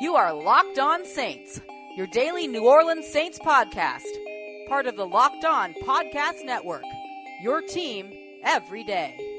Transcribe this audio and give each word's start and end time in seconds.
You 0.00 0.16
are 0.16 0.32
Locked 0.32 0.78
On 0.78 1.04
Saints, 1.04 1.60
your 1.94 2.06
daily 2.06 2.46
New 2.46 2.66
Orleans 2.66 3.06
Saints 3.06 3.38
podcast, 3.38 4.06
part 4.66 4.86
of 4.86 4.96
the 4.96 5.06
Locked 5.06 5.44
On 5.44 5.74
Podcast 5.84 6.42
Network. 6.42 6.84
Your 7.42 7.60
team 7.60 8.10
every 8.42 8.82
day. 8.82 9.29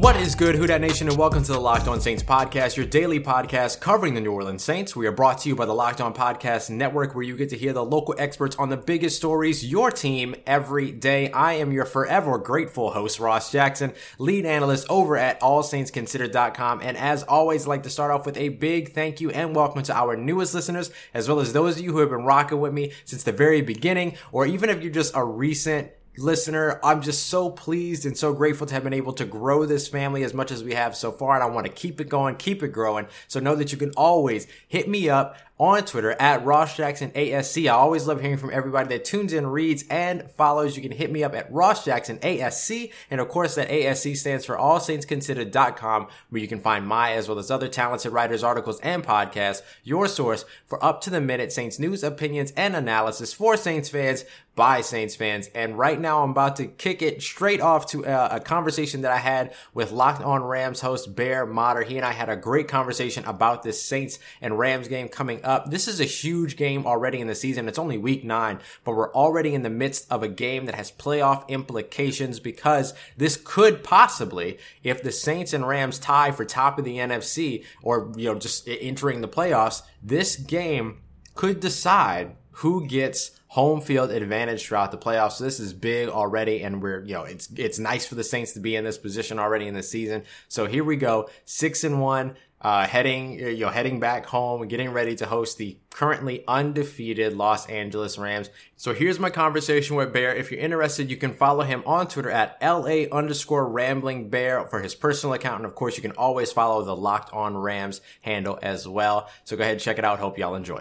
What 0.00 0.16
is 0.16 0.34
good, 0.34 0.54
Who 0.54 0.66
Dat 0.66 0.80
Nation, 0.80 1.08
and 1.08 1.18
welcome 1.18 1.42
to 1.42 1.52
the 1.52 1.60
Locked 1.60 1.86
On 1.86 2.00
Saints 2.00 2.22
podcast, 2.22 2.74
your 2.74 2.86
daily 2.86 3.20
podcast 3.20 3.80
covering 3.80 4.14
the 4.14 4.20
New 4.22 4.32
Orleans 4.32 4.64
Saints. 4.64 4.96
We 4.96 5.06
are 5.06 5.12
brought 5.12 5.40
to 5.40 5.50
you 5.50 5.54
by 5.54 5.66
the 5.66 5.74
Locked 5.74 6.00
On 6.00 6.14
Podcast 6.14 6.70
Network, 6.70 7.14
where 7.14 7.22
you 7.22 7.36
get 7.36 7.50
to 7.50 7.56
hear 7.58 7.74
the 7.74 7.84
local 7.84 8.14
experts 8.16 8.56
on 8.56 8.70
the 8.70 8.78
biggest 8.78 9.18
stories, 9.18 9.62
your 9.62 9.90
team 9.90 10.34
every 10.46 10.90
day. 10.90 11.30
I 11.32 11.52
am 11.52 11.70
your 11.70 11.84
forever 11.84 12.38
grateful 12.38 12.92
host, 12.92 13.20
Ross 13.20 13.52
Jackson, 13.52 13.92
lead 14.18 14.46
analyst 14.46 14.86
over 14.88 15.18
at 15.18 15.38
AllSaintsConsidered.com. 15.42 16.80
And 16.82 16.96
as 16.96 17.22
always, 17.24 17.66
I'd 17.66 17.68
like 17.68 17.82
to 17.82 17.90
start 17.90 18.10
off 18.10 18.24
with 18.24 18.38
a 18.38 18.48
big 18.48 18.94
thank 18.94 19.20
you 19.20 19.28
and 19.28 19.54
welcome 19.54 19.82
to 19.82 19.94
our 19.94 20.16
newest 20.16 20.54
listeners, 20.54 20.90
as 21.12 21.28
well 21.28 21.40
as 21.40 21.52
those 21.52 21.76
of 21.76 21.84
you 21.84 21.92
who 21.92 21.98
have 21.98 22.08
been 22.08 22.24
rocking 22.24 22.58
with 22.58 22.72
me 22.72 22.92
since 23.04 23.22
the 23.22 23.32
very 23.32 23.60
beginning, 23.60 24.16
or 24.32 24.46
even 24.46 24.70
if 24.70 24.82
you're 24.82 24.90
just 24.90 25.14
a 25.14 25.22
recent 25.22 25.90
listener. 26.16 26.80
I'm 26.82 27.02
just 27.02 27.26
so 27.26 27.50
pleased 27.50 28.06
and 28.06 28.16
so 28.16 28.32
grateful 28.32 28.66
to 28.66 28.74
have 28.74 28.84
been 28.84 28.92
able 28.92 29.12
to 29.14 29.24
grow 29.24 29.66
this 29.66 29.88
family 29.88 30.22
as 30.22 30.34
much 30.34 30.50
as 30.50 30.62
we 30.62 30.74
have 30.74 30.96
so 30.96 31.12
far. 31.12 31.34
And 31.34 31.42
I 31.42 31.46
want 31.46 31.66
to 31.66 31.72
keep 31.72 32.00
it 32.00 32.08
going, 32.08 32.36
keep 32.36 32.62
it 32.62 32.68
growing. 32.68 33.06
So 33.28 33.40
know 33.40 33.54
that 33.56 33.72
you 33.72 33.78
can 33.78 33.92
always 33.96 34.46
hit 34.68 34.88
me 34.88 35.08
up 35.08 35.36
on 35.60 35.84
Twitter 35.84 36.12
at 36.12 36.42
Ross 36.42 36.74
Jackson 36.74 37.10
ASC. 37.10 37.66
I 37.66 37.74
always 37.74 38.06
love 38.06 38.22
hearing 38.22 38.38
from 38.38 38.50
everybody 38.50 38.88
that 38.88 39.04
tunes 39.04 39.34
in, 39.34 39.46
reads, 39.46 39.84
and 39.90 40.28
follows. 40.30 40.74
You 40.74 40.82
can 40.82 40.90
hit 40.90 41.12
me 41.12 41.22
up 41.22 41.34
at 41.34 41.52
Ross 41.52 41.84
Jackson 41.84 42.18
ASC. 42.20 42.90
And 43.10 43.20
of 43.20 43.28
course, 43.28 43.56
that 43.56 43.68
ASC 43.68 44.16
stands 44.16 44.46
for 44.46 44.56
AllSaintsConsidered.com, 44.56 46.08
where 46.30 46.40
you 46.40 46.48
can 46.48 46.60
find 46.60 46.86
my 46.86 47.12
as 47.12 47.28
well 47.28 47.38
as 47.38 47.50
other 47.50 47.68
talented 47.68 48.10
writers, 48.10 48.42
articles, 48.42 48.80
and 48.80 49.04
podcasts, 49.04 49.60
your 49.84 50.08
source 50.08 50.46
for 50.66 50.82
up 50.82 51.02
to 51.02 51.10
the 51.10 51.20
minute 51.20 51.52
Saints 51.52 51.78
news, 51.78 52.02
opinions, 52.02 52.54
and 52.56 52.74
analysis 52.74 53.34
for 53.34 53.58
Saints 53.58 53.90
fans 53.90 54.24
by 54.60 54.80
Saints 54.80 55.14
fans. 55.14 55.48
And 55.54 55.78
right 55.78 55.98
now, 55.98 56.22
I'm 56.22 56.32
about 56.32 56.56
to 56.56 56.66
kick 56.66 57.02
it 57.02 57.22
straight 57.22 57.60
off 57.60 57.86
to 57.92 58.04
a, 58.04 58.36
a 58.36 58.40
conversation 58.40 59.02
that 59.02 59.12
I 59.12 59.16
had 59.16 59.54
with 59.72 59.90
Locked 59.90 60.22
On 60.22 60.42
Rams 60.42 60.80
host 60.80 61.14
Bear 61.14 61.46
Motter. 61.46 61.82
He 61.82 61.96
and 61.96 62.04
I 62.04 62.12
had 62.12 62.28
a 62.28 62.36
great 62.36 62.68
conversation 62.68 63.24
about 63.24 63.62
this 63.62 63.82
Saints 63.82 64.18
and 64.40 64.58
Rams 64.58 64.88
game 64.88 65.08
coming 65.08 65.42
up. 65.44 65.49
Uh, 65.50 65.66
this 65.66 65.88
is 65.88 65.98
a 65.98 66.04
huge 66.04 66.54
game 66.54 66.86
already 66.86 67.18
in 67.18 67.26
the 67.26 67.34
season. 67.34 67.66
It's 67.66 67.76
only 67.76 67.98
week 67.98 68.22
nine, 68.22 68.60
but 68.84 68.94
we're 68.94 69.12
already 69.12 69.52
in 69.52 69.64
the 69.64 69.68
midst 69.68 70.06
of 70.08 70.22
a 70.22 70.28
game 70.28 70.66
that 70.66 70.76
has 70.76 70.92
playoff 70.92 71.48
implications 71.48 72.38
because 72.38 72.94
this 73.16 73.36
could 73.36 73.82
possibly, 73.82 74.58
if 74.84 75.02
the 75.02 75.10
Saints 75.10 75.52
and 75.52 75.66
Rams 75.66 75.98
tie 75.98 76.30
for 76.30 76.44
top 76.44 76.78
of 76.78 76.84
the 76.84 76.98
NFC 76.98 77.64
or, 77.82 78.12
you 78.16 78.26
know, 78.32 78.38
just 78.38 78.68
entering 78.68 79.22
the 79.22 79.28
playoffs, 79.28 79.82
this 80.00 80.36
game 80.36 80.98
could 81.34 81.58
decide 81.58 82.36
who 82.52 82.86
gets 82.86 83.32
home 83.48 83.80
field 83.80 84.12
advantage 84.12 84.64
throughout 84.64 84.92
the 84.92 84.98
playoffs. 84.98 85.32
So 85.32 85.44
this 85.44 85.58
is 85.58 85.72
big 85.72 86.08
already, 86.08 86.62
and 86.62 86.80
we're 86.80 87.04
you 87.04 87.14
know 87.14 87.24
it's 87.24 87.48
it's 87.56 87.80
nice 87.80 88.06
for 88.06 88.14
the 88.14 88.22
Saints 88.22 88.52
to 88.52 88.60
be 88.60 88.76
in 88.76 88.84
this 88.84 88.98
position 88.98 89.40
already 89.40 89.66
in 89.66 89.74
the 89.74 89.82
season. 89.82 90.22
So 90.46 90.66
here 90.66 90.84
we 90.84 90.96
go, 90.96 91.28
six 91.44 91.82
and 91.82 92.00
one. 92.00 92.36
Uh, 92.62 92.86
heading, 92.86 93.38
you 93.38 93.60
know, 93.60 93.70
heading 93.70 94.00
back 94.00 94.26
home 94.26 94.68
getting 94.68 94.90
ready 94.90 95.16
to 95.16 95.24
host 95.24 95.56
the 95.56 95.78
currently 95.90 96.44
undefeated 96.46 97.32
Los 97.32 97.66
Angeles 97.66 98.18
Rams. 98.18 98.50
So 98.76 98.92
here's 98.92 99.18
my 99.18 99.30
conversation 99.30 99.96
with 99.96 100.12
Bear. 100.12 100.34
If 100.34 100.50
you're 100.50 100.60
interested, 100.60 101.10
you 101.10 101.16
can 101.16 101.32
follow 101.32 101.64
him 101.64 101.82
on 101.86 102.08
Twitter 102.08 102.30
at 102.30 102.58
LA 102.62 103.04
underscore 103.10 103.66
rambling 103.66 104.28
bear 104.28 104.66
for 104.66 104.80
his 104.80 104.94
personal 104.94 105.34
account. 105.34 105.60
And 105.60 105.66
of 105.66 105.74
course, 105.74 105.96
you 105.96 106.02
can 106.02 106.12
always 106.12 106.52
follow 106.52 106.82
the 106.84 106.96
Locked 106.96 107.32
On 107.32 107.56
Rams 107.56 108.02
handle 108.20 108.58
as 108.62 108.86
well. 108.86 109.30
So 109.44 109.56
go 109.56 109.62
ahead 109.62 109.72
and 109.72 109.80
check 109.80 109.98
it 109.98 110.04
out. 110.04 110.18
Hope 110.18 110.36
y'all 110.36 110.54
enjoy. 110.54 110.80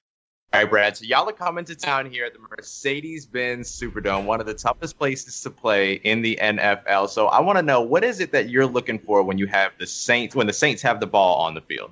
All 0.52 0.60
right, 0.60 0.70
Brad. 0.70 0.98
So 0.98 1.06
y'all 1.06 1.30
are 1.30 1.32
coming 1.32 1.64
to 1.66 1.76
town 1.76 2.10
here 2.10 2.26
at 2.26 2.34
the 2.34 2.40
Mercedes-Benz 2.40 3.70
Superdome, 3.70 4.26
one 4.26 4.40
of 4.40 4.48
the 4.48 4.56
toughest 4.56 4.98
places 4.98 5.42
to 5.42 5.52
play 5.52 5.94
in 5.94 6.24
the 6.24 6.40
NFL. 6.42 7.10
So 7.10 7.28
I 7.28 7.42
want 7.42 7.60
to 7.60 7.62
know 7.62 7.82
what 7.82 8.04
is 8.04 8.20
it 8.20 8.32
that 8.32 8.50
you're 8.50 8.66
looking 8.66 8.98
for 8.98 9.22
when 9.22 9.38
you 9.38 9.46
have 9.46 9.74
the 9.78 9.86
Saints, 9.86 10.34
when 10.34 10.48
the 10.48 10.54
Saints 10.54 10.82
have 10.82 11.00
the 11.00 11.06
ball 11.06 11.36
on 11.42 11.54
the 11.54 11.62
field. 11.62 11.92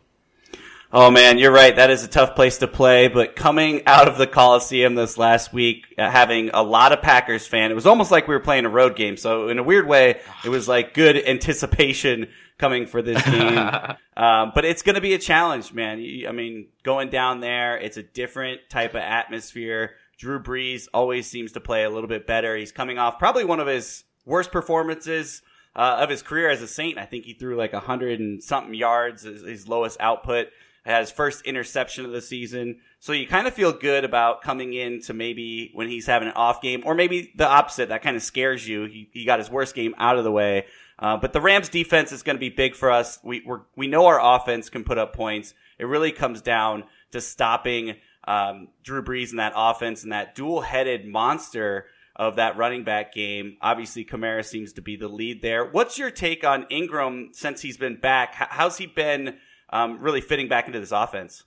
Oh 0.92 1.12
man, 1.12 1.38
you're 1.38 1.52
right. 1.52 1.76
That 1.76 1.92
is 1.92 2.04
a 2.04 2.08
tough 2.08 2.34
place 2.34 2.58
to 2.60 2.68
play. 2.68 3.10
But 3.10 3.36
coming 3.36 3.84
out 3.86 4.08
of 4.08 4.18
the 4.18 4.26
Coliseum 4.26 4.96
this 4.96 5.20
last 5.20 5.54
week, 5.54 5.94
uh, 5.96 6.10
having 6.10 6.50
a 6.52 6.64
lot 6.64 6.94
of 6.94 7.04
Packers 7.04 7.46
fan, 7.46 7.70
it 7.70 7.76
was 7.76 7.86
almost 7.86 8.10
like 8.10 8.28
we 8.28 8.34
were 8.34 8.40
playing 8.40 8.66
a 8.66 8.70
road 8.70 8.96
game. 8.96 9.18
So 9.18 9.50
in 9.50 9.60
a 9.60 9.64
weird 9.64 9.86
way, 9.86 10.20
it 10.44 10.50
was 10.50 10.68
like 10.68 10.96
good 10.96 11.16
anticipation 11.16 12.30
coming 12.58 12.86
for 12.88 13.02
this 13.02 13.24
game. 13.24 13.58
um, 14.18 14.52
but 14.54 14.66
it's 14.66 14.82
going 14.82 14.96
to 14.96 15.02
be 15.02 15.14
a 15.14 15.20
challenge, 15.20 15.74
man. 15.74 16.00
I 16.28 16.32
mean, 16.32 16.68
going 16.84 17.10
down 17.10 17.40
there, 17.40 17.78
it's 17.78 17.98
a 17.98 18.04
different 18.04 18.62
type 18.70 18.92
of 18.92 19.02
atmosphere. 19.02 19.92
Drew 20.18 20.42
Brees 20.42 20.88
always 20.94 21.28
seems 21.28 21.52
to 21.54 21.60
play 21.60 21.84
a 21.84 21.90
little 21.90 22.10
bit 22.10 22.26
better. 22.26 22.56
He's 22.56 22.72
coming 22.72 22.98
off 22.98 23.20
probably 23.20 23.46
one 23.46 23.60
of 23.60 23.68
his 23.68 24.04
worst 24.26 24.52
performances 24.52 25.42
uh, 25.76 25.98
of 26.00 26.10
his 26.10 26.24
career 26.24 26.50
as 26.50 26.62
a 26.62 26.68
Saint. 26.68 26.98
I 26.98 27.06
think 27.06 27.26
he 27.26 27.34
threw 27.34 27.56
like 27.56 27.74
a 27.74 27.80
hundred 27.80 28.20
and 28.20 28.44
something 28.44 28.74
yards, 28.74 29.24
his, 29.24 29.44
his 29.44 29.68
lowest 29.68 29.98
output. 30.00 30.48
Has 30.86 31.12
first 31.12 31.46
interception 31.46 32.06
of 32.06 32.14
the 32.14 32.22
season. 32.22 32.78
So 33.02 33.12
you 33.12 33.28
kind 33.28 33.46
of 33.46 33.54
feel 33.54 33.74
good 33.74 34.06
about 34.06 34.42
coming 34.42 34.72
in 34.72 35.02
to 35.02 35.14
maybe 35.14 35.70
when 35.74 35.90
he's 35.90 36.06
having 36.06 36.30
an 36.30 36.34
off 36.36 36.62
game, 36.62 36.82
or 36.86 36.96
maybe 36.96 37.34
the 37.36 37.46
opposite. 37.46 37.90
That 37.90 38.04
kind 38.04 38.16
of 38.16 38.24
scares 38.24 38.66
you. 38.66 38.86
He, 38.86 39.10
he 39.12 39.26
got 39.26 39.40
his 39.40 39.52
worst 39.52 39.76
game 39.76 39.94
out 39.98 40.18
of 40.18 40.24
the 40.24 40.32
way. 40.32 40.66
Uh, 41.00 41.18
but 41.18 41.32
the 41.32 41.42
Rams 41.42 41.70
defense 41.70 42.12
is 42.12 42.24
going 42.24 42.36
to 42.36 42.40
be 42.40 42.50
big 42.50 42.76
for 42.76 42.92
us. 42.92 43.20
We 43.24 43.44
we 43.46 43.58
we 43.76 43.88
know 43.88 44.08
our 44.08 44.36
offense 44.36 44.70
can 44.70 44.84
put 44.84 44.98
up 44.98 45.14
points. 45.14 45.54
It 45.78 45.86
really 45.86 46.12
comes 46.12 46.42
down 46.42 46.86
to 47.12 47.22
stopping 47.22 47.96
um, 48.28 48.70
Drew 48.84 49.04
Brees 49.04 49.30
and 49.30 49.40
that 49.40 49.54
offense 49.56 50.04
and 50.04 50.12
that 50.12 50.36
dual-headed 50.36 51.06
monster 51.06 51.86
of 52.16 52.38
that 52.38 52.58
running 52.58 52.84
back 52.84 53.14
game. 53.14 53.58
Obviously, 53.62 54.04
Kamara 54.04 54.44
seems 54.44 54.74
to 54.74 54.82
be 54.82 54.96
the 54.96 55.08
lead 55.08 55.42
there. 55.42 55.66
What's 55.66 56.00
your 56.00 56.10
take 56.10 56.44
on 56.44 56.66
Ingram 56.70 57.30
since 57.32 57.62
he's 57.62 57.78
been 57.78 57.98
back? 57.98 58.34
How's 58.34 58.78
he 58.78 58.88
been 58.88 59.38
um, 59.70 60.00
really 60.00 60.22
fitting 60.22 60.48
back 60.48 60.66
into 60.66 60.80
this 60.80 60.92
offense? 60.92 61.44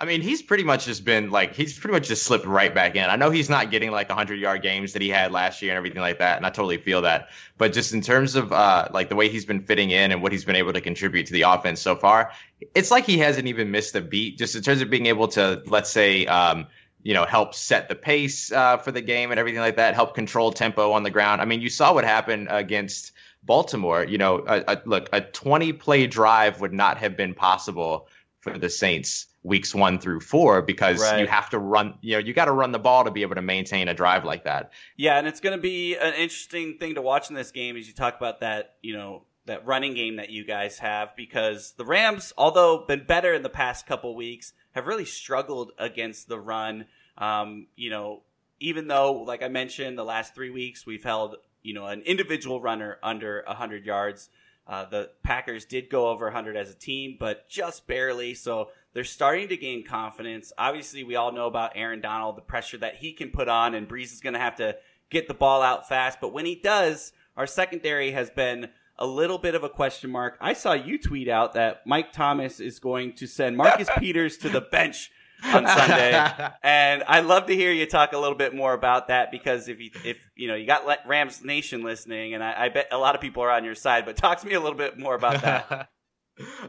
I 0.00 0.06
mean, 0.06 0.22
he's 0.22 0.40
pretty 0.40 0.64
much 0.64 0.86
just 0.86 1.04
been 1.04 1.30
like 1.30 1.54
he's 1.54 1.78
pretty 1.78 1.92
much 1.92 2.08
just 2.08 2.22
slipped 2.22 2.46
right 2.46 2.74
back 2.74 2.96
in. 2.96 3.04
I 3.10 3.16
know 3.16 3.28
he's 3.28 3.50
not 3.50 3.70
getting 3.70 3.90
like 3.90 4.08
100 4.08 4.36
yard 4.36 4.62
games 4.62 4.94
that 4.94 5.02
he 5.02 5.10
had 5.10 5.30
last 5.30 5.60
year 5.60 5.72
and 5.72 5.76
everything 5.76 6.00
like 6.00 6.20
that, 6.20 6.38
and 6.38 6.46
I 6.46 6.48
totally 6.48 6.78
feel 6.78 7.02
that. 7.02 7.28
But 7.58 7.74
just 7.74 7.92
in 7.92 8.00
terms 8.00 8.34
of 8.34 8.50
uh, 8.50 8.88
like 8.94 9.10
the 9.10 9.14
way 9.14 9.28
he's 9.28 9.44
been 9.44 9.60
fitting 9.60 9.90
in 9.90 10.10
and 10.10 10.22
what 10.22 10.32
he's 10.32 10.46
been 10.46 10.56
able 10.56 10.72
to 10.72 10.80
contribute 10.80 11.26
to 11.26 11.34
the 11.34 11.42
offense 11.42 11.82
so 11.82 11.96
far, 11.96 12.32
it's 12.74 12.90
like 12.90 13.04
he 13.04 13.18
hasn't 13.18 13.46
even 13.48 13.70
missed 13.70 13.94
a 13.94 14.00
beat. 14.00 14.38
Just 14.38 14.56
in 14.56 14.62
terms 14.62 14.80
of 14.80 14.88
being 14.88 15.04
able 15.04 15.28
to, 15.28 15.62
let's 15.66 15.90
say, 15.90 16.24
um, 16.24 16.68
you 17.02 17.12
know, 17.12 17.26
help 17.26 17.54
set 17.54 17.90
the 17.90 17.94
pace 17.94 18.50
uh, 18.50 18.78
for 18.78 18.92
the 18.92 19.02
game 19.02 19.32
and 19.32 19.38
everything 19.38 19.60
like 19.60 19.76
that, 19.76 19.94
help 19.94 20.14
control 20.14 20.50
tempo 20.50 20.92
on 20.92 21.02
the 21.02 21.10
ground. 21.10 21.42
I 21.42 21.44
mean, 21.44 21.60
you 21.60 21.68
saw 21.68 21.92
what 21.92 22.04
happened 22.04 22.48
against 22.50 23.12
Baltimore. 23.42 24.02
You 24.02 24.16
know, 24.16 24.64
look, 24.86 25.10
a 25.12 25.20
20 25.20 25.74
play 25.74 26.06
drive 26.06 26.58
would 26.62 26.72
not 26.72 26.96
have 26.98 27.18
been 27.18 27.34
possible 27.34 28.08
for 28.40 28.56
the 28.56 28.70
Saints 28.70 29.26
weeks 29.42 29.74
one 29.74 29.98
through 29.98 30.20
four 30.20 30.60
because 30.60 31.00
right. 31.00 31.20
you 31.20 31.26
have 31.26 31.48
to 31.48 31.58
run 31.58 31.94
you 32.02 32.12
know 32.12 32.18
you 32.18 32.34
got 32.34 32.44
to 32.44 32.52
run 32.52 32.72
the 32.72 32.78
ball 32.78 33.04
to 33.04 33.10
be 33.10 33.22
able 33.22 33.34
to 33.34 33.42
maintain 33.42 33.88
a 33.88 33.94
drive 33.94 34.24
like 34.24 34.44
that 34.44 34.70
yeah 34.96 35.16
and 35.16 35.26
it's 35.26 35.40
going 35.40 35.56
to 35.56 35.62
be 35.62 35.96
an 35.96 36.12
interesting 36.14 36.76
thing 36.78 36.94
to 36.94 37.02
watch 37.02 37.30
in 37.30 37.34
this 37.34 37.50
game 37.50 37.76
as 37.76 37.88
you 37.88 37.94
talk 37.94 38.16
about 38.16 38.40
that 38.40 38.74
you 38.82 38.92
know 38.92 39.22
that 39.46 39.66
running 39.66 39.94
game 39.94 40.16
that 40.16 40.28
you 40.28 40.44
guys 40.44 40.78
have 40.78 41.16
because 41.16 41.72
the 41.78 41.84
rams 41.86 42.34
although 42.36 42.84
been 42.86 43.04
better 43.04 43.32
in 43.32 43.42
the 43.42 43.48
past 43.48 43.86
couple 43.86 44.14
weeks 44.14 44.52
have 44.72 44.86
really 44.86 45.06
struggled 45.06 45.72
against 45.78 46.28
the 46.28 46.38
run 46.38 46.84
um, 47.16 47.66
you 47.76 47.88
know 47.88 48.22
even 48.60 48.88
though 48.88 49.22
like 49.22 49.42
i 49.42 49.48
mentioned 49.48 49.96
the 49.96 50.04
last 50.04 50.34
three 50.34 50.50
weeks 50.50 50.84
we've 50.84 51.04
held 51.04 51.36
you 51.62 51.72
know 51.72 51.86
an 51.86 52.02
individual 52.02 52.60
runner 52.60 52.98
under 53.02 53.42
100 53.46 53.86
yards 53.86 54.28
uh, 54.70 54.84
the 54.84 55.10
Packers 55.24 55.64
did 55.64 55.90
go 55.90 56.08
over 56.08 56.26
100 56.26 56.56
as 56.56 56.70
a 56.70 56.74
team, 56.74 57.16
but 57.18 57.48
just 57.48 57.88
barely. 57.88 58.34
So 58.34 58.68
they're 58.92 59.04
starting 59.04 59.48
to 59.48 59.56
gain 59.56 59.84
confidence. 59.84 60.52
Obviously, 60.58 61.04
we 61.04 61.16
all 61.16 61.32
know 61.32 61.46
about 61.46 61.72
Aaron 61.74 62.00
Donald, 62.00 62.36
the 62.36 62.42
pressure 62.42 62.78
that 62.78 62.96
he 62.96 63.12
can 63.12 63.30
put 63.30 63.48
on, 63.48 63.74
and 63.74 63.88
Brees 63.88 64.12
is 64.12 64.20
going 64.20 64.34
to 64.34 64.40
have 64.40 64.56
to 64.56 64.76
get 65.10 65.28
the 65.28 65.34
ball 65.34 65.62
out 65.62 65.88
fast. 65.88 66.20
But 66.20 66.32
when 66.32 66.46
he 66.46 66.54
does, 66.54 67.12
our 67.36 67.46
secondary 67.46 68.12
has 68.12 68.30
been 68.30 68.68
a 68.98 69.06
little 69.06 69.38
bit 69.38 69.54
of 69.54 69.64
a 69.64 69.68
question 69.68 70.10
mark. 70.10 70.36
I 70.40 70.52
saw 70.52 70.72
you 70.72 70.98
tweet 70.98 71.28
out 71.28 71.54
that 71.54 71.86
Mike 71.86 72.12
Thomas 72.12 72.60
is 72.60 72.78
going 72.78 73.14
to 73.14 73.26
send 73.26 73.56
Marcus 73.56 73.88
Peters 73.98 74.36
to 74.38 74.48
the 74.48 74.60
bench 74.60 75.10
on 75.42 75.66
Sunday. 75.66 76.50
and 76.62 77.02
I'd 77.04 77.24
love 77.24 77.46
to 77.46 77.54
hear 77.54 77.72
you 77.72 77.86
talk 77.86 78.12
a 78.12 78.18
little 78.18 78.36
bit 78.36 78.54
more 78.54 78.74
about 78.74 79.08
that 79.08 79.30
because 79.30 79.68
if 79.68 79.80
you, 79.80 79.90
if, 80.04 80.18
you 80.36 80.48
know, 80.48 80.54
you 80.54 80.66
got 80.66 80.84
Rams 81.06 81.42
Nation 81.42 81.82
listening 81.82 82.34
and 82.34 82.44
I, 82.44 82.64
I 82.64 82.68
bet 82.68 82.88
a 82.92 82.98
lot 82.98 83.14
of 83.14 83.20
people 83.20 83.42
are 83.42 83.50
on 83.50 83.64
your 83.64 83.74
side, 83.74 84.04
but 84.04 84.16
talk 84.16 84.40
to 84.40 84.46
me 84.46 84.54
a 84.54 84.60
little 84.60 84.78
bit 84.78 84.98
more 84.98 85.14
about 85.14 85.42
that. 85.42 85.88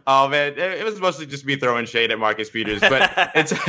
Oh 0.05 0.27
man, 0.27 0.57
it 0.57 0.83
was 0.83 0.99
mostly 0.99 1.25
just 1.25 1.45
me 1.45 1.55
throwing 1.55 1.85
shade 1.85 2.11
at 2.11 2.19
Marcus 2.19 2.49
Peters, 2.49 2.81
but 2.81 3.11
it's 3.35 3.53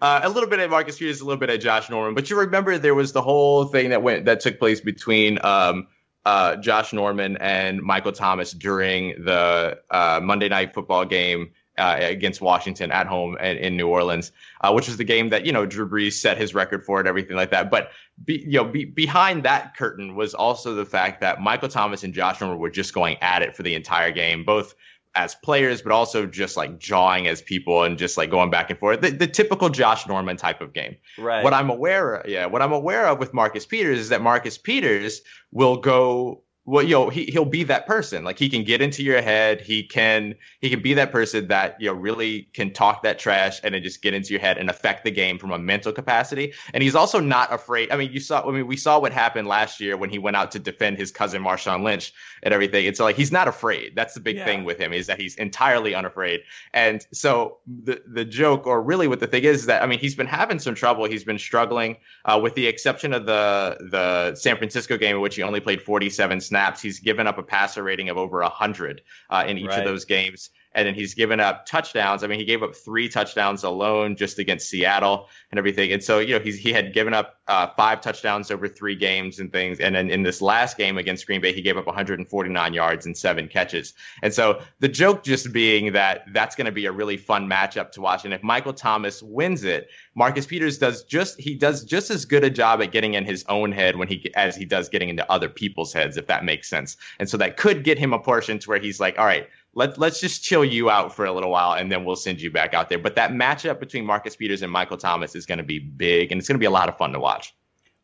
uh, 0.00 0.20
a 0.22 0.28
little 0.28 0.48
bit 0.48 0.60
at 0.60 0.70
Marcus 0.70 0.98
Peters, 0.98 1.20
a 1.20 1.24
little 1.24 1.40
bit 1.40 1.50
at 1.50 1.60
Josh 1.60 1.90
Norman. 1.90 2.14
But 2.14 2.30
you 2.30 2.38
remember 2.38 2.78
there 2.78 2.94
was 2.94 3.12
the 3.12 3.22
whole 3.22 3.64
thing 3.64 3.90
that 3.90 4.02
went 4.02 4.26
that 4.26 4.40
took 4.40 4.58
place 4.58 4.80
between 4.80 5.44
um, 5.44 5.88
uh, 6.24 6.56
Josh 6.56 6.92
Norman 6.92 7.36
and 7.38 7.82
Michael 7.82 8.12
Thomas 8.12 8.52
during 8.52 9.24
the 9.24 9.78
uh, 9.90 10.20
Monday 10.22 10.48
Night 10.48 10.72
Football 10.72 11.04
game 11.04 11.50
uh, 11.76 11.96
against 12.00 12.40
Washington 12.40 12.92
at 12.92 13.06
home 13.06 13.36
in, 13.38 13.56
in 13.56 13.76
New 13.76 13.88
Orleans, 13.88 14.32
uh, 14.60 14.72
which 14.72 14.86
was 14.86 14.96
the 14.96 15.04
game 15.04 15.30
that 15.30 15.44
you 15.44 15.52
know 15.52 15.66
Drew 15.66 15.88
Brees 15.88 16.12
set 16.12 16.38
his 16.38 16.54
record 16.54 16.84
for 16.84 16.98
and 17.00 17.08
everything 17.08 17.36
like 17.36 17.50
that. 17.50 17.70
But 17.70 17.90
be, 18.24 18.38
you 18.38 18.62
know, 18.62 18.64
be, 18.64 18.84
behind 18.84 19.42
that 19.44 19.76
curtain 19.76 20.14
was 20.14 20.34
also 20.34 20.74
the 20.74 20.86
fact 20.86 21.20
that 21.22 21.40
Michael 21.40 21.68
Thomas 21.68 22.04
and 22.04 22.14
Josh 22.14 22.40
Norman 22.40 22.58
were 22.58 22.70
just 22.70 22.94
going 22.94 23.16
at 23.20 23.42
it 23.42 23.56
for 23.56 23.62
the 23.62 23.74
entire 23.74 24.12
game, 24.12 24.44
both 24.44 24.74
as 25.16 25.34
players, 25.34 25.82
but 25.82 25.92
also 25.92 26.26
just 26.26 26.56
like 26.56 26.78
jawing 26.78 27.26
as 27.26 27.40
people 27.42 27.82
and 27.82 27.98
just 27.98 28.16
like 28.16 28.30
going 28.30 28.50
back 28.50 28.70
and 28.70 28.78
forth. 28.78 29.00
The, 29.00 29.10
the, 29.10 29.26
typical 29.26 29.68
Josh 29.68 30.06
Norman 30.06 30.36
type 30.36 30.60
of 30.60 30.72
game. 30.72 30.96
Right. 31.18 31.42
What 31.42 31.52
I'm 31.52 31.70
aware, 31.70 32.14
of, 32.14 32.28
yeah, 32.28 32.46
what 32.46 32.62
I'm 32.62 32.72
aware 32.72 33.06
of 33.06 33.18
with 33.18 33.34
Marcus 33.34 33.66
Peters 33.66 33.98
is 33.98 34.08
that 34.10 34.22
Marcus 34.22 34.58
Peters 34.58 35.22
will 35.52 35.76
go 35.76 36.43
well, 36.66 36.82
you 36.82 36.94
know, 36.94 37.10
he 37.10 37.26
he'll 37.26 37.44
be 37.44 37.62
that 37.64 37.86
person. 37.86 38.24
Like 38.24 38.38
he 38.38 38.48
can 38.48 38.64
get 38.64 38.80
into 38.80 39.02
your 39.02 39.20
head. 39.20 39.60
He 39.60 39.82
can 39.82 40.34
he 40.60 40.70
can 40.70 40.80
be 40.80 40.94
that 40.94 41.12
person 41.12 41.48
that 41.48 41.78
you 41.78 41.88
know 41.88 41.92
really 41.92 42.48
can 42.54 42.72
talk 42.72 43.02
that 43.02 43.18
trash 43.18 43.60
and 43.62 43.74
then 43.74 43.82
just 43.82 44.00
get 44.00 44.14
into 44.14 44.30
your 44.30 44.40
head 44.40 44.56
and 44.56 44.70
affect 44.70 45.04
the 45.04 45.10
game 45.10 45.38
from 45.38 45.52
a 45.52 45.58
mental 45.58 45.92
capacity. 45.92 46.54
And 46.72 46.82
he's 46.82 46.94
also 46.94 47.20
not 47.20 47.52
afraid. 47.52 47.92
I 47.92 47.96
mean, 47.96 48.12
you 48.12 48.20
saw. 48.20 48.48
I 48.48 48.50
mean, 48.50 48.66
we 48.66 48.78
saw 48.78 48.98
what 48.98 49.12
happened 49.12 49.46
last 49.46 49.78
year 49.78 49.98
when 49.98 50.08
he 50.08 50.18
went 50.18 50.36
out 50.36 50.52
to 50.52 50.58
defend 50.58 50.96
his 50.96 51.10
cousin 51.10 51.42
Marshawn 51.42 51.84
Lynch 51.84 52.14
and 52.42 52.54
everything. 52.54 52.86
It's 52.86 52.98
like 52.98 53.16
he's 53.16 53.32
not 53.32 53.46
afraid. 53.46 53.94
That's 53.94 54.14
the 54.14 54.20
big 54.20 54.36
yeah. 54.36 54.46
thing 54.46 54.64
with 54.64 54.78
him 54.78 54.94
is 54.94 55.06
that 55.08 55.20
he's 55.20 55.36
entirely 55.36 55.94
unafraid. 55.94 56.44
And 56.72 57.06
so 57.12 57.58
the 57.66 58.02
the 58.06 58.24
joke, 58.24 58.66
or 58.66 58.80
really 58.80 59.06
what 59.06 59.20
the 59.20 59.26
thing 59.26 59.44
is, 59.44 59.60
is 59.60 59.66
that 59.66 59.82
I 59.82 59.86
mean, 59.86 59.98
he's 59.98 60.14
been 60.14 60.26
having 60.26 60.58
some 60.58 60.74
trouble. 60.74 61.04
He's 61.04 61.24
been 61.24 61.38
struggling, 61.38 61.98
uh, 62.24 62.40
with 62.42 62.54
the 62.54 62.66
exception 62.68 63.12
of 63.12 63.26
the 63.26 63.76
the 63.90 64.34
San 64.34 64.56
Francisco 64.56 64.96
game 64.96 65.16
in 65.16 65.20
which 65.20 65.36
he 65.36 65.42
only 65.42 65.60
played 65.60 65.82
47 65.82 66.40
snaps 66.40 66.53
snaps. 66.54 66.80
He's 66.80 67.00
given 67.00 67.26
up 67.26 67.38
a 67.38 67.42
passer 67.42 67.82
rating 67.82 68.08
of 68.08 68.16
over 68.16 68.40
100 68.40 69.02
uh, 69.30 69.44
in 69.46 69.58
each 69.58 69.68
right. 69.68 69.80
of 69.80 69.84
those 69.84 70.04
games 70.04 70.50
and 70.74 70.86
then 70.86 70.94
he's 70.94 71.14
given 71.14 71.40
up 71.40 71.66
touchdowns. 71.66 72.24
I 72.24 72.26
mean, 72.26 72.38
he 72.38 72.44
gave 72.44 72.62
up 72.62 72.74
three 72.74 73.08
touchdowns 73.08 73.62
alone 73.62 74.16
just 74.16 74.38
against 74.38 74.68
Seattle 74.68 75.28
and 75.50 75.58
everything. 75.58 75.92
And 75.92 76.02
so, 76.02 76.18
you 76.18 76.34
know, 76.34 76.40
he's 76.42 76.58
he 76.58 76.72
had 76.72 76.92
given 76.92 77.14
up 77.14 77.36
uh, 77.46 77.68
five 77.76 78.00
touchdowns 78.00 78.50
over 78.50 78.66
three 78.66 78.96
games 78.96 79.38
and 79.38 79.52
things. 79.52 79.78
And 79.78 79.94
then 79.94 80.10
in 80.10 80.22
this 80.22 80.42
last 80.42 80.76
game 80.76 80.98
against 80.98 81.26
Green 81.26 81.40
Bay, 81.40 81.52
he 81.52 81.62
gave 81.62 81.76
up 81.76 81.86
149 81.86 82.74
yards 82.74 83.06
and 83.06 83.16
seven 83.16 83.48
catches. 83.48 83.94
And 84.22 84.34
so 84.34 84.62
the 84.80 84.88
joke 84.88 85.22
just 85.22 85.52
being 85.52 85.92
that 85.92 86.24
that's 86.32 86.56
going 86.56 86.66
to 86.66 86.72
be 86.72 86.86
a 86.86 86.92
really 86.92 87.16
fun 87.16 87.48
matchup 87.48 87.92
to 87.92 88.00
watch. 88.00 88.24
And 88.24 88.34
if 88.34 88.42
Michael 88.42 88.72
Thomas 88.72 89.22
wins 89.22 89.62
it, 89.62 89.88
Marcus 90.16 90.46
Peters 90.46 90.78
does 90.78 91.04
just 91.04 91.40
he 91.40 91.54
does 91.54 91.84
just 91.84 92.10
as 92.10 92.24
good 92.24 92.42
a 92.42 92.50
job 92.50 92.82
at 92.82 92.90
getting 92.90 93.14
in 93.14 93.24
his 93.24 93.44
own 93.48 93.70
head 93.70 93.96
when 93.96 94.08
he 94.08 94.32
as 94.34 94.56
he 94.56 94.64
does 94.64 94.88
getting 94.88 95.08
into 95.08 95.30
other 95.30 95.48
people's 95.48 95.92
heads, 95.92 96.16
if 96.16 96.26
that 96.26 96.44
makes 96.44 96.68
sense. 96.68 96.96
And 97.20 97.28
so 97.28 97.36
that 97.36 97.56
could 97.56 97.84
get 97.84 97.98
him 97.98 98.12
a 98.12 98.18
portion 98.18 98.58
to 98.58 98.68
where 98.68 98.80
he's 98.80 98.98
like, 98.98 99.18
all 99.18 99.26
right 99.26 99.48
let, 99.74 99.98
let's 99.98 100.20
just 100.20 100.42
chill 100.42 100.64
you 100.64 100.90
out 100.90 101.14
for 101.14 101.24
a 101.24 101.32
little 101.32 101.50
while 101.50 101.72
and 101.72 101.90
then 101.90 102.04
we'll 102.04 102.16
send 102.16 102.40
you 102.40 102.50
back 102.50 102.74
out 102.74 102.88
there. 102.88 102.98
But 102.98 103.16
that 103.16 103.32
matchup 103.32 103.80
between 103.80 104.06
Marcus 104.06 104.36
Peters 104.36 104.62
and 104.62 104.70
Michael 104.70 104.96
Thomas 104.96 105.34
is 105.34 105.46
going 105.46 105.58
to 105.58 105.64
be 105.64 105.78
big 105.78 106.32
and 106.32 106.38
it's 106.38 106.48
going 106.48 106.56
to 106.56 106.60
be 106.60 106.66
a 106.66 106.70
lot 106.70 106.88
of 106.88 106.96
fun 106.96 107.12
to 107.12 107.20
watch. 107.20 107.54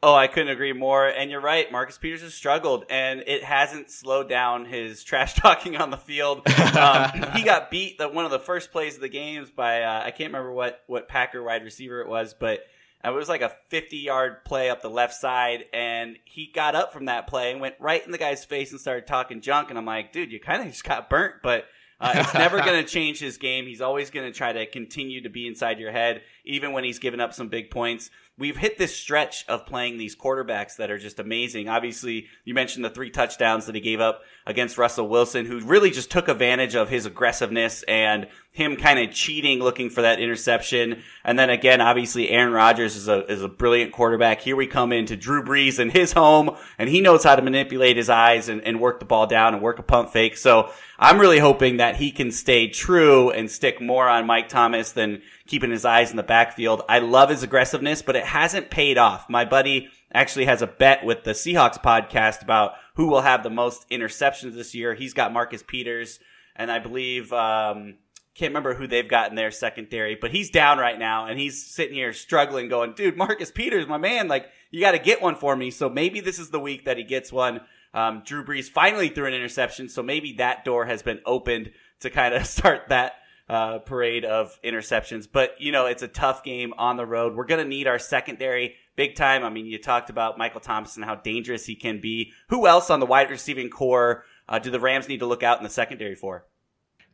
Oh, 0.02 0.14
I 0.14 0.28
couldn't 0.28 0.49
agree 0.49 0.72
more. 0.72 1.06
And 1.06 1.31
you're 1.31 1.43
right. 1.43 1.70
Marcus 1.70 1.99
Peters 1.99 2.22
has 2.22 2.32
struggled 2.32 2.87
and 2.88 3.22
it 3.26 3.44
hasn't 3.44 3.90
slowed 3.90 4.28
down 4.28 4.64
his 4.64 5.05
trash 5.05 5.34
talking 5.34 5.76
on 5.76 5.90
the 5.90 5.99
field. 5.99 6.46
Um, 6.49 7.11
he 7.34 7.43
got 7.43 7.70
beat 7.70 7.99
that 7.99 8.14
one 8.14 8.25
of 8.25 8.31
the 8.31 8.38
first 8.38 8.72
plays 8.72 8.94
of 8.94 9.02
the 9.02 9.08
games 9.08 9.50
by, 9.50 9.82
uh, 9.82 10.02
I 10.05 10.11
can't 10.11 10.32
remember 10.32 10.52
what, 10.52 10.82
what 10.87 11.08
Packer 11.08 11.43
wide 11.43 11.64
receiver 11.64 12.00
it 12.00 12.08
was, 12.08 12.34
but 12.34 12.61
it 13.05 13.11
was 13.11 13.29
like 13.29 13.43
a 13.43 13.52
50 13.69 13.97
yard 13.97 14.44
play 14.44 14.70
up 14.70 14.82
the 14.82 14.91
left 14.91 15.14
side, 15.14 15.64
and 15.73 16.17
he 16.25 16.50
got 16.55 16.75
up 16.75 16.93
from 16.93 17.06
that 17.06 17.26
play 17.26 17.52
and 17.52 17.61
went 17.61 17.76
right 17.81 18.05
in 18.05 18.12
the 18.12 18.19
guy's 18.19 18.44
face 18.44 18.70
and 18.73 18.81
started 18.81 19.06
talking 19.06 19.41
junk. 19.41 19.70
And 19.70 19.79
I'm 19.79 19.87
like, 19.87 20.12
dude, 20.12 20.32
you 20.32 20.41
kind 20.41 20.62
of 20.62 20.69
just 20.69 20.85
got 20.85 21.08
burnt, 21.08 21.37
but 21.43 21.64
uh, 22.00 22.12
it's 22.17 22.35
never 22.35 22.58
going 22.62 22.85
to 22.85 22.88
change 22.88 23.19
his 23.19 23.38
game. 23.38 23.67
He's 23.67 23.81
always 23.81 24.11
going 24.11 24.31
to 24.31 24.37
try 24.37 24.52
to 24.52 24.67
continue 24.67 25.23
to 25.23 25.31
be 25.31 25.47
inside 25.47 25.79
your 25.79 25.93
head, 25.93 26.23
even 26.44 26.73
when 26.73 26.85
he's 26.85 26.99
given 26.99 27.20
up 27.20 27.32
some 27.32 27.49
big 27.49 27.70
points 27.70 28.11
we've 28.41 28.56
hit 28.56 28.79
this 28.79 28.97
stretch 28.97 29.44
of 29.49 29.67
playing 29.67 29.99
these 29.99 30.17
quarterbacks 30.17 30.76
that 30.76 30.91
are 30.91 30.99
just 30.99 31.20
amazing. 31.20 31.69
Obviously, 31.69 32.26
you 32.44 32.55
mentioned 32.55 32.85
the 32.85 32.91
three 32.91 33.11
touchdowns 33.11 33.67
that 33.67 33.75
he 33.75 33.81
gave 33.82 34.00
up 34.00 34.23
against 34.46 34.79
Russell 34.79 35.08
Wilson, 35.08 35.44
who 35.44 35.61
really 35.61 35.91
just 35.91 36.11
took 36.11 36.26
advantage 36.26 36.75
of 36.75 36.88
his 36.88 37.06
aggressiveness 37.06 37.85
and 37.85 38.26
him 38.52 38.76
kind 38.76 38.99
of 38.99 39.14
cheating, 39.14 39.61
looking 39.61 39.91
for 39.91 40.02
that 40.02 40.19
interception. 40.19 41.02
And 41.25 41.38
then 41.38 41.50
again, 41.50 41.81
obviously, 41.81 42.31
Aaron 42.31 42.52
Rodgers 42.52 42.97
is 42.97 43.08
a 43.08 43.25
is 43.26 43.43
a 43.43 43.49
brilliant 43.49 43.93
quarterback. 43.93 44.41
Here 44.41 44.56
we 44.56 44.67
come 44.67 44.93
into 44.93 45.17
Drew 45.17 45.44
Brees 45.44 45.79
in 45.79 45.91
his 45.91 46.12
home, 46.12 46.56
and 46.76 46.88
he 46.88 47.00
knows 47.00 47.23
how 47.23 47.37
to 47.37 47.43
manipulate 47.43 47.97
his 47.97 48.11
eyes 48.11 48.49
and, 48.49 48.61
and 48.62 48.81
work 48.81 48.99
the 48.99 49.06
ball 49.06 49.26
down 49.26 49.55
and 49.55 49.62
work 49.62 49.79
a 49.79 49.82
pump 49.82 50.11
fake. 50.11 50.37
So 50.37 50.70
I'm 50.99 51.20
really 51.20 51.38
hoping 51.38 51.76
that 51.76 51.97
he 51.97 52.11
can 52.11 52.32
stay 52.32 52.69
true 52.69 53.31
and 53.31 53.50
stick 53.50 53.81
more 53.81 54.08
on 54.08 54.26
Mike 54.26 54.49
Thomas 54.49 54.93
than 54.93 55.23
keeping 55.46 55.70
his 55.70 55.85
eyes 55.85 56.11
in 56.11 56.17
the 56.17 56.23
backfield. 56.23 56.82
I 56.88 56.99
love 56.99 57.31
his 57.31 57.44
aggressiveness, 57.44 58.03
but 58.03 58.17
it 58.17 58.25
hasn't 58.25 58.70
paid 58.70 58.99
off. 58.99 59.31
My 59.31 59.44
buddy 59.44 59.88
actually 60.12 60.46
has 60.46 60.61
a 60.61 60.67
bet 60.67 61.05
with 61.05 61.23
the 61.23 61.31
Seahawks 61.32 61.81
podcast 61.81 62.43
about 62.43 62.73
who 62.94 63.06
will 63.06 63.20
have 63.20 63.44
the 63.44 63.50
most 63.50 63.88
interceptions 63.91 64.55
this 64.55 64.75
year. 64.75 64.94
He's 64.94 65.14
got 65.14 65.32
Marcus 65.32 65.62
Peters, 65.67 66.19
and 66.56 66.70
I 66.70 66.81
believe 66.81 67.32
um, 67.32 67.94
can't 68.35 68.50
remember 68.50 68.75
who 68.75 68.87
they've 68.87 69.09
got 69.09 69.31
in 69.31 69.37
their 69.37 69.50
secondary, 69.50 70.15
but 70.15 70.31
he's 70.31 70.50
down 70.50 70.79
right 70.79 70.99
now, 70.99 71.27
and 71.27 71.38
he's 71.38 71.65
sitting 71.67 71.94
here 71.94 72.12
struggling, 72.12 72.69
going, 72.69 72.93
"Dude, 72.93 73.17
Marcus 73.17 73.50
Peters, 73.50 73.87
my 73.87 73.99
man, 73.99 74.29
like 74.29 74.49
you 74.71 74.81
got 74.81 74.93
to 74.93 74.99
get 74.99 75.23
one 75.23 75.35
for 75.35 75.56
me." 75.56 75.71
So 75.71 75.88
maybe 75.88 76.21
this 76.21 76.38
is 76.38 76.50
the 76.50 76.61
week 76.61 76.85
that 76.85 76.97
he 76.97 77.05
gets 77.05 77.32
one. 77.32 77.61
Um, 77.93 78.23
Drew 78.25 78.44
Brees 78.44 78.69
finally 78.69 79.09
threw 79.09 79.27
an 79.27 79.35
interception, 79.35 79.88
so 79.88 80.03
maybe 80.03 80.35
that 80.35 80.65
door 80.65 80.87
has 80.87 81.03
been 81.03 81.21
opened 81.27 81.73
to 82.00 82.11
kind 82.11 82.35
of 82.35 82.47
start 82.47 82.88
that 82.88 83.15
uh, 83.50 83.79
parade 83.81 84.25
of 84.25 84.56
interceptions. 84.62 85.27
But, 85.31 85.56
you 85.59 85.73
know, 85.73 85.87
it's 85.87 86.05
a 86.05 86.09
tough 86.09 86.44
game 86.44 86.73
on 86.79 86.97
the 86.97 87.05
road. 87.05 87.35
We're 87.35 87.47
going 87.47 87.62
to 87.62 87.69
need 87.69 87.88
our 87.88 87.99
secondary 87.99 88.77
big 88.94 89.17
time. 89.17 89.43
I 89.43 89.50
mean, 89.50 89.67
you 89.67 89.79
talked 89.79 90.09
about 90.09 90.38
Michael 90.38 90.61
Thompson, 90.61 91.03
how 91.03 91.17
dangerous 91.17 91.67
he 91.67 91.75
can 91.75 92.00
be. 92.00 92.32
Who 92.49 92.69
else 92.69 92.91
on 92.91 93.00
the 93.00 93.06
wide 93.06 93.29
receiving 93.29 93.69
core 93.69 94.25
uh, 94.49 94.61
do 94.61 94.71
the 94.71 94.79
Rams 94.79 95.09
need 95.09 95.19
to 95.19 95.27
look 95.27 95.43
out 95.43 95.59
in 95.59 95.65
the 95.65 95.71
secondary 95.71 96.15
for? 96.15 96.47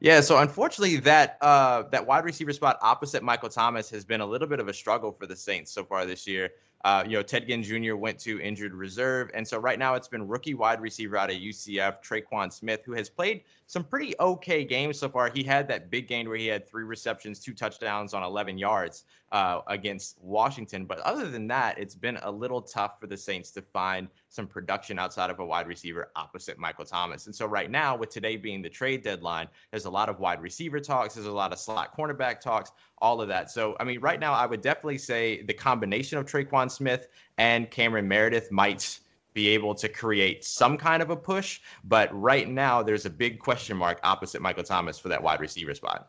Yeah, 0.00 0.20
so 0.20 0.38
unfortunately, 0.38 0.96
that 0.96 1.38
uh, 1.40 1.84
that 1.90 2.06
wide 2.06 2.25
receiver 2.25 2.52
spot 2.52 2.78
opposite 2.82 3.22
Michael 3.22 3.48
Thomas 3.48 3.88
has 3.90 4.04
been 4.04 4.20
a 4.20 4.26
little 4.26 4.46
bit 4.46 4.60
of 4.60 4.69
a 4.69 4.75
struggle 4.75 5.10
for 5.10 5.26
the 5.26 5.37
Saints 5.37 5.72
so 5.72 5.84
far 5.84 6.04
this 6.04 6.26
year. 6.26 6.50
Uh, 6.84 7.02
you 7.06 7.14
know, 7.14 7.22
Ted 7.22 7.48
Ginn 7.48 7.62
Jr. 7.62 7.96
went 7.96 8.19
to 8.20 8.38
injured 8.40 8.75
reserve, 8.75 9.31
and 9.32 9.48
so 9.48 9.58
right 9.58 9.78
now 9.78 9.94
it's 9.94 10.06
been 10.06 10.28
rookie 10.28 10.54
wide 10.54 10.82
receiver 10.82 11.16
out 11.16 11.30
of 11.30 11.37
UCF, 11.37 12.02
Tre'Quan 12.02 12.52
Smith, 12.52 12.82
who 12.85 12.92
has 12.92 13.09
played 13.09 13.42
some 13.66 13.82
pretty 13.82 14.14
okay 14.20 14.64
games 14.64 14.99
so 14.99 15.08
far. 15.08 15.30
He 15.32 15.42
had 15.42 15.66
that 15.68 15.90
big 15.90 16.06
game 16.06 16.28
where 16.28 16.37
he 16.37 16.46
had 16.46 16.68
three 16.68 16.85
receptions, 16.85 17.40
two 17.40 17.52
touchdowns 17.52 18.14
on 18.14 18.23
11 18.23 18.58
yards 18.58 19.04
uh, 19.32 19.61
against 19.66 20.18
Washington. 20.23 20.87
But 20.87 21.00
other 21.00 21.28
than 21.28 21.49
that, 21.49 21.76
it's 21.78 21.94
been 21.94 22.16
a 22.23 22.30
little 22.30 22.62
tough 22.62 23.00
for 23.00 23.08
the 23.08 23.16
Saints 23.16 23.50
to 23.52 23.62
find 23.62 24.08
some 24.28 24.46
production 24.46 24.99
outside 25.00 25.30
of 25.30 25.40
a 25.40 25.44
wide 25.44 25.66
receiver 25.66 26.11
opposite 26.14 26.58
Michael 26.58 26.85
Thomas. 26.85 27.26
And 27.26 27.35
so 27.35 27.46
right 27.46 27.70
now, 27.70 27.96
with 27.96 28.11
today 28.11 28.37
being 28.37 28.62
the 28.62 28.70
trade 28.70 29.02
deadline, 29.02 29.49
there's 29.73 29.85
a 29.85 29.90
lot 29.90 30.08
of 30.08 30.20
wide 30.20 30.40
receiver 30.40 30.78
talks, 30.78 31.14
there's 31.14 31.26
a 31.26 31.32
lot 31.32 31.52
of 31.52 31.58
slot 31.58 31.96
cornerback 31.96 32.40
talks, 32.40 32.70
all 32.99 33.20
of 33.20 33.28
that. 33.28 33.50
So 33.50 33.76
I 33.80 33.85
mean, 33.85 34.00
right 34.00 34.20
now, 34.20 34.32
I 34.32 34.46
would 34.46 34.61
definitely 34.61 34.99
say 34.99 35.42
the 35.42 35.54
combination 35.54 36.18
of 36.18 36.26
Tre'Quan 36.26 36.70
Smith 36.70 37.08
and 37.37 37.68
Cameron 37.70 38.06
Meredith 38.06 38.52
might 38.52 39.00
be 39.37 39.49
able 39.49 39.75
to 39.75 39.88
create 39.88 40.45
some 40.45 40.76
kind 40.78 41.02
of 41.02 41.11
a 41.11 41.16
push. 41.16 41.61
But 41.85 42.09
right 42.19 42.49
now, 42.49 42.83
there's 42.83 43.05
a 43.05 43.11
big 43.11 43.38
question 43.38 43.76
mark 43.76 44.00
opposite 44.02 44.40
Michael 44.40 44.64
Thomas 44.64 44.99
for 44.99 45.09
that 45.11 45.23
wide 45.23 45.40
receiver 45.40 45.75
spot. 45.75 46.09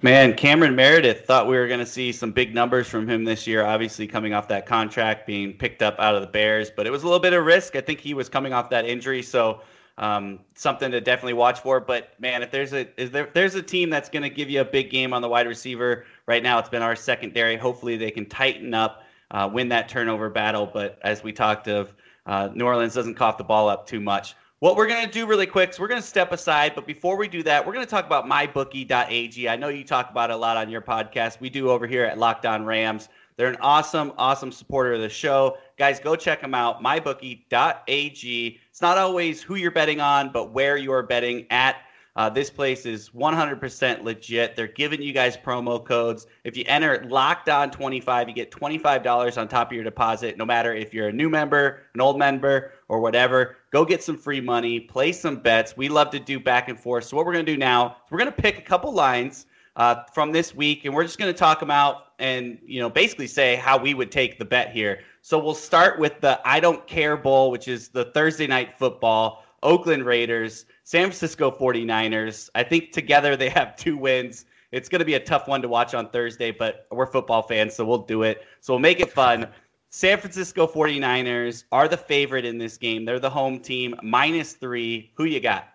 Man, 0.00 0.34
Cameron 0.34 0.76
Meredith 0.76 1.26
thought 1.26 1.48
we 1.48 1.56
were 1.56 1.66
going 1.66 1.80
to 1.80 1.86
see 1.86 2.12
some 2.12 2.30
big 2.30 2.54
numbers 2.54 2.86
from 2.86 3.08
him 3.08 3.24
this 3.24 3.46
year, 3.46 3.64
obviously 3.64 4.06
coming 4.06 4.32
off 4.32 4.46
that 4.48 4.66
contract, 4.66 5.26
being 5.26 5.54
picked 5.54 5.82
up 5.82 5.96
out 5.98 6.14
of 6.14 6.20
the 6.20 6.26
Bears, 6.26 6.70
but 6.70 6.86
it 6.86 6.90
was 6.90 7.02
a 7.02 7.06
little 7.06 7.20
bit 7.20 7.32
of 7.32 7.44
risk. 7.44 7.76
I 7.76 7.80
think 7.80 8.00
he 8.00 8.14
was 8.14 8.28
coming 8.28 8.52
off 8.52 8.70
that 8.70 8.84
injury, 8.84 9.22
so 9.22 9.62
um, 9.98 10.40
something 10.54 10.90
to 10.90 11.00
definitely 11.00 11.32
watch 11.32 11.60
for. 11.60 11.80
But 11.80 12.12
man, 12.20 12.42
if 12.42 12.50
there's 12.50 12.74
a 12.74 12.88
is 13.00 13.10
there 13.10 13.30
there's 13.32 13.54
a 13.54 13.62
team 13.62 13.88
that's 13.88 14.10
going 14.10 14.22
to 14.22 14.30
give 14.30 14.50
you 14.50 14.60
a 14.60 14.64
big 14.64 14.90
game 14.90 15.14
on 15.14 15.22
the 15.22 15.28
wide 15.28 15.46
receiver 15.46 16.04
right 16.26 16.42
now, 16.42 16.58
it's 16.58 16.68
been 16.68 16.82
our 16.82 16.94
secondary. 16.94 17.56
Hopefully, 17.56 17.96
they 17.96 18.10
can 18.10 18.26
tighten 18.26 18.74
up, 18.74 19.02
uh, 19.30 19.48
win 19.50 19.68
that 19.70 19.88
turnover 19.88 20.28
battle. 20.28 20.68
But 20.70 20.98
as 21.02 21.22
we 21.22 21.32
talked 21.32 21.68
of, 21.68 21.94
uh, 22.26 22.48
New 22.54 22.64
Orleans 22.64 22.94
doesn't 22.94 23.14
cough 23.14 23.38
the 23.38 23.44
ball 23.44 23.68
up 23.68 23.86
too 23.86 24.00
much. 24.00 24.34
What 24.60 24.76
we're 24.76 24.86
going 24.86 25.04
to 25.04 25.10
do 25.10 25.26
really 25.26 25.46
quick 25.46 25.70
is 25.70 25.78
we're 25.78 25.88
going 25.88 26.00
to 26.00 26.06
step 26.06 26.32
aside, 26.32 26.72
but 26.74 26.86
before 26.86 27.16
we 27.16 27.28
do 27.28 27.42
that, 27.42 27.66
we're 27.66 27.74
going 27.74 27.84
to 27.84 27.90
talk 27.90 28.06
about 28.06 28.24
mybookie.ag. 28.24 29.48
I 29.48 29.56
know 29.56 29.68
you 29.68 29.84
talk 29.84 30.10
about 30.10 30.30
it 30.30 30.32
a 30.32 30.36
lot 30.36 30.56
on 30.56 30.70
your 30.70 30.80
podcast. 30.80 31.40
We 31.40 31.50
do 31.50 31.68
over 31.68 31.86
here 31.86 32.04
at 32.04 32.18
Locked 32.18 32.46
On 32.46 32.64
Rams. 32.64 33.10
They're 33.36 33.48
an 33.48 33.58
awesome, 33.60 34.12
awesome 34.16 34.50
supporter 34.50 34.94
of 34.94 35.02
the 35.02 35.10
show. 35.10 35.58
Guys, 35.76 36.00
go 36.00 36.16
check 36.16 36.40
them 36.40 36.54
out, 36.54 36.82
mybookie.ag. 36.82 38.60
It's 38.70 38.80
not 38.80 38.96
always 38.96 39.42
who 39.42 39.56
you're 39.56 39.70
betting 39.70 40.00
on, 40.00 40.32
but 40.32 40.52
where 40.52 40.78
you 40.78 40.90
are 40.92 41.02
betting 41.02 41.46
at. 41.50 41.76
Uh, 42.16 42.30
this 42.30 42.48
place 42.48 42.86
is 42.86 43.10
100% 43.10 44.02
legit. 44.02 44.56
They're 44.56 44.66
giving 44.66 45.02
you 45.02 45.12
guys 45.12 45.36
promo 45.36 45.84
codes. 45.84 46.26
If 46.44 46.56
you 46.56 46.64
enter 46.66 47.04
locked 47.08 47.50
on 47.50 47.70
25, 47.70 48.28
you 48.28 48.34
get 48.34 48.50
$25 48.50 49.38
on 49.38 49.48
top 49.48 49.68
of 49.68 49.74
your 49.74 49.84
deposit, 49.84 50.38
no 50.38 50.46
matter 50.46 50.72
if 50.72 50.94
you're 50.94 51.08
a 51.08 51.12
new 51.12 51.28
member, 51.28 51.82
an 51.92 52.00
old 52.00 52.18
member, 52.18 52.72
or 52.88 53.00
whatever. 53.00 53.56
Go 53.70 53.84
get 53.84 54.02
some 54.02 54.16
free 54.16 54.40
money, 54.40 54.80
play 54.80 55.12
some 55.12 55.36
bets. 55.36 55.76
We 55.76 55.90
love 55.90 56.10
to 56.10 56.18
do 56.18 56.40
back 56.40 56.70
and 56.70 56.80
forth. 56.80 57.04
So, 57.04 57.16
what 57.16 57.26
we're 57.26 57.34
going 57.34 57.44
to 57.44 57.52
do 57.52 57.58
now 57.58 57.88
is 58.06 58.10
we're 58.10 58.18
going 58.18 58.32
to 58.32 58.42
pick 58.42 58.58
a 58.58 58.62
couple 58.62 58.92
lines 58.92 59.44
uh, 59.76 60.04
from 60.14 60.32
this 60.32 60.54
week, 60.54 60.86
and 60.86 60.94
we're 60.94 61.04
just 61.04 61.18
going 61.18 61.32
to 61.32 61.38
talk 61.38 61.60
them 61.60 61.70
out 61.70 62.06
and 62.18 62.58
you 62.64 62.80
know 62.80 62.88
basically 62.88 63.26
say 63.26 63.56
how 63.56 63.76
we 63.76 63.92
would 63.92 64.10
take 64.10 64.38
the 64.38 64.44
bet 64.44 64.72
here. 64.72 65.00
So 65.20 65.38
we'll 65.38 65.54
start 65.54 65.98
with 65.98 66.20
the 66.20 66.40
I 66.48 66.60
don't 66.60 66.86
care 66.86 67.16
bowl, 67.16 67.50
which 67.50 67.68
is 67.68 67.88
the 67.88 68.06
Thursday 68.06 68.46
night 68.46 68.78
football. 68.78 69.44
Oakland 69.62 70.04
Raiders, 70.04 70.66
San 70.86 71.06
Francisco 71.06 71.50
49ers. 71.50 72.48
I 72.54 72.62
think 72.62 72.92
together 72.92 73.36
they 73.36 73.48
have 73.48 73.74
two 73.74 73.96
wins. 73.96 74.44
It's 74.70 74.88
going 74.88 75.00
to 75.00 75.04
be 75.04 75.14
a 75.14 75.20
tough 75.20 75.48
one 75.48 75.60
to 75.62 75.68
watch 75.68 75.94
on 75.94 76.10
Thursday, 76.10 76.52
but 76.52 76.86
we're 76.92 77.06
football 77.06 77.42
fans, 77.42 77.74
so 77.74 77.84
we'll 77.84 78.06
do 78.06 78.22
it. 78.22 78.44
So 78.60 78.72
we'll 78.72 78.80
make 78.80 79.00
it 79.00 79.10
fun. 79.10 79.48
San 79.90 80.16
Francisco 80.16 80.64
49ers 80.64 81.64
are 81.72 81.88
the 81.88 81.96
favorite 81.96 82.44
in 82.44 82.56
this 82.56 82.76
game. 82.76 83.04
They're 83.04 83.18
the 83.18 83.28
home 83.28 83.58
team, 83.58 83.96
minus 84.00 84.52
three. 84.52 85.10
Who 85.16 85.24
you 85.24 85.40
got? 85.40 85.66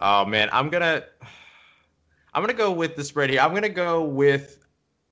Oh 0.00 0.24
man, 0.24 0.48
I'm 0.52 0.68
gonna 0.68 1.04
I'm 2.34 2.42
gonna 2.42 2.54
go 2.54 2.72
with 2.72 2.96
the 2.96 3.04
spread 3.04 3.30
here. 3.30 3.40
I'm 3.40 3.54
gonna 3.54 3.68
go 3.68 4.02
with 4.02 4.66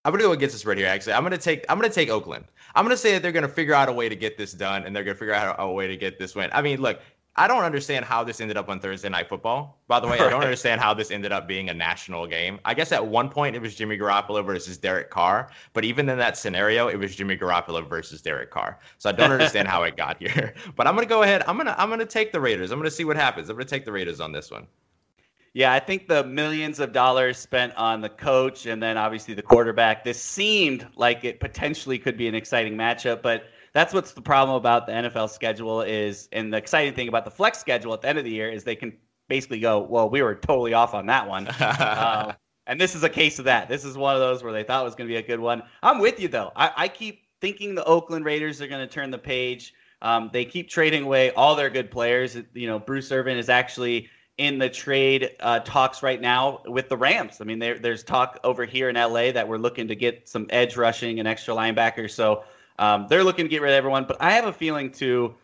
I'm 0.05 0.13
gonna 0.13 0.25
go 0.25 0.33
against 0.33 0.55
the 0.55 0.59
spread 0.59 0.79
here. 0.79 0.87
Actually, 0.89 1.13
I'm 1.13 1.23
gonna 1.23 1.39
take 1.39 1.65
I'm 1.69 1.79
gonna 1.79 1.93
take 1.93 2.09
Oakland. 2.09 2.45
I'm 2.75 2.85
gonna 2.85 2.97
say 2.97 3.13
that 3.13 3.23
they're 3.23 3.33
gonna 3.33 3.49
figure 3.49 3.75
out 3.75 3.89
a 3.89 3.93
way 3.93 4.09
to 4.09 4.17
get 4.17 4.37
this 4.37 4.53
done, 4.53 4.85
and 4.85 4.95
they're 4.95 5.05
gonna 5.05 5.17
figure 5.17 5.35
out 5.35 5.57
a 5.59 5.71
way 5.71 5.87
to 5.87 5.97
get 5.97 6.19
this 6.19 6.35
win. 6.35 6.51
I 6.53 6.63
mean, 6.63 6.81
look, 6.81 7.01
I 7.38 7.47
don't 7.47 7.64
understand 7.64 8.07
how 8.07 8.25
this 8.25 8.40
ended 8.40 8.57
up 8.57 8.71
on 8.71 8.81
Thursday 8.81 9.11
Night 9.11 9.28
Football. 9.28 9.78
By 9.88 10.00
the 10.00 10.09
way, 10.09 10.19
I 10.19 10.31
don't 10.31 10.43
understand 10.43 10.81
how 10.81 10.95
this 10.95 11.11
ended 11.11 11.33
up 11.33 11.47
being 11.47 11.69
a 11.69 11.75
national 11.75 12.26
game. 12.26 12.59
I 12.64 12.73
guess 12.73 12.93
at 12.93 13.07
one 13.07 13.28
point 13.28 13.55
it 13.55 13.61
was 13.61 13.75
Jimmy 13.75 13.99
Garoppolo 13.99 14.45
versus 14.45 14.78
Derek 14.78 15.11
Carr, 15.11 15.50
but 15.75 15.85
even 15.85 16.09
in 16.09 16.16
that 16.16 16.38
scenario, 16.38 16.88
it 16.88 16.97
was 16.97 17.14
Jimmy 17.14 17.37
Garoppolo 17.37 17.87
versus 17.87 18.23
Derek 18.23 18.50
Carr. 18.50 18.78
So 18.97 19.11
I 19.11 19.12
don't 19.12 19.31
understand 19.33 19.69
how 19.69 19.83
it 19.83 19.97
got 19.97 20.19
here. 20.19 20.55
But 20.75 20.87
I'm 20.87 20.95
gonna 20.95 21.07
go 21.07 21.23
ahead. 21.23 21.43
I'm 21.47 21.57
gonna 21.57 21.75
I'm 21.78 21.88
gonna 21.88 22.05
take 22.05 22.33
the 22.33 22.40
Raiders. 22.40 22.71
I'm 22.71 22.78
gonna 22.78 22.90
see 22.90 23.05
what 23.05 23.16
happens. 23.16 23.49
I'm 23.49 23.57
gonna 23.57 23.66
take 23.66 23.85
the 23.85 23.93
Raiders 23.93 24.21
on 24.21 24.33
this 24.33 24.50
one. 24.50 24.66
Yeah, 25.55 25.73
I 25.73 25.81
think 25.81 26.07
the 26.07 26.23
millions 26.25 26.81
of 26.81 26.93
dollars 26.93 27.38
spent 27.38 27.75
on 27.76 28.02
the 28.02 28.11
coach 28.11 28.66
and 28.66 28.83
then 28.83 28.99
obviously 28.99 29.33
the 29.33 29.43
quarterback, 29.43 30.05
this 30.05 30.21
seemed 30.21 30.87
like 30.97 31.25
it 31.25 31.40
potentially 31.40 31.99
could 31.99 32.19
be 32.19 32.28
an 32.28 32.35
exciting 32.35 32.75
matchup, 32.75 33.23
but 33.23 33.45
that's 33.76 33.92
what's 33.92 34.12
the 34.12 34.23
problem 34.23 34.56
about 34.56 34.87
the 34.87 34.92
NFL 34.92 35.28
schedule 35.28 35.83
is 35.83 36.30
and 36.33 36.50
the 36.50 36.56
exciting 36.56 36.95
thing 36.95 37.09
about 37.09 37.26
the 37.26 37.30
flex 37.30 37.59
schedule 37.59 37.92
at 37.92 38.00
the 38.00 38.09
end 38.09 38.16
of 38.16 38.25
the 38.25 38.30
year 38.30 38.49
is 38.49 38.64
they 38.64 38.75
can 38.75 38.97
basically 39.28 39.61
go, 39.61 39.80
well, 39.80 40.09
we 40.09 40.23
were 40.23 40.35
totally 40.35 40.73
off 40.73 40.95
on 40.95 41.04
that 41.04 41.28
one. 41.28 41.47
uh, 41.47 42.33
and 42.66 42.80
this 42.80 42.95
is 42.95 43.02
a 43.02 43.09
case 43.11 43.38
of 43.38 43.45
that. 43.45 43.68
This 43.68 43.85
is 43.85 43.99
one 43.99 44.14
of 44.14 44.21
those 44.21 44.42
where 44.42 44.54
they 44.54 44.62
thought 44.62 44.80
it 44.80 44.85
was 44.85 44.95
going 44.95 45.09
to 45.09 45.12
be 45.12 45.18
a 45.18 45.23
good 45.23 45.40
one. 45.40 45.62
I'm 45.83 45.99
with 45.99 46.18
you 46.18 46.28
though. 46.28 46.52
I, 46.56 46.73
I 46.75 46.88
keep 46.88 47.26
thinking 47.42 47.75
the 47.75 47.85
Oakland 47.85 48.25
Raiders 48.25 48.62
are 48.62 48.66
going 48.66 48.80
to 48.80 48.90
turn 48.90 49.11
the 49.11 49.18
page. 49.18 49.75
Um, 50.00 50.30
they 50.33 50.47
keep 50.47 50.71
trading 50.71 51.02
away 51.02 51.33
all 51.33 51.54
their 51.54 51.68
good 51.68 51.90
players. 51.90 52.35
You 52.54 52.68
know, 52.68 52.78
Bruce 52.78 53.12
Irvin 53.12 53.37
is 53.37 53.50
actually 53.50 54.09
in 54.38 54.56
the 54.56 54.71
trade 54.71 55.33
uh, 55.40 55.61
talks 55.61 56.02
right 56.02 56.23
now 56.23 56.62
with 56.64 56.88
the 56.88 56.97
Rams. 56.97 57.42
I 57.42 57.45
mean, 57.45 57.59
there, 57.59 57.78
there's 57.78 58.02
talk 58.02 58.40
over 58.42 58.64
here 58.64 58.88
in 58.88 58.97
LA 58.97 59.33
that 59.33 59.47
we're 59.47 59.59
looking 59.59 59.87
to 59.88 59.95
get 59.95 60.26
some 60.26 60.47
edge 60.49 60.78
rushing 60.78 61.18
and 61.18 61.28
extra 61.28 61.54
linebackers. 61.54 62.12
So 62.12 62.45
um, 62.78 63.06
they're 63.09 63.25
looking 63.25 63.45
to 63.45 63.49
get 63.49 63.62
rid 63.62 63.71
of 63.71 63.76
everyone. 63.76 64.04
But 64.04 64.16
I 64.21 64.33
have 64.33 64.47
a 64.47 64.52
feeling 64.52 64.90
too. 64.90 65.35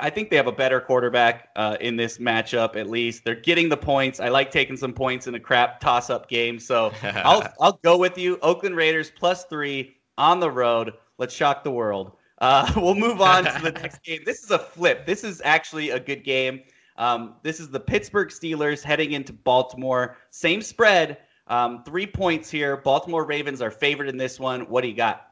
I 0.00 0.10
think 0.10 0.30
they 0.30 0.36
have 0.36 0.46
a 0.46 0.52
better 0.52 0.80
quarterback 0.80 1.48
uh, 1.56 1.76
in 1.80 1.96
this 1.96 2.18
matchup. 2.18 2.76
At 2.76 2.88
least 2.88 3.24
they're 3.24 3.34
getting 3.34 3.68
the 3.68 3.76
points. 3.76 4.20
I 4.20 4.28
like 4.28 4.52
taking 4.52 4.76
some 4.76 4.92
points 4.92 5.26
in 5.26 5.34
a 5.34 5.40
crap 5.40 5.80
toss-up 5.80 6.28
game, 6.28 6.60
so 6.60 6.92
I'll 7.02 7.52
I'll 7.60 7.80
go 7.82 7.96
with 7.98 8.16
you. 8.16 8.38
Oakland 8.42 8.76
Raiders 8.76 9.10
plus 9.10 9.44
three 9.44 9.96
on 10.18 10.38
the 10.38 10.50
road. 10.50 10.94
Let's 11.18 11.34
shock 11.34 11.64
the 11.64 11.70
world. 11.70 12.12
Uh, 12.38 12.70
we'll 12.76 12.94
move 12.94 13.20
on 13.20 13.44
to 13.44 13.62
the 13.62 13.72
next 13.82 14.02
game. 14.02 14.20
This 14.24 14.42
is 14.42 14.50
a 14.50 14.58
flip. 14.58 15.06
This 15.06 15.24
is 15.24 15.42
actually 15.44 15.90
a 15.90 16.00
good 16.00 16.24
game. 16.24 16.62
Um, 16.96 17.36
this 17.42 17.58
is 17.58 17.70
the 17.70 17.80
Pittsburgh 17.80 18.28
Steelers 18.28 18.82
heading 18.82 19.12
into 19.12 19.32
Baltimore. 19.32 20.16
Same 20.30 20.60
spread, 20.60 21.18
um, 21.46 21.82
three 21.84 22.06
points 22.06 22.50
here. 22.50 22.76
Baltimore 22.76 23.24
Ravens 23.24 23.62
are 23.62 23.70
favored 23.70 24.08
in 24.08 24.16
this 24.16 24.38
one. 24.38 24.62
What 24.62 24.82
do 24.82 24.88
you 24.88 24.94
got? 24.94 25.31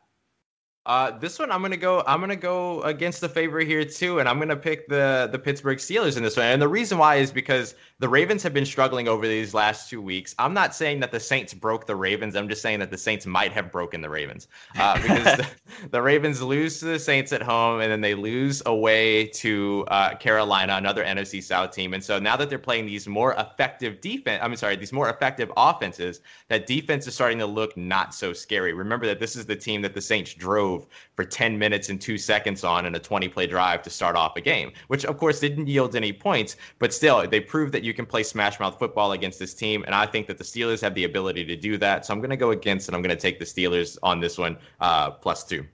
Uh, 0.86 1.18
this 1.18 1.38
one 1.38 1.50
I'm 1.52 1.60
gonna 1.60 1.76
go. 1.76 2.02
I'm 2.06 2.20
gonna 2.20 2.36
go 2.36 2.82
against 2.82 3.20
the 3.20 3.28
favorite 3.28 3.66
here 3.66 3.84
too, 3.84 4.18
and 4.18 4.28
I'm 4.28 4.38
gonna 4.38 4.56
pick 4.56 4.88
the 4.88 5.28
the 5.30 5.38
Pittsburgh 5.38 5.78
Steelers 5.78 6.16
in 6.16 6.22
this 6.22 6.36
one. 6.36 6.46
And 6.46 6.60
the 6.60 6.68
reason 6.68 6.96
why 6.96 7.16
is 7.16 7.30
because 7.30 7.74
the 8.00 8.08
Ravens 8.08 8.42
have 8.42 8.54
been 8.54 8.64
struggling 8.64 9.08
over 9.08 9.28
these 9.28 9.52
last 9.52 9.90
two 9.90 10.00
weeks. 10.00 10.34
I'm 10.38 10.54
not 10.54 10.74
saying 10.74 11.00
that 11.00 11.12
the 11.12 11.20
Saints 11.20 11.52
broke 11.52 11.86
the 11.86 11.94
Ravens. 11.94 12.34
I'm 12.34 12.48
just 12.48 12.62
saying 12.62 12.78
that 12.78 12.90
the 12.90 12.96
Saints 12.96 13.26
might 13.26 13.52
have 13.52 13.70
broken 13.70 14.00
the 14.00 14.08
Ravens 14.08 14.48
uh, 14.78 14.96
because 15.02 15.36
the, 15.36 15.46
the, 15.90 16.00
Ravens 16.00 16.40
lose 16.40 16.80
to 16.80 16.86
the 16.86 16.98
Saints 16.98 17.30
at 17.34 17.42
home 17.42 17.82
and 17.82 17.92
then 17.92 18.00
they 18.00 18.14
lose 18.14 18.62
away 18.64 19.26
to 19.26 19.84
uh, 19.88 20.14
Carolina, 20.16 20.76
another 20.76 21.04
NFC 21.04 21.42
South 21.42 21.72
team. 21.72 21.92
And 21.92 22.02
so 22.02 22.18
now 22.18 22.38
that 22.38 22.48
they're 22.48 22.58
playing 22.58 22.86
these 22.86 23.06
more 23.06 23.34
effective 23.34 24.00
defense, 24.00 24.40
I'm 24.42 24.56
sorry, 24.56 24.76
these 24.76 24.94
more 24.94 25.10
effective 25.10 25.52
offenses, 25.58 26.22
that 26.48 26.66
defense 26.66 27.06
is 27.06 27.14
starting 27.14 27.38
to 27.40 27.46
look 27.46 27.76
not 27.76 28.14
so 28.14 28.32
scary. 28.32 28.72
Remember 28.72 29.04
that 29.08 29.20
this 29.20 29.36
is 29.36 29.44
the 29.44 29.56
team 29.56 29.82
that 29.82 29.92
the 29.92 30.00
Saints 30.00 30.32
drove 30.32 30.86
for 31.16 31.24
10 31.26 31.58
minutes 31.58 31.90
and 31.90 32.00
two 32.00 32.16
seconds 32.16 32.64
on 32.64 32.86
in 32.86 32.94
a 32.94 32.98
20 32.98 33.28
play 33.28 33.46
drive 33.46 33.82
to 33.82 33.90
start 33.90 34.16
off 34.16 34.38
a 34.38 34.40
game, 34.40 34.72
which 34.88 35.04
of 35.04 35.18
course 35.18 35.38
didn't 35.38 35.66
yield 35.66 35.94
any 35.94 36.14
points, 36.14 36.56
but 36.78 36.94
still 36.94 37.28
they 37.28 37.40
proved 37.40 37.74
that 37.74 37.84
you 37.84 37.89
you 37.90 37.94
can 37.94 38.06
play 38.06 38.22
smash 38.22 38.60
mouth 38.60 38.78
football 38.78 39.10
against 39.12 39.40
this 39.40 39.52
team, 39.52 39.82
and 39.84 39.96
I 39.96 40.06
think 40.06 40.28
that 40.28 40.38
the 40.38 40.44
Steelers 40.44 40.80
have 40.80 40.94
the 40.94 41.02
ability 41.02 41.44
to 41.44 41.56
do 41.56 41.76
that. 41.78 42.06
So 42.06 42.14
I'm 42.14 42.20
going 42.20 42.30
to 42.30 42.36
go 42.36 42.52
against, 42.52 42.88
and 42.88 42.94
I'm 42.94 43.02
going 43.02 43.14
to 43.14 43.20
take 43.20 43.40
the 43.40 43.44
Steelers 43.44 43.98
on 44.04 44.20
this 44.20 44.38
one 44.38 44.56
uh, 44.80 45.10
plus 45.10 45.42
two. 45.42 45.66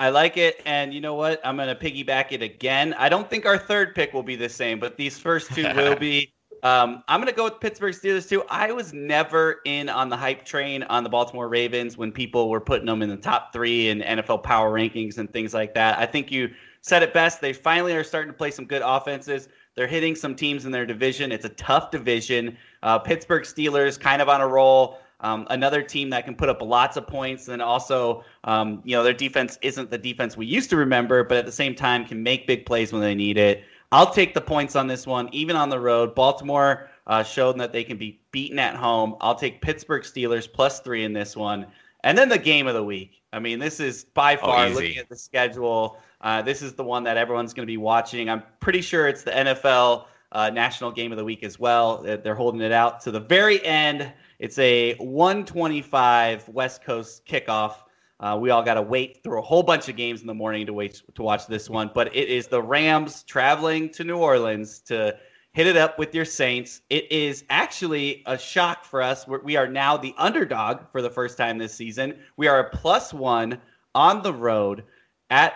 I 0.00 0.08
like 0.08 0.38
it, 0.38 0.62
and 0.64 0.94
you 0.94 1.02
know 1.02 1.14
what? 1.14 1.38
I'm 1.44 1.56
going 1.56 1.68
to 1.68 1.74
piggyback 1.74 2.32
it 2.32 2.40
again. 2.40 2.94
I 2.94 3.10
don't 3.10 3.28
think 3.28 3.44
our 3.44 3.58
third 3.58 3.94
pick 3.94 4.14
will 4.14 4.22
be 4.22 4.36
the 4.36 4.48
same, 4.48 4.80
but 4.80 4.96
these 4.96 5.18
first 5.18 5.52
two 5.54 5.62
will 5.76 5.96
be. 5.96 6.32
Um, 6.62 7.02
I'm 7.08 7.20
going 7.20 7.30
to 7.30 7.36
go 7.36 7.44
with 7.44 7.60
Pittsburgh 7.60 7.94
Steelers 7.94 8.26
too. 8.26 8.44
I 8.48 8.72
was 8.72 8.94
never 8.94 9.60
in 9.66 9.90
on 9.90 10.08
the 10.08 10.16
hype 10.16 10.46
train 10.46 10.84
on 10.84 11.02
the 11.04 11.10
Baltimore 11.10 11.48
Ravens 11.48 11.98
when 11.98 12.12
people 12.12 12.48
were 12.48 12.60
putting 12.60 12.86
them 12.86 13.02
in 13.02 13.10
the 13.10 13.16
top 13.16 13.52
three 13.52 13.90
in 13.90 14.00
NFL 14.00 14.44
power 14.44 14.72
rankings 14.72 15.18
and 15.18 15.30
things 15.32 15.52
like 15.52 15.74
that. 15.74 15.98
I 15.98 16.06
think 16.06 16.30
you 16.30 16.50
said 16.80 17.02
it 17.02 17.12
best. 17.12 17.40
They 17.40 17.52
finally 17.52 17.96
are 17.96 18.04
starting 18.04 18.30
to 18.30 18.36
play 18.36 18.52
some 18.52 18.64
good 18.64 18.82
offenses. 18.84 19.48
They're 19.74 19.86
hitting 19.86 20.14
some 20.14 20.34
teams 20.34 20.66
in 20.66 20.72
their 20.72 20.86
division. 20.86 21.32
It's 21.32 21.44
a 21.44 21.50
tough 21.50 21.90
division. 21.90 22.56
Uh, 22.82 22.98
Pittsburgh 22.98 23.44
Steelers 23.44 23.98
kind 23.98 24.20
of 24.20 24.28
on 24.28 24.40
a 24.40 24.46
roll. 24.46 24.98
Um, 25.20 25.46
another 25.50 25.82
team 25.82 26.10
that 26.10 26.24
can 26.24 26.34
put 26.34 26.48
up 26.48 26.60
lots 26.60 26.96
of 26.96 27.06
points, 27.06 27.46
and 27.46 27.62
also, 27.62 28.24
um, 28.42 28.82
you 28.84 28.96
know, 28.96 29.04
their 29.04 29.12
defense 29.12 29.56
isn't 29.62 29.88
the 29.88 29.98
defense 29.98 30.36
we 30.36 30.46
used 30.46 30.68
to 30.70 30.76
remember, 30.76 31.22
but 31.22 31.38
at 31.38 31.46
the 31.46 31.52
same 31.52 31.76
time 31.76 32.04
can 32.04 32.22
make 32.22 32.46
big 32.46 32.66
plays 32.66 32.92
when 32.92 33.00
they 33.00 33.14
need 33.14 33.38
it. 33.38 33.62
I'll 33.92 34.10
take 34.10 34.34
the 34.34 34.40
points 34.40 34.74
on 34.74 34.88
this 34.88 35.06
one, 35.06 35.28
even 35.32 35.54
on 35.54 35.68
the 35.68 35.78
road. 35.78 36.14
Baltimore 36.14 36.90
uh, 37.06 37.22
showed 37.22 37.58
that 37.60 37.72
they 37.72 37.84
can 37.84 37.98
be 37.98 38.20
beaten 38.32 38.58
at 38.58 38.74
home. 38.74 39.16
I'll 39.20 39.34
take 39.34 39.60
Pittsburgh 39.60 40.02
Steelers 40.02 40.52
plus 40.52 40.80
three 40.80 41.04
in 41.04 41.12
this 41.12 41.36
one. 41.36 41.66
And 42.02 42.18
then 42.18 42.28
the 42.28 42.38
game 42.38 42.66
of 42.66 42.74
the 42.74 42.82
week. 42.82 43.22
I 43.32 43.38
mean, 43.38 43.58
this 43.58 43.80
is 43.80 44.04
by 44.04 44.36
oh, 44.36 44.40
far 44.40 44.66
oh, 44.66 44.70
looking 44.70 44.96
at 44.96 45.08
the 45.08 45.16
schedule. 45.16 45.98
Uh, 46.22 46.42
this 46.42 46.62
is 46.62 46.74
the 46.74 46.84
one 46.84 47.04
that 47.04 47.16
everyone's 47.16 47.52
going 47.52 47.66
to 47.66 47.70
be 47.70 47.76
watching. 47.76 48.30
I'm 48.30 48.42
pretty 48.60 48.80
sure 48.80 49.08
it's 49.08 49.24
the 49.24 49.32
NFL 49.32 50.06
uh, 50.30 50.50
National 50.50 50.90
Game 50.90 51.12
of 51.12 51.18
the 51.18 51.24
Week 51.24 51.42
as 51.42 51.58
well. 51.58 52.02
They're 52.02 52.34
holding 52.34 52.60
it 52.60 52.72
out 52.72 53.00
to 53.02 53.10
the 53.10 53.20
very 53.20 53.64
end. 53.64 54.12
It's 54.38 54.58
a 54.58 54.94
125 54.94 56.48
West 56.48 56.84
Coast 56.84 57.26
kickoff. 57.26 57.74
Uh, 58.18 58.38
we 58.40 58.50
all 58.50 58.62
got 58.62 58.74
to 58.74 58.82
wait 58.82 59.20
through 59.22 59.40
a 59.40 59.42
whole 59.42 59.64
bunch 59.64 59.88
of 59.88 59.96
games 59.96 60.20
in 60.20 60.28
the 60.28 60.34
morning 60.34 60.64
to 60.66 60.72
wait 60.72 61.02
to 61.14 61.22
watch 61.22 61.48
this 61.48 61.68
one. 61.68 61.90
But 61.92 62.14
it 62.14 62.28
is 62.28 62.46
the 62.46 62.62
Rams 62.62 63.24
traveling 63.24 63.90
to 63.90 64.04
New 64.04 64.16
Orleans 64.16 64.78
to 64.82 65.16
hit 65.52 65.66
it 65.66 65.76
up 65.76 65.98
with 65.98 66.14
your 66.14 66.24
Saints. 66.24 66.82
It 66.88 67.10
is 67.10 67.44
actually 67.50 68.22
a 68.26 68.38
shock 68.38 68.84
for 68.84 69.02
us. 69.02 69.26
We're, 69.26 69.42
we 69.42 69.56
are 69.56 69.66
now 69.66 69.96
the 69.96 70.14
underdog 70.16 70.90
for 70.92 71.02
the 71.02 71.10
first 71.10 71.36
time 71.36 71.58
this 71.58 71.74
season. 71.74 72.16
We 72.36 72.46
are 72.46 72.60
a 72.60 72.70
plus 72.70 73.12
one 73.12 73.60
on 73.94 74.22
the 74.22 74.32
road 74.32 74.84
at 75.28 75.54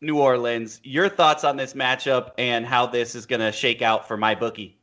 New 0.00 0.18
Orleans. 0.18 0.80
Your 0.82 1.08
thoughts 1.08 1.44
on 1.44 1.56
this 1.56 1.74
matchup 1.74 2.32
and 2.38 2.64
how 2.64 2.86
this 2.86 3.14
is 3.14 3.26
going 3.26 3.40
to 3.40 3.52
shake 3.52 3.82
out 3.82 4.08
for 4.08 4.16
my 4.16 4.34
bookie? 4.34 4.78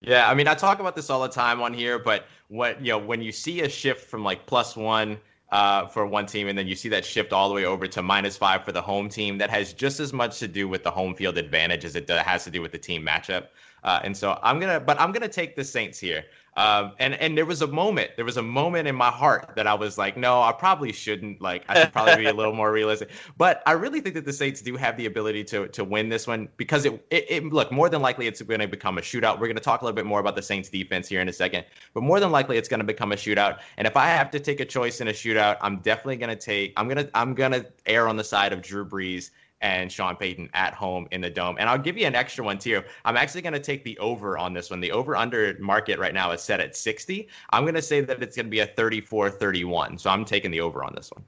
Yeah, 0.00 0.28
I 0.28 0.34
mean, 0.34 0.46
I 0.46 0.54
talk 0.54 0.78
about 0.78 0.94
this 0.94 1.10
all 1.10 1.22
the 1.22 1.28
time 1.28 1.60
on 1.60 1.74
here, 1.74 1.98
but 1.98 2.26
what 2.48 2.80
you 2.80 2.92
know, 2.92 2.98
when 2.98 3.20
you 3.20 3.32
see 3.32 3.62
a 3.62 3.68
shift 3.68 4.08
from 4.08 4.22
like 4.22 4.46
plus 4.46 4.76
one 4.76 5.18
uh, 5.50 5.86
for 5.88 6.06
one 6.06 6.26
team, 6.26 6.46
and 6.46 6.56
then 6.56 6.68
you 6.68 6.76
see 6.76 6.88
that 6.90 7.04
shift 7.04 7.32
all 7.32 7.48
the 7.48 7.54
way 7.54 7.64
over 7.64 7.88
to 7.88 8.02
minus 8.02 8.36
five 8.36 8.64
for 8.64 8.70
the 8.70 8.80
home 8.80 9.08
team, 9.08 9.38
that 9.38 9.50
has 9.50 9.72
just 9.72 9.98
as 9.98 10.12
much 10.12 10.38
to 10.38 10.46
do 10.46 10.68
with 10.68 10.84
the 10.84 10.90
home 10.90 11.14
field 11.14 11.36
advantage 11.36 11.84
as 11.84 11.96
it 11.96 12.08
has 12.08 12.44
to 12.44 12.50
do 12.50 12.62
with 12.62 12.70
the 12.70 12.78
team 12.78 13.04
matchup. 13.04 13.48
Uh, 13.82 14.00
and 14.04 14.16
so 14.16 14.38
I'm 14.42 14.60
gonna, 14.60 14.78
but 14.78 15.00
I'm 15.00 15.10
gonna 15.10 15.28
take 15.28 15.56
the 15.56 15.64
Saints 15.64 15.98
here. 15.98 16.24
Um, 16.58 16.94
and 16.98 17.14
and 17.14 17.38
there 17.38 17.46
was 17.46 17.62
a 17.62 17.68
moment, 17.68 18.10
there 18.16 18.24
was 18.24 18.36
a 18.36 18.42
moment 18.42 18.88
in 18.88 18.96
my 18.96 19.12
heart 19.12 19.52
that 19.54 19.68
I 19.68 19.74
was 19.74 19.96
like, 19.96 20.16
no, 20.16 20.42
I 20.42 20.50
probably 20.50 20.90
shouldn't. 20.90 21.40
Like, 21.40 21.64
I 21.68 21.82
should 21.82 21.92
probably 21.92 22.16
be 22.16 22.26
a 22.26 22.32
little 22.32 22.52
more 22.52 22.72
realistic. 22.72 23.10
But 23.36 23.62
I 23.64 23.72
really 23.72 24.00
think 24.00 24.16
that 24.16 24.24
the 24.24 24.32
Saints 24.32 24.60
do 24.60 24.74
have 24.76 24.96
the 24.96 25.06
ability 25.06 25.44
to 25.44 25.68
to 25.68 25.84
win 25.84 26.08
this 26.08 26.26
one 26.26 26.48
because 26.56 26.84
it, 26.84 27.00
it, 27.10 27.26
it 27.28 27.44
look 27.44 27.70
more 27.70 27.88
than 27.88 28.02
likely 28.02 28.26
it's 28.26 28.42
going 28.42 28.58
to 28.58 28.66
become 28.66 28.98
a 28.98 29.00
shootout. 29.00 29.34
We're 29.34 29.46
going 29.46 29.54
to 29.54 29.62
talk 29.62 29.82
a 29.82 29.84
little 29.84 29.94
bit 29.94 30.04
more 30.04 30.18
about 30.18 30.34
the 30.34 30.42
Saints 30.42 30.68
defense 30.68 31.06
here 31.06 31.20
in 31.20 31.28
a 31.28 31.32
second, 31.32 31.64
but 31.94 32.02
more 32.02 32.18
than 32.18 32.32
likely 32.32 32.56
it's 32.56 32.68
going 32.68 32.80
to 32.80 32.86
become 32.86 33.12
a 33.12 33.16
shootout. 33.16 33.60
And 33.76 33.86
if 33.86 33.96
I 33.96 34.08
have 34.08 34.28
to 34.32 34.40
take 34.40 34.58
a 34.58 34.64
choice 34.64 35.00
in 35.00 35.06
a 35.06 35.12
shootout, 35.12 35.58
I'm 35.60 35.76
definitely 35.78 36.16
going 36.16 36.36
to 36.36 36.44
take. 36.44 36.72
I'm 36.76 36.88
gonna 36.88 37.08
I'm 37.14 37.34
gonna 37.34 37.66
err 37.86 38.08
on 38.08 38.16
the 38.16 38.24
side 38.24 38.52
of 38.52 38.62
Drew 38.62 38.84
Brees 38.84 39.30
and 39.60 39.90
Sean 39.90 40.16
Payton 40.16 40.50
at 40.54 40.74
home 40.74 41.08
in 41.10 41.20
the 41.20 41.30
dome. 41.30 41.56
And 41.58 41.68
I'll 41.68 41.78
give 41.78 41.96
you 41.96 42.06
an 42.06 42.14
extra 42.14 42.44
one 42.44 42.58
too. 42.58 42.82
I'm 43.04 43.16
actually 43.16 43.42
going 43.42 43.54
to 43.54 43.60
take 43.60 43.84
the 43.84 43.98
over 43.98 44.38
on 44.38 44.52
this 44.52 44.70
one. 44.70 44.80
The 44.80 44.92
over 44.92 45.16
under 45.16 45.56
market 45.58 45.98
right 45.98 46.14
now 46.14 46.30
is 46.30 46.42
set 46.42 46.60
at 46.60 46.76
60. 46.76 47.28
I'm 47.50 47.64
going 47.64 47.74
to 47.74 47.82
say 47.82 48.00
that 48.00 48.22
it's 48.22 48.36
going 48.36 48.46
to 48.46 48.50
be 48.50 48.60
a 48.60 48.66
34 48.66 49.30
31. 49.30 49.98
So 49.98 50.10
I'm 50.10 50.24
taking 50.24 50.50
the 50.50 50.60
over 50.60 50.84
on 50.84 50.94
this 50.94 51.10
one. 51.10 51.24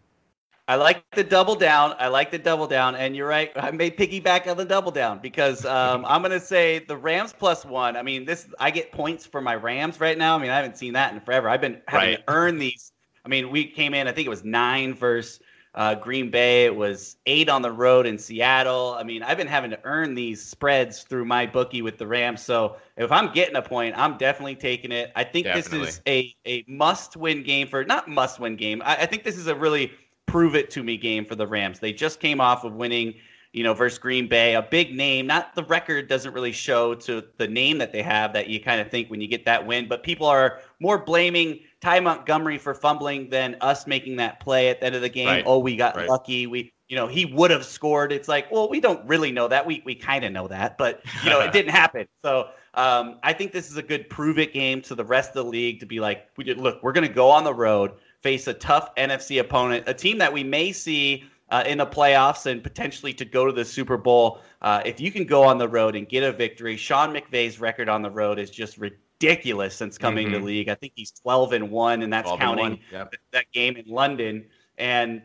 I 0.68 0.76
like 0.76 1.02
the 1.16 1.24
double 1.24 1.56
down. 1.56 1.96
I 1.98 2.06
like 2.06 2.30
the 2.30 2.38
double 2.38 2.68
down. 2.68 2.94
And 2.94 3.16
you're 3.16 3.26
right. 3.26 3.50
I 3.56 3.72
may 3.72 3.90
piggyback 3.90 4.48
on 4.48 4.56
the 4.56 4.64
double 4.64 4.92
down 4.92 5.18
because 5.18 5.66
um, 5.66 6.04
I'm 6.06 6.22
going 6.22 6.30
to 6.30 6.38
say 6.38 6.78
the 6.78 6.96
Rams 6.96 7.34
plus 7.36 7.64
one. 7.64 7.96
I 7.96 8.02
mean, 8.02 8.24
this 8.24 8.46
I 8.60 8.70
get 8.70 8.92
points 8.92 9.26
for 9.26 9.40
my 9.40 9.56
Rams 9.56 9.98
right 9.98 10.16
now. 10.16 10.36
I 10.36 10.38
mean, 10.40 10.50
I 10.50 10.56
haven't 10.56 10.78
seen 10.78 10.92
that 10.92 11.12
in 11.12 11.20
forever. 11.20 11.48
I've 11.48 11.60
been 11.60 11.82
having 11.88 12.10
right. 12.10 12.26
to 12.26 12.32
earn 12.32 12.58
these. 12.58 12.92
I 13.24 13.28
mean, 13.28 13.50
we 13.50 13.66
came 13.66 13.94
in, 13.94 14.06
I 14.06 14.12
think 14.12 14.26
it 14.26 14.30
was 14.30 14.44
nine 14.44 14.94
versus 14.94 15.40
uh, 15.74 15.94
Green 15.94 16.30
Bay. 16.30 16.64
It 16.64 16.74
was 16.74 17.16
eight 17.26 17.48
on 17.48 17.62
the 17.62 17.70
road 17.70 18.06
in 18.06 18.18
Seattle. 18.18 18.96
I 18.98 19.02
mean, 19.02 19.22
I've 19.22 19.36
been 19.36 19.46
having 19.46 19.70
to 19.70 19.78
earn 19.84 20.14
these 20.14 20.42
spreads 20.42 21.02
through 21.02 21.24
my 21.24 21.46
bookie 21.46 21.82
with 21.82 21.98
the 21.98 22.06
Rams. 22.06 22.42
So 22.42 22.76
if 22.96 23.12
I'm 23.12 23.32
getting 23.32 23.56
a 23.56 23.62
point, 23.62 23.96
I'm 23.96 24.18
definitely 24.18 24.56
taking 24.56 24.92
it. 24.92 25.12
I 25.14 25.24
think 25.24 25.44
definitely. 25.44 25.86
this 25.86 25.96
is 25.96 26.02
a, 26.06 26.36
a 26.46 26.64
must 26.66 27.16
win 27.16 27.42
game 27.42 27.68
for, 27.68 27.84
not 27.84 28.08
must 28.08 28.40
win 28.40 28.56
game. 28.56 28.82
I, 28.84 28.96
I 28.96 29.06
think 29.06 29.24
this 29.24 29.36
is 29.36 29.46
a 29.46 29.54
really 29.54 29.92
prove 30.26 30.54
it 30.54 30.70
to 30.70 30.82
me 30.82 30.96
game 30.96 31.24
for 31.24 31.34
the 31.34 31.46
Rams. 31.46 31.78
They 31.78 31.92
just 31.92 32.20
came 32.20 32.40
off 32.40 32.64
of 32.64 32.74
winning 32.74 33.14
you 33.52 33.64
know, 33.64 33.74
versus 33.74 33.98
Green 33.98 34.28
Bay, 34.28 34.54
a 34.54 34.62
big 34.62 34.94
name. 34.94 35.26
Not 35.26 35.54
the 35.56 35.64
record 35.64 36.08
doesn't 36.08 36.32
really 36.32 36.52
show 36.52 36.94
to 36.94 37.24
the 37.36 37.48
name 37.48 37.78
that 37.78 37.92
they 37.92 38.02
have 38.02 38.32
that 38.32 38.48
you 38.48 38.60
kind 38.60 38.80
of 38.80 38.90
think 38.90 39.10
when 39.10 39.20
you 39.20 39.26
get 39.26 39.44
that 39.44 39.66
win, 39.66 39.88
but 39.88 40.04
people 40.04 40.26
are 40.26 40.60
more 40.78 40.98
blaming 40.98 41.60
Ty 41.80 42.00
Montgomery 42.00 42.58
for 42.58 42.74
fumbling 42.74 43.30
than 43.30 43.56
us 43.60 43.86
making 43.86 44.16
that 44.16 44.38
play 44.40 44.68
at 44.68 44.80
the 44.80 44.86
end 44.86 44.94
of 44.94 45.02
the 45.02 45.08
game. 45.08 45.26
Right. 45.26 45.44
Oh, 45.46 45.58
we 45.58 45.76
got 45.76 45.96
right. 45.96 46.08
lucky. 46.08 46.46
We, 46.46 46.72
you 46.88 46.96
know, 46.96 47.06
he 47.06 47.24
would 47.24 47.50
have 47.50 47.64
scored. 47.64 48.12
It's 48.12 48.28
like, 48.28 48.50
well, 48.52 48.68
we 48.68 48.80
don't 48.80 49.06
really 49.06 49.32
know 49.32 49.48
that. 49.48 49.64
We 49.64 49.82
we 49.86 49.94
kind 49.94 50.24
of 50.24 50.32
know 50.32 50.46
that, 50.48 50.76
but 50.76 51.02
you 51.24 51.30
know, 51.30 51.40
it 51.40 51.52
didn't 51.54 51.70
happen. 51.70 52.06
So 52.22 52.50
um, 52.74 53.18
I 53.22 53.32
think 53.32 53.52
this 53.52 53.70
is 53.70 53.76
a 53.78 53.82
good 53.82 54.10
prove 54.10 54.38
it 54.38 54.52
game 54.52 54.82
to 54.82 54.94
the 54.94 55.04
rest 55.04 55.30
of 55.30 55.34
the 55.36 55.44
league 55.44 55.80
to 55.80 55.86
be 55.86 56.00
like, 56.00 56.28
we 56.36 56.44
did, 56.44 56.58
look, 56.58 56.82
we're 56.82 56.92
going 56.92 57.06
to 57.06 57.14
go 57.14 57.30
on 57.30 57.44
the 57.44 57.54
road, 57.54 57.92
face 58.20 58.46
a 58.46 58.54
tough 58.54 58.94
NFC 58.96 59.40
opponent, 59.40 59.84
a 59.86 59.94
team 59.94 60.18
that 60.18 60.32
we 60.32 60.44
may 60.44 60.72
see. 60.72 61.24
Uh, 61.52 61.64
in 61.66 61.78
the 61.78 61.86
playoffs 61.86 62.46
and 62.46 62.62
potentially 62.62 63.12
to 63.12 63.24
go 63.24 63.44
to 63.44 63.50
the 63.50 63.64
Super 63.64 63.96
Bowl. 63.96 64.38
Uh, 64.62 64.82
if 64.84 65.00
you 65.00 65.10
can 65.10 65.24
go 65.24 65.42
on 65.42 65.58
the 65.58 65.66
road 65.66 65.96
and 65.96 66.08
get 66.08 66.22
a 66.22 66.30
victory, 66.30 66.76
Sean 66.76 67.12
McVay's 67.12 67.58
record 67.58 67.88
on 67.88 68.02
the 68.02 68.10
road 68.10 68.38
is 68.38 68.50
just 68.50 68.78
ridiculous 68.78 69.09
ridiculous 69.20 69.74
since 69.74 69.98
coming 69.98 70.28
mm-hmm. 70.28 70.40
to 70.40 70.44
league. 70.44 70.68
I 70.68 70.74
think 70.74 70.92
he's 70.96 71.10
12 71.12 71.52
and 71.52 71.70
1 71.70 72.02
and 72.02 72.12
that's 72.12 72.30
counting 72.32 72.80
yep. 72.92 73.14
that 73.32 73.46
game 73.52 73.76
in 73.76 73.86
London 73.86 74.46
and 74.78 75.22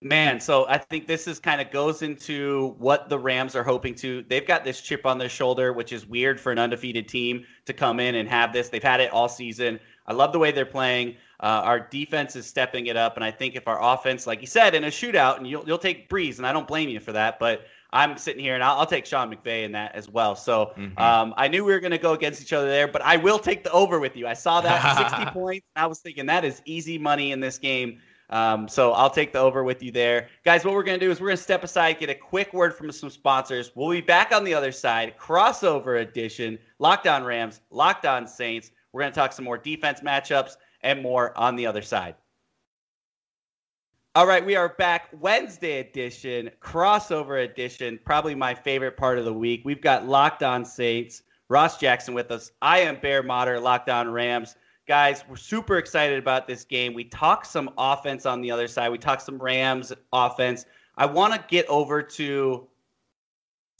man, 0.00 0.38
so 0.38 0.66
I 0.68 0.78
think 0.78 1.06
this 1.08 1.26
is 1.26 1.40
kind 1.40 1.60
of 1.60 1.72
goes 1.72 2.02
into 2.02 2.76
what 2.78 3.08
the 3.08 3.18
Rams 3.18 3.56
are 3.56 3.64
hoping 3.64 3.94
to. 3.96 4.24
They've 4.28 4.46
got 4.46 4.64
this 4.64 4.80
chip 4.80 5.04
on 5.04 5.18
their 5.18 5.28
shoulder, 5.28 5.72
which 5.72 5.92
is 5.92 6.06
weird 6.06 6.40
for 6.40 6.52
an 6.52 6.58
undefeated 6.58 7.08
team 7.08 7.44
to 7.64 7.72
come 7.72 7.98
in 7.98 8.14
and 8.14 8.28
have 8.28 8.52
this. 8.52 8.68
They've 8.68 8.82
had 8.82 9.00
it 9.00 9.10
all 9.12 9.28
season. 9.28 9.80
I 10.06 10.12
love 10.12 10.32
the 10.32 10.38
way 10.38 10.52
they're 10.52 10.66
playing. 10.66 11.16
Uh, 11.40 11.62
our 11.64 11.80
defense 11.80 12.36
is 12.36 12.46
stepping 12.46 12.86
it 12.86 12.96
up, 12.96 13.16
and 13.16 13.24
I 13.24 13.30
think 13.30 13.56
if 13.56 13.66
our 13.66 13.82
offense, 13.82 14.26
like 14.26 14.40
you 14.40 14.46
said, 14.46 14.74
in 14.74 14.84
a 14.84 14.88
shootout, 14.88 15.38
and 15.38 15.48
you'll 15.48 15.64
you'll 15.66 15.78
take 15.78 16.08
Brees, 16.08 16.38
and 16.38 16.46
I 16.46 16.52
don't 16.52 16.68
blame 16.68 16.88
you 16.88 17.00
for 17.00 17.12
that, 17.12 17.38
but 17.38 17.66
I'm 17.90 18.18
sitting 18.18 18.42
here 18.42 18.54
and 18.54 18.62
I'll, 18.62 18.78
I'll, 18.78 18.86
take 18.86 19.06
Sean 19.06 19.34
McVay 19.34 19.64
in 19.64 19.72
that 19.72 19.94
as 19.94 20.08
well. 20.08 20.36
So 20.36 20.72
mm-hmm. 20.76 20.98
um, 20.98 21.32
I 21.36 21.48
knew 21.48 21.64
we 21.64 21.72
were 21.72 21.80
going 21.80 21.92
to 21.92 21.98
go 21.98 22.12
against 22.12 22.42
each 22.42 22.52
other 22.52 22.68
there, 22.68 22.86
but 22.86 23.00
I 23.02 23.16
will 23.16 23.38
take 23.38 23.64
the 23.64 23.70
over 23.72 23.98
with 23.98 24.14
you. 24.14 24.26
I 24.26 24.34
saw 24.34 24.60
that 24.60 25.10
60 25.10 25.30
points. 25.32 25.66
I 25.74 25.86
was 25.86 26.00
thinking 26.00 26.26
that 26.26 26.44
is 26.44 26.60
easy 26.66 26.98
money 26.98 27.32
in 27.32 27.40
this 27.40 27.58
game. 27.58 27.98
Um, 28.30 28.68
so 28.68 28.92
I'll 28.92 29.08
take 29.08 29.32
the 29.32 29.38
over 29.38 29.64
with 29.64 29.82
you 29.82 29.90
there. 29.90 30.28
Guys, 30.44 30.64
what 30.64 30.74
we're 30.74 30.82
going 30.82 31.00
to 31.00 31.04
do 31.04 31.10
is 31.10 31.18
we're 31.18 31.28
going 31.28 31.38
to 31.38 31.42
step 31.42 31.64
aside, 31.64 31.98
get 31.98 32.10
a 32.10 32.14
quick 32.14 32.52
word 32.52 32.74
from 32.74 32.92
some 32.92 33.08
sponsors. 33.08 33.72
We'll 33.74 33.90
be 33.90 34.02
back 34.02 34.32
on 34.32 34.44
the 34.44 34.52
other 34.52 34.72
side, 34.72 35.14
crossover 35.18 36.02
edition, 36.02 36.58
Locked 36.78 37.06
On 37.06 37.24
Rams, 37.24 37.62
Locked 37.70 38.04
On 38.04 38.26
Saints. 38.26 38.70
We're 38.92 39.00
going 39.00 39.12
to 39.12 39.18
talk 39.18 39.32
some 39.32 39.46
more 39.46 39.56
defense 39.56 40.00
matchups 40.00 40.56
and 40.82 41.02
more 41.02 41.36
on 41.38 41.56
the 41.56 41.66
other 41.66 41.82
side. 41.82 42.16
All 44.18 44.26
right, 44.26 44.44
we 44.44 44.56
are 44.56 44.70
back. 44.70 45.10
Wednesday 45.20 45.78
edition, 45.78 46.50
crossover 46.60 47.44
edition, 47.44 48.00
probably 48.04 48.34
my 48.34 48.52
favorite 48.52 48.96
part 48.96 49.16
of 49.16 49.24
the 49.24 49.32
week. 49.32 49.62
We've 49.64 49.80
got 49.80 50.08
Locked 50.08 50.42
On 50.42 50.64
Saints, 50.64 51.22
Ross 51.48 51.78
Jackson 51.78 52.14
with 52.14 52.32
us. 52.32 52.50
I 52.60 52.80
am 52.80 52.98
Bear 52.98 53.22
Motter, 53.22 53.60
Locked 53.60 53.88
On 53.88 54.10
Rams. 54.10 54.56
Guys, 54.88 55.22
we're 55.28 55.36
super 55.36 55.78
excited 55.78 56.18
about 56.18 56.48
this 56.48 56.64
game. 56.64 56.94
We 56.94 57.04
talked 57.04 57.46
some 57.46 57.70
offense 57.78 58.26
on 58.26 58.40
the 58.40 58.50
other 58.50 58.66
side. 58.66 58.90
We 58.90 58.98
talked 58.98 59.22
some 59.22 59.38
Rams 59.38 59.92
offense. 60.12 60.66
I 60.96 61.06
want 61.06 61.34
to 61.34 61.44
get 61.46 61.68
over 61.68 62.02
to 62.02 62.66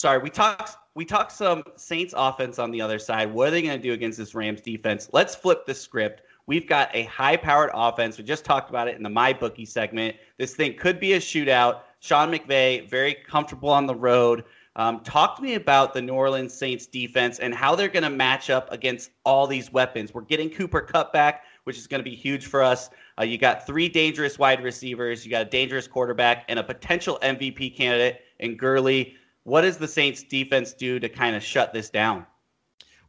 sorry, 0.00 0.18
we 0.18 0.30
talked 0.30 0.76
we 0.94 1.04
talked 1.04 1.32
some 1.32 1.64
Saints 1.74 2.14
offense 2.16 2.60
on 2.60 2.70
the 2.70 2.80
other 2.80 3.00
side. 3.00 3.32
What 3.34 3.48
are 3.48 3.50
they 3.50 3.62
going 3.62 3.76
to 3.76 3.82
do 3.82 3.92
against 3.92 4.18
this 4.18 4.36
Rams 4.36 4.60
defense? 4.60 5.10
Let's 5.12 5.34
flip 5.34 5.66
the 5.66 5.74
script. 5.74 6.22
We've 6.48 6.66
got 6.66 6.88
a 6.94 7.04
high 7.04 7.36
powered 7.36 7.70
offense. 7.74 8.16
We 8.16 8.24
just 8.24 8.42
talked 8.42 8.70
about 8.70 8.88
it 8.88 8.96
in 8.96 9.02
the 9.02 9.10
My 9.10 9.34
Bookie 9.34 9.66
segment. 9.66 10.16
This 10.38 10.54
thing 10.54 10.78
could 10.78 10.98
be 10.98 11.12
a 11.12 11.20
shootout. 11.20 11.80
Sean 12.00 12.32
McVay, 12.32 12.88
very 12.88 13.12
comfortable 13.12 13.68
on 13.68 13.84
the 13.84 13.94
road. 13.94 14.44
Um, 14.74 15.00
talk 15.00 15.36
to 15.36 15.42
me 15.42 15.56
about 15.56 15.92
the 15.92 16.00
New 16.00 16.14
Orleans 16.14 16.54
Saints 16.54 16.86
defense 16.86 17.38
and 17.38 17.54
how 17.54 17.74
they're 17.74 17.88
going 17.88 18.02
to 18.02 18.08
match 18.08 18.48
up 18.48 18.72
against 18.72 19.10
all 19.26 19.46
these 19.46 19.70
weapons. 19.70 20.14
We're 20.14 20.22
getting 20.22 20.48
Cooper 20.48 20.80
Kupp 20.80 21.12
back, 21.12 21.44
which 21.64 21.76
is 21.76 21.86
going 21.86 22.02
to 22.02 22.10
be 22.10 22.16
huge 22.16 22.46
for 22.46 22.62
us. 22.62 22.88
Uh, 23.20 23.24
you 23.24 23.36
got 23.36 23.66
three 23.66 23.90
dangerous 23.90 24.38
wide 24.38 24.64
receivers, 24.64 25.26
you 25.26 25.30
got 25.30 25.42
a 25.42 25.50
dangerous 25.50 25.86
quarterback, 25.86 26.46
and 26.48 26.58
a 26.58 26.64
potential 26.64 27.18
MVP 27.20 27.76
candidate 27.76 28.22
in 28.38 28.56
Gurley. 28.56 29.16
What 29.42 29.62
does 29.62 29.76
the 29.76 29.88
Saints 29.88 30.22
defense 30.22 30.72
do 30.72 30.98
to 30.98 31.10
kind 31.10 31.36
of 31.36 31.42
shut 31.42 31.74
this 31.74 31.90
down? 31.90 32.24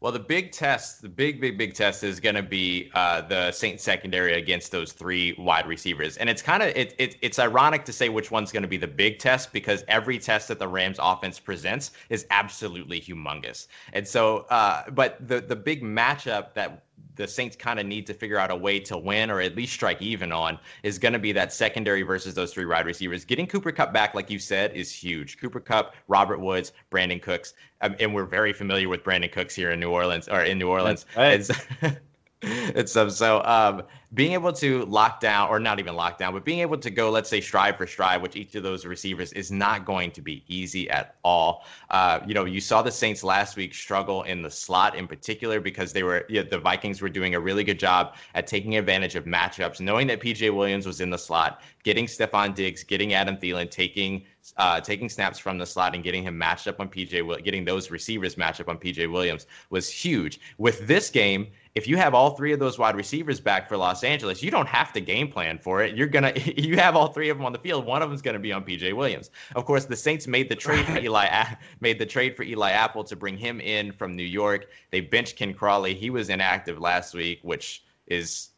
Well, 0.01 0.13
the 0.13 0.19
big 0.19 0.53
test, 0.53 1.01
the 1.01 1.09
big, 1.09 1.41
big, 1.41 1.57
big 1.57 1.73
test 1.73 2.05
is 2.05 2.21
going 2.21 2.35
to 2.35 2.43
be 2.43 2.89
uh, 2.93 3.19
the 3.21 3.51
Saints 3.51 3.83
secondary 3.83 4.33
against 4.33 4.71
those 4.71 4.93
three 4.93 5.35
wide 5.37 5.67
receivers, 5.67 6.15
and 6.15 6.29
it's 6.29 6.41
kind 6.41 6.63
of 6.63 6.69
it, 6.69 6.95
it, 6.97 7.17
it's 7.21 7.37
ironic 7.37 7.83
to 7.83 7.91
say 7.91 8.07
which 8.07 8.31
one's 8.31 8.49
going 8.49 8.63
to 8.63 8.69
be 8.69 8.77
the 8.77 8.87
big 8.87 9.19
test 9.19 9.51
because 9.51 9.83
every 9.89 10.17
test 10.17 10.47
that 10.47 10.57
the 10.57 10.67
Rams 10.67 10.99
offense 11.01 11.37
presents 11.37 11.91
is 12.09 12.25
absolutely 12.29 13.01
humongous, 13.01 13.67
and 13.91 14.07
so, 14.07 14.45
uh, 14.49 14.89
but 14.91 15.17
the 15.27 15.41
the 15.41 15.55
big 15.55 15.83
matchup 15.83 16.53
that 16.53 16.85
the 17.15 17.27
Saints 17.27 17.55
kind 17.55 17.79
of 17.79 17.85
need 17.85 18.07
to 18.07 18.13
figure 18.13 18.37
out 18.37 18.49
a 18.49 18.55
way 18.55 18.79
to 18.79 18.97
win 18.97 19.29
or 19.29 19.41
at 19.41 19.55
least 19.55 19.73
strike 19.73 20.01
even 20.01 20.31
on 20.31 20.57
is 20.83 20.97
going 20.97 21.13
to 21.13 21.19
be 21.19 21.31
that 21.33 21.51
secondary 21.51 22.01
versus 22.01 22.33
those 22.33 22.53
three 22.53 22.65
wide 22.65 22.85
receivers. 22.85 23.25
Getting 23.25 23.45
Cooper 23.45 23.71
Kupp 23.71 23.93
back, 23.93 24.15
like 24.15 24.29
you 24.29 24.39
said, 24.39 24.73
is 24.73 24.91
huge. 24.91 25.37
Cooper 25.37 25.59
Kupp, 25.59 25.95
Robert 26.07 26.39
Woods, 26.39 26.71
Brandin 26.89 27.21
Cooks, 27.21 27.53
um, 27.81 27.95
and 27.99 28.13
we're 28.13 28.25
very 28.25 28.53
familiar 28.53 28.87
with 28.87 29.03
Brandin 29.03 29.31
Cooks 29.31 29.53
here 29.53 29.71
in 29.71 29.79
New 29.79 29.91
Orleans 29.91 30.27
or 30.27 30.43
in 30.43 30.57
New 30.57 30.69
Orleans. 30.69 31.05
Right. 31.15 31.47
it's 32.41 32.95
um, 32.95 33.09
so 33.09 33.43
um, 33.43 33.83
being 34.13 34.31
able 34.31 34.53
to 34.53 34.85
lock 34.85 35.19
down 35.19 35.49
or 35.49 35.59
not 35.59 35.77
even 35.77 35.93
lock 35.93 36.17
down 36.17 36.31
but 36.31 36.45
being 36.45 36.59
able 36.59 36.77
to 36.77 36.89
go 36.89 37.09
let's 37.09 37.29
say 37.29 37.41
stride 37.41 37.77
for 37.77 37.85
stride 37.85 38.21
which 38.21 38.37
each 38.37 38.55
of 38.55 38.63
those 38.63 38.85
receivers 38.85 39.33
is 39.33 39.51
not 39.51 39.85
going 39.85 40.09
to 40.09 40.21
be 40.21 40.43
easy 40.47 40.89
at 40.89 41.15
all 41.23 41.65
uh, 41.89 42.19
you 42.25 42.33
know 42.33 42.45
you 42.45 42.61
saw 42.61 42.81
the 42.81 42.91
saints 42.91 43.25
last 43.25 43.57
week 43.57 43.73
struggle 43.73 44.23
in 44.23 44.41
the 44.41 44.49
slot 44.49 44.95
in 44.95 45.05
particular 45.05 45.59
because 45.59 45.91
they 45.91 46.03
were 46.03 46.25
you 46.29 46.41
know, 46.41 46.49
the 46.49 46.57
vikings 46.57 47.01
were 47.01 47.09
doing 47.09 47.35
a 47.35 47.39
really 47.39 47.63
good 47.63 47.79
job 47.79 48.15
at 48.35 48.47
taking 48.47 48.77
advantage 48.77 49.15
of 49.15 49.25
matchups 49.25 49.81
knowing 49.81 50.07
that 50.07 50.21
pj 50.21 50.53
williams 50.53 50.85
was 50.85 51.01
in 51.01 51.09
the 51.09 51.17
slot 51.17 51.61
getting 51.83 52.05
stefon 52.05 52.55
diggs 52.55 52.83
getting 52.83 53.13
adam 53.13 53.35
Thielen, 53.35 53.69
taking 53.69 54.23
uh, 54.57 54.79
taking 54.79 55.09
snaps 55.09 55.37
from 55.37 55.57
the 55.57 55.65
slot 55.65 55.93
and 55.95 56.03
getting 56.03 56.23
him 56.23 56.37
matched 56.37 56.67
up 56.67 56.79
on 56.79 56.89
PJ, 56.89 57.43
getting 57.43 57.65
those 57.65 57.91
receivers 57.91 58.37
matched 58.37 58.59
up 58.59 58.69
on 58.69 58.77
PJ 58.77 59.11
Williams 59.11 59.45
was 59.69 59.89
huge. 59.89 60.39
With 60.57 60.87
this 60.87 61.09
game, 61.09 61.47
if 61.75 61.87
you 61.87 61.97
have 61.97 62.13
all 62.13 62.31
three 62.31 62.51
of 62.51 62.59
those 62.59 62.79
wide 62.79 62.95
receivers 62.95 63.39
back 63.39 63.69
for 63.69 63.77
Los 63.77 64.03
Angeles, 64.03 64.41
you 64.41 64.51
don't 64.51 64.67
have 64.67 64.91
to 64.93 65.01
game 65.01 65.31
plan 65.31 65.57
for 65.57 65.83
it. 65.83 65.95
You're 65.95 66.07
gonna 66.07 66.33
you 66.57 66.77
have 66.77 66.95
all 66.95 67.07
three 67.07 67.29
of 67.29 67.37
them 67.37 67.45
on 67.45 67.53
the 67.53 67.59
field. 67.59 67.85
One 67.85 68.01
of 68.01 68.09
them's 68.09 68.21
gonna 68.21 68.39
be 68.39 68.51
on 68.51 68.63
PJ 68.63 68.93
Williams. 68.93 69.29
Of 69.55 69.65
course, 69.65 69.85
the 69.85 69.95
Saints 69.95 70.27
made 70.27 70.49
the 70.49 70.55
trade 70.55 70.85
for 70.85 70.97
Eli 70.97 71.27
made 71.79 71.99
the 71.99 72.05
trade 72.05 72.35
for 72.35 72.43
Eli 72.43 72.71
Apple 72.71 73.03
to 73.03 73.15
bring 73.15 73.37
him 73.37 73.59
in 73.61 73.91
from 73.91 74.15
New 74.15 74.23
York. 74.23 74.67
They 74.91 75.01
benched 75.01 75.35
Ken 75.35 75.53
Crawley. 75.53 75.93
He 75.93 76.09
was 76.09 76.29
inactive 76.29 76.79
last 76.79 77.13
week, 77.13 77.39
which 77.43 77.83
is 78.07 78.48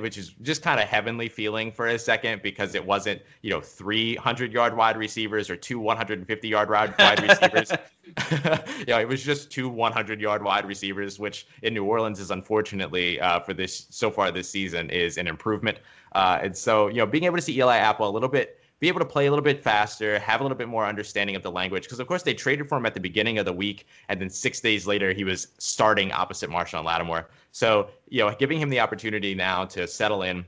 which 0.00 0.18
is 0.18 0.34
just 0.42 0.62
kind 0.62 0.78
of 0.78 0.86
heavenly 0.86 1.28
feeling 1.28 1.72
for 1.72 1.88
a 1.88 1.98
second 1.98 2.42
because 2.42 2.74
it 2.74 2.84
wasn't 2.84 3.20
you 3.42 3.50
know 3.50 3.60
300 3.60 4.52
yard 4.52 4.76
wide 4.76 4.96
receivers 4.96 5.48
or 5.48 5.56
two 5.56 5.78
150 5.78 6.48
yard 6.48 6.70
wide 6.70 7.22
receivers. 7.22 7.72
you 8.78 8.86
know, 8.86 9.00
it 9.00 9.08
was 9.08 9.22
just 9.22 9.50
two 9.50 9.68
100 9.68 10.20
yard 10.20 10.42
wide 10.42 10.64
receivers, 10.64 11.18
which 11.18 11.46
in 11.62 11.74
New 11.74 11.84
Orleans 11.84 12.20
is 12.20 12.30
unfortunately 12.30 13.20
uh, 13.20 13.40
for 13.40 13.52
this 13.52 13.86
so 13.90 14.10
far 14.10 14.30
this 14.30 14.48
season 14.48 14.90
is 14.90 15.18
an 15.18 15.26
improvement. 15.26 15.78
Uh, 16.12 16.38
and 16.42 16.56
so 16.56 16.88
you 16.88 16.96
know, 16.96 17.06
being 17.06 17.24
able 17.24 17.36
to 17.36 17.42
see 17.42 17.58
Eli 17.58 17.76
Apple 17.76 18.08
a 18.08 18.12
little 18.12 18.28
bit 18.28 18.60
be 18.78 18.88
able 18.88 19.00
to 19.00 19.06
play 19.06 19.26
a 19.26 19.30
little 19.30 19.44
bit 19.44 19.62
faster, 19.62 20.18
have 20.18 20.40
a 20.40 20.44
little 20.44 20.56
bit 20.56 20.68
more 20.68 20.86
understanding 20.86 21.36
of 21.36 21.42
the 21.42 21.50
language. 21.50 21.84
Because 21.84 22.00
of 22.00 22.06
course 22.06 22.22
they 22.22 22.34
traded 22.34 22.68
for 22.68 22.78
him 22.78 22.86
at 22.86 22.94
the 22.94 23.00
beginning 23.00 23.38
of 23.38 23.46
the 23.46 23.52
week, 23.52 23.86
and 24.08 24.20
then 24.20 24.30
six 24.30 24.60
days 24.60 24.86
later 24.86 25.12
he 25.12 25.24
was 25.24 25.48
starting 25.58 26.12
opposite 26.12 26.50
Marshon 26.50 26.84
Lattimore. 26.84 27.28
So 27.52 27.88
you 28.08 28.24
know, 28.24 28.34
giving 28.38 28.60
him 28.60 28.68
the 28.68 28.80
opportunity 28.80 29.34
now 29.34 29.64
to 29.66 29.86
settle 29.86 30.22
in 30.22 30.44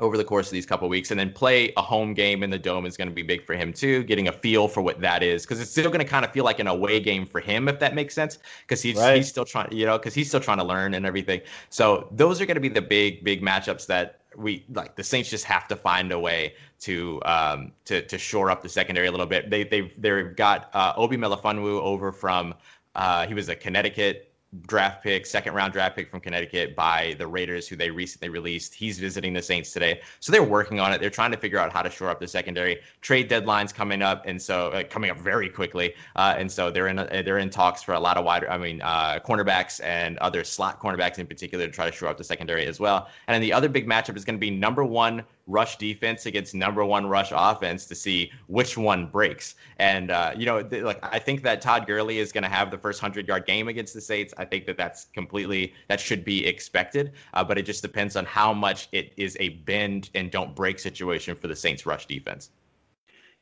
over 0.00 0.16
the 0.16 0.24
course 0.24 0.46
of 0.46 0.52
these 0.52 0.66
couple 0.66 0.86
of 0.86 0.90
weeks 0.90 1.10
and 1.10 1.20
then 1.20 1.30
play 1.30 1.72
a 1.76 1.82
home 1.82 2.14
game 2.14 2.42
in 2.42 2.50
the 2.50 2.58
dome 2.58 2.86
is 2.86 2.96
going 2.96 3.08
to 3.08 3.14
be 3.14 3.22
big 3.22 3.44
for 3.44 3.54
him 3.54 3.72
too 3.72 4.02
getting 4.04 4.28
a 4.28 4.32
feel 4.32 4.66
for 4.66 4.80
what 4.80 5.00
that 5.00 5.22
is 5.22 5.42
because 5.42 5.60
it's 5.60 5.70
still 5.70 5.90
going 5.90 6.00
to 6.00 6.04
kind 6.04 6.24
of 6.24 6.32
feel 6.32 6.44
like 6.44 6.58
an 6.58 6.66
away 6.66 6.98
game 6.98 7.26
for 7.26 7.38
him 7.38 7.68
if 7.68 7.78
that 7.78 7.94
makes 7.94 8.14
sense 8.14 8.38
because 8.62 8.82
he's, 8.82 8.96
right. 8.96 9.16
he's 9.16 9.28
still 9.28 9.44
trying 9.44 9.70
you 9.70 9.84
know 9.84 9.98
because 9.98 10.14
he's 10.14 10.26
still 10.26 10.40
trying 10.40 10.58
to 10.58 10.64
learn 10.64 10.94
and 10.94 11.04
everything 11.04 11.40
so 11.68 12.08
those 12.12 12.40
are 12.40 12.46
going 12.46 12.54
to 12.54 12.60
be 12.60 12.68
the 12.68 12.82
big 12.82 13.22
big 13.22 13.42
matchups 13.42 13.86
that 13.86 14.19
we 14.36 14.64
like 14.70 14.96
the 14.96 15.04
Saints 15.04 15.30
just 15.30 15.44
have 15.44 15.66
to 15.68 15.76
find 15.76 16.12
a 16.12 16.18
way 16.18 16.54
to 16.80 17.20
um, 17.24 17.72
to 17.84 18.02
to 18.02 18.18
shore 18.18 18.50
up 18.50 18.62
the 18.62 18.68
secondary 18.68 19.06
a 19.06 19.10
little 19.10 19.26
bit. 19.26 19.50
They 19.50 19.64
they 19.64 19.92
they've 19.98 20.34
got 20.34 20.70
uh, 20.74 20.92
Obi 20.96 21.16
Melifonwu 21.16 21.80
over 21.80 22.12
from 22.12 22.54
uh, 22.94 23.26
he 23.26 23.34
was 23.34 23.48
a 23.48 23.54
Connecticut 23.54 24.29
draft 24.66 25.02
pick, 25.02 25.26
second 25.26 25.54
round 25.54 25.72
draft 25.72 25.94
pick 25.96 26.10
from 26.10 26.20
Connecticut 26.20 26.74
by 26.74 27.14
the 27.18 27.26
Raiders, 27.26 27.68
who 27.68 27.76
they 27.76 27.90
recently 27.90 28.28
released. 28.28 28.74
He's 28.74 28.98
visiting 28.98 29.32
the 29.32 29.42
Saints 29.42 29.72
today, 29.72 30.00
so 30.18 30.32
they're 30.32 30.42
working 30.42 30.80
on 30.80 30.92
it. 30.92 31.00
They're 31.00 31.08
trying 31.08 31.30
to 31.30 31.36
figure 31.36 31.58
out 31.58 31.72
how 31.72 31.82
to 31.82 31.90
shore 31.90 32.10
up 32.10 32.18
the 32.18 32.26
secondary. 32.26 32.80
Trade 33.00 33.30
deadlines 33.30 33.72
coming 33.72 34.02
up, 34.02 34.24
and 34.26 34.40
so 34.40 34.68
uh, 34.70 34.82
coming 34.84 35.10
up 35.10 35.18
very 35.18 35.48
quickly, 35.48 35.94
uh, 36.16 36.34
and 36.36 36.50
so 36.50 36.70
they're 36.70 36.88
in 36.88 36.98
uh, 36.98 37.22
they're 37.24 37.38
in 37.38 37.50
talks 37.50 37.82
for 37.82 37.94
a 37.94 38.00
lot 38.00 38.16
of 38.16 38.24
wide, 38.24 38.44
I 38.46 38.58
mean, 38.58 38.82
uh, 38.82 39.20
cornerbacks 39.24 39.80
and 39.84 40.18
other 40.18 40.42
slot 40.42 40.80
cornerbacks 40.80 41.18
in 41.18 41.26
particular 41.26 41.66
to 41.66 41.72
try 41.72 41.88
to 41.88 41.92
shore 41.92 42.08
up 42.08 42.18
the 42.18 42.24
secondary 42.24 42.66
as 42.66 42.80
well. 42.80 43.08
And 43.28 43.34
then 43.34 43.42
the 43.42 43.52
other 43.52 43.68
big 43.68 43.86
matchup 43.86 44.16
is 44.16 44.24
going 44.24 44.36
to 44.36 44.40
be 44.40 44.50
number 44.50 44.84
one 44.84 45.24
rush 45.50 45.76
defense 45.76 46.26
against 46.26 46.54
number 46.54 46.84
one 46.84 47.06
rush 47.06 47.32
offense 47.34 47.86
to 47.86 47.94
see 47.94 48.30
which 48.46 48.78
one 48.78 49.06
breaks. 49.06 49.56
And 49.78 50.10
uh, 50.10 50.32
you 50.36 50.46
know, 50.46 50.62
th- 50.62 50.82
like 50.82 50.98
I 51.02 51.18
think 51.18 51.42
that 51.42 51.60
Todd 51.60 51.86
Gurley 51.86 52.18
is 52.18 52.32
going 52.32 52.44
to 52.44 52.50
have 52.50 52.70
the 52.70 52.78
first 52.78 53.00
hundred 53.00 53.26
yard 53.28 53.46
game 53.46 53.68
against 53.68 53.94
the 53.94 54.00
Saints. 54.00 54.32
I 54.38 54.44
think 54.44 54.66
that 54.66 54.76
that's 54.76 55.06
completely 55.06 55.74
that 55.88 56.00
should 56.00 56.24
be 56.24 56.46
expected. 56.46 57.12
Uh, 57.34 57.44
but 57.44 57.58
it 57.58 57.62
just 57.62 57.82
depends 57.82 58.16
on 58.16 58.24
how 58.24 58.52
much 58.52 58.88
it 58.92 59.12
is 59.16 59.36
a 59.40 59.50
bend 59.50 60.10
and 60.14 60.30
don't 60.30 60.54
break 60.54 60.78
situation 60.78 61.34
for 61.34 61.48
the 61.48 61.56
Saints 61.56 61.86
rush 61.86 62.06
defense. 62.06 62.50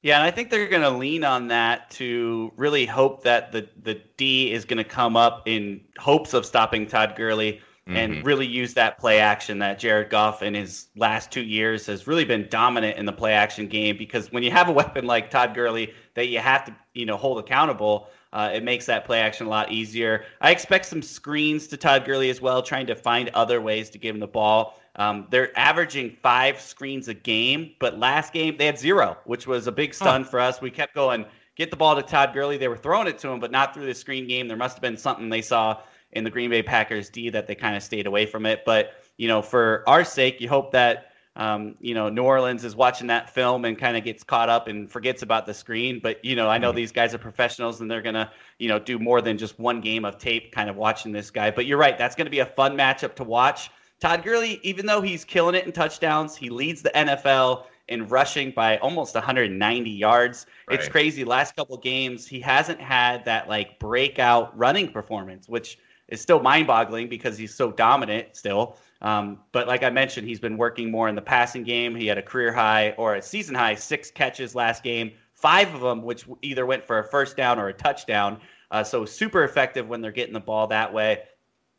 Yeah, 0.03 0.17
and 0.19 0.25
I 0.25 0.31
think 0.31 0.51
they're 0.51 0.69
going 0.69 0.83
to 0.83 0.91
lean 0.91 1.25
on 1.25 1.49
that 1.49 1.91
to 1.93 2.53
really 2.57 2.87
hope 2.87 3.25
that 3.25 3.51
the 3.51 3.69
the 3.83 4.01
D 4.17 4.53
is 4.53 4.65
going 4.65 4.79
to 4.79 4.85
come 4.85 5.17
up 5.17 5.43
in 5.47 5.81
hopes 5.99 6.35
of 6.35 6.47
stopping 6.47 6.87
Todd 6.87 7.15
Gurley 7.17 7.61
and 7.89 8.13
mm-hmm. 8.13 8.27
really 8.27 8.47
use 8.47 8.75
that 8.75 8.99
play 8.99 9.19
action 9.19 9.59
that 9.61 9.79
Jared 9.79 10.11
Goff 10.11 10.43
in 10.43 10.55
his 10.55 10.89
last 10.97 11.31
two 11.31 11.43
years 11.43 11.87
has 11.87 12.07
really 12.07 12.25
been 12.25 12.47
dominant 12.51 12.99
in 12.99 13.07
the 13.07 13.13
play 13.13 13.33
action 13.33 13.67
game 13.67 13.97
because 13.97 14.31
when 14.31 14.43
you 14.43 14.51
have 14.51 14.69
a 14.69 14.73
weapon 14.79 15.07
like 15.07 15.31
Todd 15.31 15.55
Gurley 15.55 15.95
that 16.15 16.29
you 16.29 16.39
have 16.39 16.65
to 16.67 16.77
you 16.93 17.07
know 17.07 17.17
hold 17.17 17.39
accountable, 17.39 18.09
uh, 18.33 18.51
it 18.53 18.63
makes 18.63 18.85
that 18.87 19.07
play 19.07 19.21
action 19.21 19.47
a 19.47 19.51
lot 19.51 19.73
easier. 19.73 20.25
I 20.41 20.51
expect 20.51 20.85
some 20.85 21.01
screens 21.01 21.67
to 21.69 21.77
Todd 21.79 22.05
Gurley 22.05 22.29
as 22.29 22.43
well, 22.43 22.63
trying 22.63 22.87
to 22.89 22.95
find 22.95 23.31
other 23.31 23.61
ways 23.61 23.89
to 23.91 23.99
give 23.99 24.15
him 24.15 24.21
the 24.21 24.27
ball. 24.27 24.79
Um, 24.97 25.27
they're 25.31 25.57
averaging 25.59 26.17
five 26.23 26.61
screens 26.61 27.09
a 27.09 27.15
game, 27.15 27.73
but 27.79 27.99
last 27.99 28.33
game 28.33 28.57
they 28.59 28.67
had 28.67 28.79
zero, 28.79 29.17
which 29.25 29.47
was 29.47 29.67
a 29.67 29.73
big 29.73 29.95
stun 29.95 30.25
huh. 30.25 30.31
for 30.31 30.41
us. 30.41 30.61
We 30.61 30.71
kept 30.71 30.95
going, 30.95 31.25
get 31.57 31.71
the 31.71 31.77
ball 31.77 31.97
to 31.97 32.03
Todd 32.03 32.35
Gurley. 32.35 32.59
They 32.59 32.69
were 32.69 32.77
throwing 32.77 33.07
it 33.07 33.19
to 33.21 33.29
him, 33.29 33.41
but 33.41 33.51
not 33.51 33.73
through 33.73 33.87
the 33.87 33.95
screen 33.95 34.27
game. 34.27 34.47
There 34.47 34.57
must 34.57 34.77
have 34.77 34.83
been 34.83 34.97
something 34.97 35.31
they 35.31 35.41
saw 35.41 35.81
in 36.13 36.25
the 36.25 36.31
Green 36.31 36.51
Bay 36.51 36.63
Packers 36.63 37.09
D 37.09 37.31
that 37.31 37.47
they 37.47 37.55
kind 37.55 37.77
of 37.77 37.83
stayed 37.83 38.07
away 38.07 38.27
from 38.27 38.47
it. 38.47 38.65
But 38.65 38.93
you 39.17 39.29
know, 39.29 39.43
for 39.43 39.85
our 39.87 40.05
sake, 40.05 40.41
you 40.41 40.49
hope 40.49 40.73
that 40.73 41.13
um, 41.37 41.77
you 41.81 41.95
know 41.95 42.09
New 42.09 42.23
Orleans 42.23 42.65
is 42.65 42.75
watching 42.75 43.07
that 43.09 43.31
film 43.31 43.65
and 43.65 43.79
kind 43.79 43.97
of 43.97 44.05
gets 44.05 44.23
caught 44.23 44.49
up 44.49 44.69
and 44.69 44.91
forgets 44.91 45.23
about 45.23 45.47
the 45.47 45.55
screen. 45.55 46.01
But 46.03 46.25
you 46.25 46.37
know, 46.37 46.49
I 46.49 46.59
know 46.59 46.71
mm-hmm. 46.71 46.77
these 46.77 46.93
guys 46.93 47.15
are 47.15 47.19
professionals 47.19 47.81
and 47.81 47.91
they're 47.91 48.03
gonna 48.03 48.31
you 48.59 48.69
know 48.69 48.79
do 48.79 48.99
more 48.99 49.21
than 49.21 49.39
just 49.39 49.59
one 49.59 49.81
game 49.81 50.05
of 50.05 50.19
tape, 50.19 50.53
kind 50.53 50.69
of 50.69 50.77
watching 50.77 51.13
this 51.13 51.31
guy. 51.31 51.51
But 51.51 51.67
you're 51.67 51.79
right, 51.79 51.97
that's 51.97 52.15
gonna 52.17 52.31
be 52.31 52.41
a 52.41 52.47
fun 52.47 52.77
matchup 52.77 53.15
to 53.17 53.25
watch. 53.25 53.71
Todd 54.01 54.23
Gurley, 54.23 54.61
even 54.63 54.87
though 54.87 55.01
he's 55.01 55.25
killing 55.25 55.57
it 55.57 55.67
in 55.67 55.73
touchdowns, 55.73 56.37
he 56.37 56.51
leads 56.51 56.83
the 56.83 56.91
NFL 56.91 57.65
in 57.89 58.07
rushing 58.07 58.51
by 58.53 58.77
almost 58.79 59.15
190 59.15 59.91
yards. 59.91 60.47
Right. 60.69 60.79
It's 60.79 60.89
crazy. 60.89 61.25
Last 61.25 61.57
couple 61.57 61.77
games, 61.79 62.27
he 62.27 62.41
hasn't 62.41 62.81
had 62.81 63.25
that 63.25 63.49
like 63.49 63.79
breakout 63.81 64.57
running 64.57 64.93
performance, 64.93 65.49
which 65.49 65.79
is 66.09 66.21
still 66.21 66.41
mind-boggling 66.41 67.09
because 67.09 67.37
he's 67.37 67.55
so 67.55 67.71
dominant 67.71 68.37
still. 68.37 68.77
Um, 69.01 69.41
but 69.53 69.69
like 69.69 69.83
I 69.83 69.91
mentioned, 69.91 70.27
he's 70.27 70.41
been 70.41 70.57
working 70.57 70.91
more 70.91 71.09
in 71.09 71.15
the 71.15 71.23
passing 71.23 71.63
game. 71.63 71.95
He 71.95 72.07
had 72.07 72.19
a 72.19 72.23
career 72.23 72.53
high 72.53 72.91
or 72.93 73.15
a 73.15 73.23
season 73.23 73.55
high 73.55 73.75
six 73.75 74.11
catches 74.11 74.55
last 74.55 74.83
game, 74.83 75.13
five 75.35 75.73
of 75.75 75.81
them 75.81 76.03
which 76.03 76.27
either 76.43 76.67
went 76.67 76.85
for 76.85 76.99
a 76.99 77.05
first 77.05 77.37
down 77.37 77.59
or 77.59 77.69
a 77.69 77.73
touchdown. 77.73 78.41
Uh, 78.71 78.83
so 78.83 79.05
super 79.05 79.45
effective 79.45 79.89
when 79.89 80.01
they're 80.01 80.13
getting 80.13 80.35
the 80.35 80.41
ball 80.41 80.67
that 80.67 80.93
way. 80.93 81.23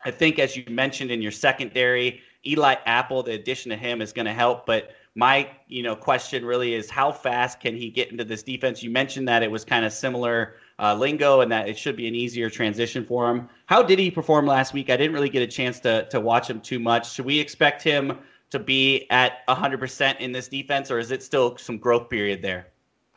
I 0.06 0.12
think, 0.12 0.40
as 0.40 0.56
you 0.56 0.64
mentioned 0.70 1.12
in 1.12 1.22
your 1.22 1.32
secondary, 1.32 2.22
Eli 2.48 2.76
Apple, 2.86 3.22
the 3.22 3.34
addition 3.34 3.70
to 3.70 3.76
him 3.76 4.02
is 4.02 4.14
going 4.14 4.26
to 4.26 4.34
help. 4.34 4.66
But 4.66 4.92
my, 5.16 5.50
you 5.68 5.84
know, 5.84 5.96
question 5.96 6.46
really 6.46 6.74
is 6.74 6.90
how 6.90 7.12
fast 7.12 7.60
can 7.60 7.76
he 7.76 7.90
get 7.90 8.12
into 8.12 8.24
this 8.24 8.42
defense? 8.42 8.82
You 8.82 8.92
mentioned 8.92 9.28
that 9.28 9.44
it 9.44 9.52
was 9.52 9.66
kind 9.66 9.84
of 9.84 9.92
similar 9.92 10.56
uh, 10.80 10.96
lingo 10.96 11.42
and 11.42 11.52
that 11.52 11.68
it 11.68 11.78
should 11.78 11.96
be 11.96 12.08
an 12.08 12.16
easier 12.16 12.50
transition 12.50 13.04
for 13.04 13.30
him. 13.30 13.50
How 13.66 13.84
did 13.84 14.00
he 14.00 14.10
perform 14.10 14.46
last 14.46 14.74
week? 14.74 14.90
I 14.90 14.98
didn't 14.98 15.14
really 15.14 15.30
get 15.30 15.44
a 15.44 15.48
chance 15.48 15.80
to 15.82 16.08
to 16.10 16.20
watch 16.20 16.50
him 16.50 16.62
too 16.62 16.80
much. 16.80 17.14
Should 17.14 17.26
we 17.26 17.40
expect 17.40 17.84
him 17.84 18.18
to 18.50 18.60
be 18.60 19.06
at 19.12 19.46
100% 19.48 20.20
in 20.20 20.32
this 20.32 20.48
defense, 20.48 20.90
or 20.90 20.98
is 20.98 21.12
it 21.12 21.22
still 21.22 21.56
some 21.58 21.78
growth 21.78 22.10
period 22.10 22.42
there? 22.42 22.68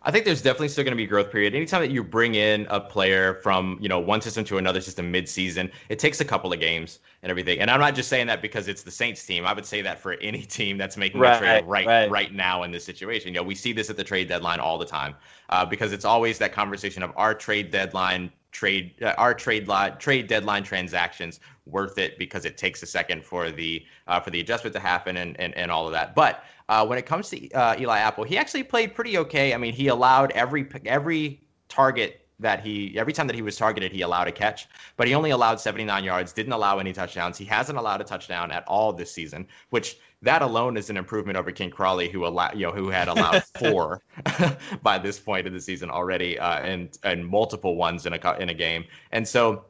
I 0.05 0.11
think 0.11 0.25
there's 0.25 0.43
definitely 0.43 0.69
still 0.69 0.85
going 0.85 0.93
to 0.93 0.97
be 0.97 1.05
a 1.05 1.09
growth 1.09 1.31
period. 1.31 1.55
Anytime 1.55 1.81
that 1.81 1.91
you 1.91 2.03
bring 2.03 2.35
in 2.35 2.67
a 2.71 2.81
player 2.81 3.35
from 3.35 3.79
you 3.81 3.89
know 3.89 4.01
one 4.01 4.21
system 4.21 4.45
to 4.45 4.59
another 4.59 4.81
system 4.81 5.11
mid-season, 5.11 5.71
it 5.89 5.99
takes 5.99 6.21
a 6.21 6.25
couple 6.25 6.53
of 6.53 6.61
games 6.61 6.99
and 7.23 7.31
everything. 7.31 7.61
And 7.61 7.71
I'm 7.71 7.81
not 7.81 7.95
just 7.95 8.09
saying 8.09 8.27
that 8.27 8.43
because 8.43 8.69
it's 8.69 8.83
the 8.83 8.91
Saints 8.91 9.25
team. 9.25 9.47
I 9.47 9.53
would 9.53 9.67
say 9.67 9.83
that 9.83 10.01
for 10.01 10.15
any 10.15 10.43
team 10.59 10.79
that's 10.79 10.97
making 10.97 11.21
right, 11.21 11.37
a 11.37 11.39
trade 11.39 11.65
right, 11.67 11.87
right 11.87 12.11
right 12.11 12.35
now 12.35 12.65
in 12.65 12.73
this 12.73 12.85
situation. 12.85 13.29
You 13.29 13.41
know, 13.41 13.45
we 13.45 13.55
see 13.55 13.73
this 13.73 13.91
at 13.91 13.97
the 13.97 14.05
trade 14.05 14.29
deadline 14.29 14.61
all 14.61 14.79
the 14.79 14.87
time 14.87 15.15
uh, 15.51 15.65
because 15.65 15.93
it's 15.93 16.05
always 16.05 16.39
that 16.39 16.53
conversation 16.53 17.03
of 17.03 17.13
our 17.17 17.35
trade 17.35 17.71
deadline 17.71 18.33
trade 18.53 18.95
uh, 19.03 19.15
our 19.17 19.35
trade 19.35 19.67
line 19.67 19.97
trade 19.99 20.27
deadline 20.27 20.63
transactions 20.63 21.41
worth 21.67 21.99
it 21.99 22.19
because 22.19 22.45
it 22.45 22.57
takes 22.57 22.83
a 22.83 22.87
second 22.87 23.25
for 23.25 23.51
the 23.51 23.85
uh, 24.07 24.21
for 24.21 24.31
the 24.31 24.41
adjustment 24.41 24.75
to 24.75 24.81
happen 24.81 25.17
and, 25.19 25.39
and 25.41 25.55
and 25.57 25.71
all 25.71 25.87
of 25.87 25.93
that. 25.93 26.15
But 26.15 26.45
uh, 26.69 26.87
when 26.87 26.99
it 26.99 27.07
comes 27.07 27.29
to 27.31 27.51
uh, 27.53 27.77
Eli 27.79 27.99
Apple, 27.99 28.25
he 28.25 28.37
actually 28.37 28.63
played 28.63 28.95
pretty 28.95 29.19
okay. 29.19 29.55
I 29.55 29.57
mean, 29.57 29.73
he 29.73 29.89
allowed 29.89 30.33
every 30.33 30.67
every 30.87 31.41
target 31.69 32.27
that 32.41 32.61
he 32.61 32.99
every 32.99 33.13
time 33.13 33.27
that 33.27 33.37
he 33.37 33.43
was 33.43 33.57
targeted, 33.57 33.93
he 33.93 34.03
allowed 34.03 34.29
a 34.29 34.33
catch, 34.33 34.69
but 34.97 35.07
he 35.07 35.15
only 35.15 35.31
allowed 35.31 35.61
79 35.61 36.05
yards, 36.05 36.33
didn't 36.33 36.53
allow 36.53 36.79
any 36.79 36.93
touchdowns. 36.93 37.39
He 37.39 37.45
hasn't 37.45 37.79
allowed 37.79 38.01
a 38.01 38.05
touchdown 38.05 38.51
at 38.51 38.67
all 38.67 38.93
this 38.93 39.11
season, 39.11 39.47
which 39.71 39.99
that 40.23 40.43
alone 40.43 40.77
is 40.77 40.91
an 40.91 40.97
improvement 40.97 41.37
over 41.37 41.51
Ken 41.51 41.71
Crawley, 41.71 42.09
who 42.09 42.27
allowed 42.27 42.55
you 42.55 42.67
know 42.67 42.73
who 42.73 42.91
had 42.91 43.09
allowed 43.09 43.43
four 43.59 44.03
by 44.83 44.99
this 44.99 45.19
point 45.19 45.47
of 45.47 45.53
the 45.53 45.61
season 45.61 45.91
already, 45.91 46.39
uh, 46.39 46.61
and 46.61 46.99
and 47.05 47.27
multiple 47.27 47.77
ones 47.77 48.07
in 48.07 48.13
a 48.13 48.37
in 48.39 48.49
a 48.49 48.55
game, 48.55 48.85
and 49.13 49.27
so 49.27 49.65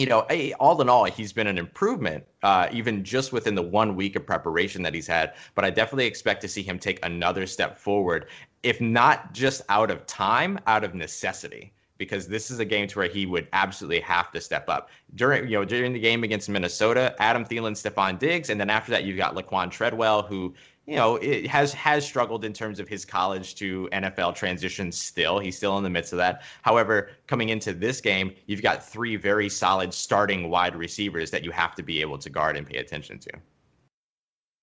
you 0.00 0.06
know, 0.06 0.20
all 0.58 0.80
in 0.80 0.88
all, 0.88 1.04
he's 1.04 1.32
been 1.32 1.46
an 1.46 1.58
improvement, 1.58 2.24
uh, 2.42 2.68
even 2.72 3.04
just 3.04 3.32
within 3.32 3.54
the 3.54 3.62
one 3.62 3.94
week 3.94 4.16
of 4.16 4.24
preparation 4.24 4.82
that 4.82 4.94
he's 4.94 5.06
had. 5.06 5.34
But 5.54 5.66
I 5.66 5.70
definitely 5.70 6.06
expect 6.06 6.40
to 6.40 6.48
see 6.48 6.62
him 6.62 6.78
take 6.78 7.04
another 7.04 7.46
step 7.46 7.76
forward, 7.76 8.26
if 8.62 8.80
not 8.80 9.34
just 9.34 9.60
out 9.68 9.90
of 9.90 10.06
time, 10.06 10.58
out 10.66 10.84
of 10.84 10.94
necessity. 10.94 11.72
Because 11.98 12.26
this 12.26 12.50
is 12.50 12.60
a 12.60 12.64
game 12.64 12.88
to 12.88 12.98
where 12.98 13.08
he 13.08 13.26
would 13.26 13.46
absolutely 13.52 14.00
have 14.00 14.32
to 14.32 14.40
step 14.40 14.70
up 14.70 14.88
during, 15.16 15.44
you 15.44 15.58
know, 15.58 15.66
during 15.66 15.92
the 15.92 16.00
game 16.00 16.24
against 16.24 16.48
Minnesota. 16.48 17.14
Adam 17.18 17.44
Thielen, 17.44 17.72
Stefon 17.72 18.18
Diggs, 18.18 18.48
and 18.48 18.58
then 18.58 18.70
after 18.70 18.90
that, 18.90 19.04
you've 19.04 19.18
got 19.18 19.34
Laquon 19.34 19.70
Treadwell, 19.70 20.22
who 20.22 20.54
you 20.86 20.96
know, 20.96 21.16
it 21.16 21.46
has 21.46 21.72
has 21.74 22.04
struggled 22.04 22.44
in 22.44 22.52
terms 22.52 22.80
of 22.80 22.88
his 22.88 23.04
college 23.04 23.54
to 23.56 23.88
NFL 23.92 24.34
transition 24.34 24.90
still. 24.90 25.38
He's 25.38 25.56
still 25.56 25.76
in 25.78 25.84
the 25.84 25.90
midst 25.90 26.12
of 26.12 26.16
that. 26.18 26.42
However, 26.62 27.10
coming 27.26 27.50
into 27.50 27.72
this 27.72 28.00
game, 28.00 28.32
you've 28.46 28.62
got 28.62 28.84
three 28.84 29.16
very 29.16 29.48
solid 29.48 29.94
starting 29.94 30.50
wide 30.50 30.74
receivers 30.74 31.30
that 31.30 31.44
you 31.44 31.50
have 31.52 31.74
to 31.76 31.82
be 31.82 32.00
able 32.00 32.18
to 32.18 32.30
guard 32.30 32.56
and 32.56 32.66
pay 32.66 32.78
attention 32.78 33.18
to. 33.20 33.30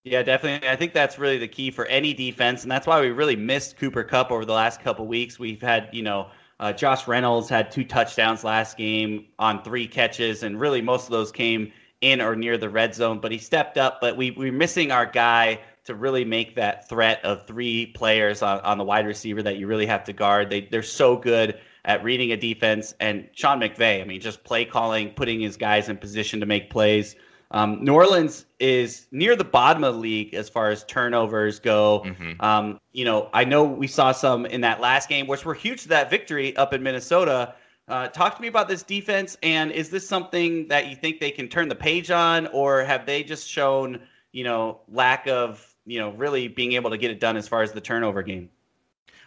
Yeah, 0.03 0.23
definitely. 0.23 0.67
I 0.67 0.75
think 0.75 0.93
that's 0.93 1.19
really 1.19 1.37
the 1.37 1.47
key 1.47 1.69
for 1.69 1.85
any 1.85 2.13
defense, 2.13 2.63
and 2.63 2.71
that's 2.71 2.87
why 2.87 3.01
we 3.01 3.09
really 3.09 3.35
missed 3.35 3.77
Cooper 3.77 4.03
Kupp 4.03 4.31
over 4.31 4.45
the 4.45 4.53
last 4.53 4.81
couple 4.81 5.05
weeks. 5.05 5.37
We've 5.37 5.61
had, 5.61 5.89
you 5.91 6.01
know, 6.01 6.29
uh, 6.59 6.73
Josh 6.73 7.07
Reynolds 7.07 7.49
had 7.49 7.71
two 7.71 7.83
touchdowns 7.83 8.43
last 8.43 8.77
game 8.77 9.27
on 9.37 9.63
three 9.63 9.87
catches, 9.87 10.43
and 10.43 10.59
really 10.59 10.81
most 10.81 11.05
of 11.05 11.11
those 11.11 11.31
came 11.31 11.71
in 12.01 12.21
or 12.21 12.35
near 12.35 12.57
the 12.57 12.69
red 12.69 12.95
zone, 12.95 13.19
but 13.19 13.31
he 13.31 13.37
stepped 13.37 13.77
up. 13.77 13.99
But 13.99 14.15
we, 14.17 14.31
we're 14.31 14.51
missing 14.51 14.91
our 14.91 15.05
guy 15.05 15.59
to 15.87 15.95
really 15.95 16.23
make 16.23 16.55
that 16.55 16.87
threat 16.87 17.23
of 17.25 17.45
three 17.47 17.87
players 17.87 18.41
on, 18.41 18.59
on 18.61 18.77
the 18.77 18.83
wide 18.83 19.05
receiver 19.05 19.41
that 19.43 19.57
you 19.57 19.67
really 19.67 19.85
have 19.85 20.03
to 20.05 20.13
guard. 20.13 20.49
They, 20.49 20.61
they're 20.61 20.83
so 20.83 21.17
good 21.17 21.59
at 21.85 22.03
reading 22.03 22.31
a 22.31 22.37
defense. 22.37 22.93
And 22.99 23.27
Sean 23.33 23.59
McVay, 23.59 24.01
I 24.01 24.05
mean, 24.05 24.21
just 24.21 24.43
play 24.43 24.65
calling, 24.65 25.09
putting 25.11 25.39
his 25.39 25.57
guys 25.57 25.89
in 25.89 25.97
position 25.97 26.39
to 26.39 26.45
make 26.45 26.69
plays. 26.69 27.15
Um, 27.51 27.81
New 27.81 27.93
Orleans 27.93 28.45
is 28.59 29.07
near 29.11 29.35
the 29.35 29.45
bottom 29.45 29.83
of 29.85 29.93
the 29.93 29.99
league 29.99 30.33
as 30.33 30.49
far 30.49 30.69
as 30.69 30.83
turnovers 30.83 31.59
go. 31.59 32.03
Mm-hmm. 32.05 32.41
Um, 32.41 32.79
you 32.91 33.05
know, 33.05 33.29
I 33.33 33.45
know 33.45 33.63
we 33.63 33.87
saw 33.87 34.11
some 34.11 34.45
in 34.45 34.61
that 34.61 34.81
last 34.81 35.07
game, 35.07 35.27
which 35.27 35.45
were 35.45 35.53
huge 35.53 35.83
to 35.83 35.87
that 35.89 36.09
victory 36.09 36.55
up 36.57 36.73
in 36.73 36.83
Minnesota. 36.83 37.55
Uh, 37.87 38.09
talk 38.09 38.35
to 38.35 38.41
me 38.41 38.49
about 38.49 38.67
this 38.67 38.83
defense, 38.83 39.37
and 39.43 39.71
is 39.71 39.89
this 39.89 40.05
something 40.05 40.67
that 40.67 40.87
you 40.89 40.95
think 40.97 41.21
they 41.21 41.31
can 41.31 41.47
turn 41.47 41.69
the 41.69 41.75
page 41.75 42.11
on, 42.11 42.47
or 42.47 42.83
have 42.83 43.05
they 43.05 43.23
just 43.23 43.47
shown, 43.47 44.01
you 44.33 44.43
know, 44.43 44.81
lack 44.89 45.25
of, 45.27 45.66
you 45.87 45.99
know, 45.99 46.11
really 46.11 46.47
being 46.47 46.73
able 46.73 46.91
to 46.91 46.97
get 46.97 47.09
it 47.09 47.19
done 47.19 47.37
as 47.37 47.47
far 47.47 47.63
as 47.63 47.71
the 47.71 47.81
turnover 47.81 48.21
game? 48.21 48.49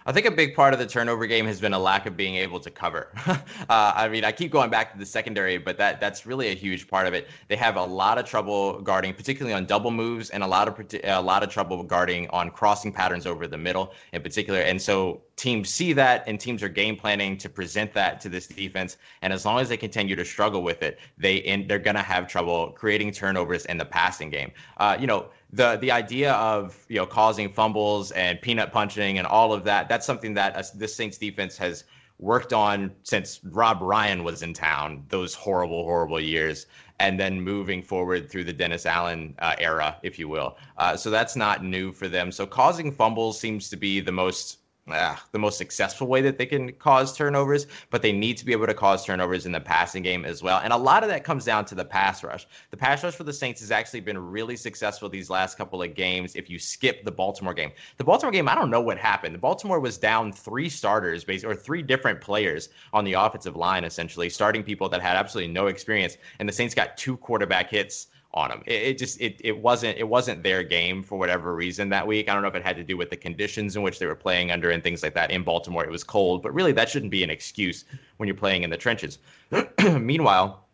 I 0.07 0.12
think 0.12 0.25
a 0.27 0.31
big 0.31 0.55
part 0.55 0.73
of 0.73 0.79
the 0.79 0.87
turnover 0.87 1.27
game 1.27 1.44
has 1.46 1.61
been 1.61 1.75
a 1.75 1.79
lack 1.79 2.07
of 2.07 2.16
being 2.16 2.37
able 2.37 2.59
to 2.61 2.70
cover. 2.70 3.09
uh, 3.27 3.37
I 3.68 4.09
mean, 4.09 4.25
I 4.25 4.33
keep 4.33 4.51
going 4.51 4.70
back 4.70 4.92
to 4.92 4.99
the 4.99 5.05
secondary, 5.05 5.59
but 5.59 5.77
that 5.77 6.01
that's 6.01 6.25
really 6.25 6.49
a 6.49 6.55
huge 6.55 6.88
part 6.88 7.07
of 7.07 7.12
it. 7.12 7.29
They 7.49 7.57
have 7.57 7.77
a 7.77 7.85
lot 7.85 8.16
of 8.16 8.25
trouble 8.25 8.81
guarding, 8.81 9.12
particularly 9.12 9.53
on 9.53 9.66
double 9.66 9.90
moves, 9.90 10.31
and 10.31 10.42
a 10.42 10.46
lot 10.46 10.68
of 10.68 10.94
a 11.05 11.20
lot 11.20 11.42
of 11.42 11.51
trouble 11.51 11.83
guarding 11.83 12.29
on 12.31 12.51
crossing 12.51 12.92
patterns 12.92 13.27
over 13.27 13.46
the 13.46 13.59
middle, 13.59 13.92
in 14.12 14.23
particular. 14.23 14.61
And 14.61 14.81
so 14.81 15.20
teams 15.37 15.68
see 15.68 15.92
that, 15.92 16.25
and 16.27 16.40
teams 16.40 16.62
are 16.62 16.68
game 16.68 16.96
planning 16.96 17.37
to 17.37 17.51
present 17.51 17.92
that 17.92 18.20
to 18.23 18.31
this 18.31 18.46
defense. 18.46 18.96
And 19.20 19.33
as 19.35 19.44
long 19.44 19.61
as 19.61 19.68
they 19.68 19.77
continue 19.77 20.16
to 20.16 20.25
struggle 20.25 20.62
with 20.62 20.83
it, 20.83 20.99
they 21.18 21.37
in, 21.37 21.66
they're 21.66 21.79
gonna 21.79 22.03
have 22.03 22.27
trouble 22.27 22.73
creating 22.73 23.12
turnovers 23.12 23.66
in 23.66 23.77
the 23.77 23.85
passing 23.85 24.31
game. 24.31 24.51
Uh, 24.79 24.96
you 24.99 25.07
know 25.07 25.29
the 25.52 25.76
the 25.76 25.90
idea 25.90 26.32
of 26.34 26.84
you 26.88 26.96
know 26.96 27.06
causing 27.06 27.48
fumbles 27.52 28.12
and 28.12 28.40
peanut 28.40 28.72
punching 28.72 29.18
and 29.18 29.26
all 29.26 29.52
of 29.52 29.64
that 29.64 29.88
that's 29.88 30.06
something 30.06 30.34
that 30.34 30.54
uh, 30.56 30.62
the 30.76 30.86
Saints 30.86 31.18
defense 31.18 31.56
has 31.56 31.84
worked 32.18 32.52
on 32.52 32.92
since 33.02 33.40
Rob 33.44 33.78
Ryan 33.80 34.22
was 34.22 34.42
in 34.42 34.52
town 34.52 35.04
those 35.08 35.34
horrible 35.34 35.84
horrible 35.84 36.20
years 36.20 36.66
and 36.98 37.18
then 37.18 37.40
moving 37.40 37.82
forward 37.82 38.30
through 38.30 38.44
the 38.44 38.52
Dennis 38.52 38.86
Allen 38.86 39.34
uh, 39.38 39.56
era 39.58 39.96
if 40.02 40.18
you 40.18 40.28
will. 40.28 40.56
Uh, 40.76 40.96
so 40.96 41.10
that's 41.10 41.34
not 41.34 41.64
new 41.64 41.92
for 41.92 42.08
them. 42.08 42.30
So 42.30 42.46
causing 42.46 42.92
fumbles 42.92 43.40
seems 43.40 43.68
to 43.70 43.76
be 43.76 44.00
the 44.00 44.12
most 44.12 44.60
uh, 44.92 45.16
the 45.33 45.38
most 45.38 45.59
successful 45.59 46.07
way 46.07 46.20
that 46.20 46.38
they 46.38 46.46
can 46.46 46.72
cause 46.72 47.16
turnovers, 47.16 47.66
but 47.90 48.03
they 48.03 48.12
need 48.12 48.37
to 48.37 48.44
be 48.44 48.53
able 48.53 48.66
to 48.66 48.74
cause 48.74 49.05
turnovers 49.05 49.46
in 49.46 49.53
the 49.53 49.61
passing 49.61 50.03
game 50.03 50.24
as 50.24 50.42
well. 50.42 50.61
And 50.62 50.72
a 50.72 50.76
lot 50.76 51.03
of 51.03 51.09
that 51.09 51.24
comes 51.24 51.44
down 51.44 51.64
to 51.66 51.74
the 51.74 51.85
pass 51.85 52.22
rush. 52.22 52.46
The 52.70 52.76
pass 52.76 53.03
rush 53.03 53.14
for 53.14 53.24
the 53.24 53.33
Saints 53.33 53.61
has 53.61 53.70
actually 53.70 54.00
been 54.00 54.18
really 54.18 54.57
successful 54.57 55.09
these 55.09 55.31
last 55.31 55.57
couple 55.57 55.83
of 55.83 55.94
games 55.94 56.37
if 56.37 56.50
you 56.50 56.59
skip 56.59 57.05
the 57.05 57.12
Baltimore 57.12 57.55
game. 57.55 57.72
The 57.96 58.05
Baltimore 58.05 58.33
game, 58.33 58.48
I 58.48 58.55
don't 58.55 58.70
know 58.70 58.81
what 58.81 58.98
happened. 58.98 59.35
The 59.35 59.38
Baltimore 59.38 59.81
was 59.81 59.98
down 59.98 60.33
three 60.33 60.68
starters, 60.68 61.24
or 61.44 61.55
three 61.55 61.83
different 61.83 62.20
players 62.20 62.68
on 62.92 63.05
the 63.05 63.14
offensive 63.14 63.57
line, 63.57 63.85
essentially, 63.85 64.29
starting 64.29 64.62
people 64.62 64.88
that 64.88 65.00
had 65.00 65.16
absolutely 65.16 65.53
no 65.53 65.68
experience. 65.68 66.16
And 66.38 66.48
the 66.48 66.53
Saints 66.53 66.74
got 66.74 66.96
two 66.96 67.16
quarterback 67.16 67.70
hits 67.70 68.09
on 68.33 68.51
them. 68.51 68.62
It, 68.66 68.83
it, 68.83 68.99
just 68.99 69.21
it 69.21 69.40
it 69.43 69.59
wasn't 69.59 69.99
it 69.99 70.09
wasn't 70.09 70.43
their 70.43 70.62
game 70.62 71.03
for 71.03 71.19
whatever 71.19 71.55
reason 71.55 71.88
that 71.88 72.07
week. 72.07 72.29
I 72.29 72.33
don't 72.33 72.43
know 72.43 72.49
if 72.49 72.55
it 72.55 72.62
had 72.62 72.77
to 72.77 72.85
do 72.85 72.97
with 72.97 73.11
the 73.11 73.16
conditions 73.16 73.77
in 73.77 73.83
which 73.83 73.99
they 73.99 74.07
were 74.07 74.14
playing 74.14 74.51
under 74.51 74.71
and 74.71 74.83
things 74.83 75.03
like 75.03 75.14
that. 75.14 75.31
In 75.31 75.43
Baltimore, 75.43 75.85
it 75.85 75.90
was 75.90 76.05
cold, 76.05 76.43
but 76.43 76.55
really 76.55 76.73
that 76.73 76.88
shouldn't 76.88 77.11
be 77.11 77.25
an 77.25 77.31
excuse 77.31 77.85
when 78.19 78.27
you're 78.29 78.37
playing 78.37 78.62
in 78.62 78.71
the 78.71 78.77
trenches. 78.77 79.19
Meanwhile, 79.83 80.64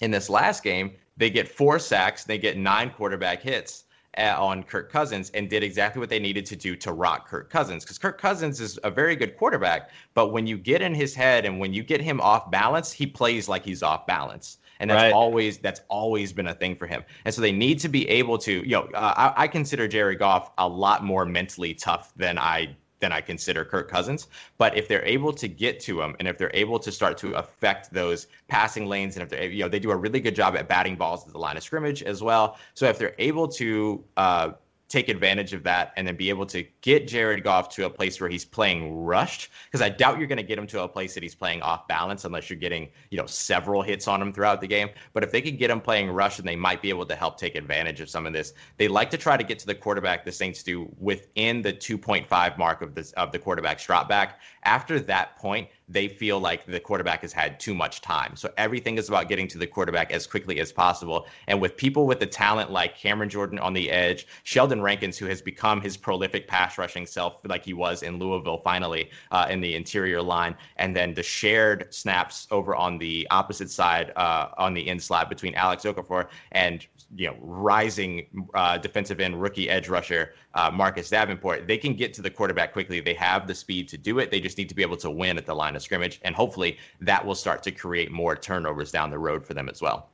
in 0.00 0.10
this 0.10 0.28
last 0.28 0.64
game, 0.64 0.92
they 1.16 1.30
get 1.30 1.48
four 1.48 1.78
sacks, 1.78 2.24
they 2.24 2.38
get 2.38 2.58
nine 2.58 2.90
quarterback 2.90 3.40
hits 3.40 3.84
uh, 4.18 4.34
on 4.36 4.64
Kirk 4.64 4.90
Cousins 4.90 5.30
and 5.30 5.48
did 5.48 5.62
exactly 5.62 6.00
what 6.00 6.08
they 6.08 6.18
needed 6.18 6.44
to 6.46 6.56
do 6.56 6.74
to 6.76 6.92
rock 6.92 7.28
Kirk 7.28 7.50
Cousins 7.50 7.84
because 7.84 7.98
Kirk 7.98 8.20
Cousins 8.20 8.60
is 8.60 8.78
a 8.82 8.90
very 8.90 9.14
good 9.14 9.36
quarterback, 9.36 9.90
but 10.14 10.32
when 10.32 10.46
you 10.46 10.58
get 10.58 10.82
in 10.82 10.94
his 10.94 11.14
head 11.14 11.44
and 11.44 11.60
when 11.60 11.72
you 11.72 11.84
get 11.84 12.00
him 12.00 12.20
off 12.20 12.50
balance, 12.50 12.90
he 12.90 13.06
plays 13.06 13.48
like 13.48 13.64
he's 13.64 13.82
off 13.82 14.06
balance 14.06 14.58
and 14.80 14.90
that's 14.90 15.02
right. 15.02 15.12
always 15.12 15.58
that's 15.58 15.80
always 15.88 16.32
been 16.32 16.48
a 16.48 16.54
thing 16.54 16.76
for 16.76 16.86
him. 16.86 17.04
And 17.24 17.34
so 17.34 17.40
they 17.40 17.52
need 17.52 17.78
to 17.80 17.88
be 17.88 18.08
able 18.08 18.38
to, 18.38 18.52
you 18.52 18.72
know, 18.76 18.88
uh, 18.94 19.32
I, 19.36 19.44
I 19.44 19.48
consider 19.48 19.88
Jared 19.88 20.18
Goff 20.18 20.50
a 20.58 20.68
lot 20.68 21.04
more 21.04 21.24
mentally 21.24 21.74
tough 21.74 22.12
than 22.16 22.38
I 22.38 22.76
than 23.00 23.12
I 23.12 23.20
consider 23.20 23.64
Kirk 23.64 23.90
Cousins. 23.90 24.28
But 24.58 24.76
if 24.76 24.88
they're 24.88 25.04
able 25.04 25.32
to 25.34 25.48
get 25.48 25.80
to 25.80 26.00
him, 26.00 26.16
and 26.18 26.26
if 26.26 26.38
they're 26.38 26.50
able 26.54 26.78
to 26.78 26.90
start 26.90 27.18
to 27.18 27.34
affect 27.34 27.92
those 27.92 28.26
passing 28.48 28.86
lanes, 28.86 29.16
and 29.16 29.22
if 29.22 29.28
they, 29.28 29.48
you 29.48 29.62
know, 29.62 29.68
they 29.68 29.78
do 29.78 29.90
a 29.90 29.96
really 29.96 30.20
good 30.20 30.34
job 30.34 30.56
at 30.56 30.68
batting 30.68 30.96
balls 30.96 31.26
at 31.26 31.32
the 31.32 31.38
line 31.38 31.56
of 31.56 31.62
scrimmage 31.62 32.02
as 32.02 32.22
well. 32.22 32.56
So 32.74 32.86
if 32.86 32.98
they're 32.98 33.14
able 33.18 33.48
to 33.48 34.02
uh, 34.16 34.52
take 34.88 35.08
advantage 35.08 35.52
of 35.52 35.64
that 35.64 35.92
and 35.96 36.06
then 36.06 36.16
be 36.16 36.28
able 36.28 36.46
to 36.46 36.64
get 36.80 37.08
Jared 37.08 37.42
Goff 37.42 37.68
to 37.70 37.86
a 37.86 37.90
place 37.90 38.20
where 38.20 38.30
he's 38.30 38.44
playing 38.44 39.04
rushed 39.04 39.50
because 39.66 39.82
I 39.82 39.88
doubt 39.88 40.18
you're 40.18 40.28
going 40.28 40.36
to 40.36 40.44
get 40.44 40.58
him 40.58 40.66
to 40.68 40.82
a 40.82 40.88
place 40.88 41.14
that 41.14 41.22
he's 41.22 41.34
playing 41.34 41.60
off 41.62 41.88
balance 41.88 42.24
unless 42.24 42.48
you're 42.48 42.58
getting, 42.58 42.88
you 43.10 43.18
know, 43.18 43.26
several 43.26 43.82
hits 43.82 44.06
on 44.06 44.22
him 44.22 44.32
throughout 44.32 44.60
the 44.60 44.66
game. 44.66 44.88
But 45.12 45.24
if 45.24 45.32
they 45.32 45.40
could 45.40 45.58
get 45.58 45.70
him 45.70 45.80
playing 45.80 46.10
rush 46.10 46.38
and 46.38 46.46
they 46.46 46.56
might 46.56 46.82
be 46.82 46.88
able 46.88 47.06
to 47.06 47.16
help 47.16 47.36
take 47.36 47.56
advantage 47.56 48.00
of 48.00 48.08
some 48.08 48.26
of 48.26 48.32
this. 48.32 48.52
They 48.76 48.88
like 48.88 49.10
to 49.10 49.16
try 49.16 49.36
to 49.36 49.44
get 49.44 49.58
to 49.60 49.66
the 49.66 49.74
quarterback 49.74 50.24
the 50.24 50.32
Saints 50.32 50.62
do 50.62 50.88
within 50.98 51.62
the 51.62 51.72
2.5 51.72 52.58
mark 52.58 52.82
of 52.82 52.94
this 52.94 53.12
of 53.12 53.32
the 53.32 53.38
quarterback's 53.38 53.84
drop 53.84 54.08
back. 54.08 54.40
After 54.64 55.00
that 55.00 55.36
point, 55.36 55.68
they 55.88 56.08
feel 56.08 56.40
like 56.40 56.66
the 56.66 56.80
quarterback 56.80 57.22
has 57.22 57.32
had 57.32 57.60
too 57.60 57.74
much 57.74 58.00
time. 58.00 58.34
So 58.34 58.52
everything 58.56 58.98
is 58.98 59.08
about 59.08 59.28
getting 59.28 59.46
to 59.48 59.58
the 59.58 59.66
quarterback 59.66 60.10
as 60.10 60.26
quickly 60.26 60.58
as 60.58 60.72
possible. 60.72 61.26
And 61.46 61.60
with 61.60 61.76
people 61.76 62.06
with 62.06 62.18
the 62.18 62.26
talent 62.26 62.72
like 62.72 62.96
Cameron 62.96 63.28
Jordan 63.28 63.58
on 63.60 63.72
the 63.72 63.90
edge, 63.90 64.26
Sheldon 64.42 64.82
Rankins, 64.82 65.16
who 65.16 65.26
has 65.26 65.40
become 65.40 65.80
his 65.80 65.96
prolific 65.96 66.48
pass 66.48 66.76
rushing 66.76 67.06
self 67.06 67.36
like 67.44 67.64
he 67.64 67.72
was 67.72 68.02
in 68.02 68.18
Louisville 68.18 68.58
finally 68.58 69.10
uh, 69.30 69.46
in 69.48 69.60
the 69.60 69.76
interior 69.76 70.20
line, 70.20 70.56
and 70.76 70.96
then 70.96 71.14
the 71.14 71.22
shared 71.22 71.92
snaps 71.94 72.48
over 72.50 72.74
on 72.74 72.98
the 72.98 73.26
opposite 73.30 73.70
side 73.70 74.12
uh, 74.16 74.48
on 74.58 74.74
the 74.74 74.88
in 74.88 74.98
slot 74.98 75.28
between 75.28 75.54
Alex 75.54 75.84
Okafor 75.84 76.28
and 76.52 76.86
you 77.14 77.28
know 77.28 77.36
rising 77.40 78.26
uh, 78.54 78.78
defensive 78.78 79.20
end 79.20 79.40
rookie 79.40 79.70
edge 79.70 79.88
rusher 79.88 80.34
uh, 80.54 80.70
Marcus 80.70 81.10
Davenport, 81.10 81.66
they 81.66 81.78
can 81.78 81.94
get 81.94 82.12
to 82.14 82.22
the 82.22 82.30
quarterback 82.30 82.72
quickly. 82.72 83.00
They 83.00 83.14
have 83.14 83.46
the 83.46 83.54
speed 83.54 83.88
to 83.88 83.98
do 83.98 84.18
it. 84.18 84.30
They 84.30 84.40
just 84.40 84.58
need 84.58 84.68
to 84.68 84.74
be 84.74 84.82
able 84.82 84.96
to 84.98 85.10
win 85.10 85.38
at 85.38 85.46
the 85.46 85.54
line 85.54 85.76
of 85.76 85.82
scrimmage, 85.82 86.20
and 86.22 86.34
hopefully 86.34 86.78
that 87.00 87.24
will 87.24 87.34
start 87.34 87.62
to 87.64 87.70
create 87.70 88.10
more 88.10 88.34
turnovers 88.34 88.90
down 88.90 89.10
the 89.10 89.18
road 89.18 89.46
for 89.46 89.54
them 89.54 89.68
as 89.68 89.80
well. 89.80 90.08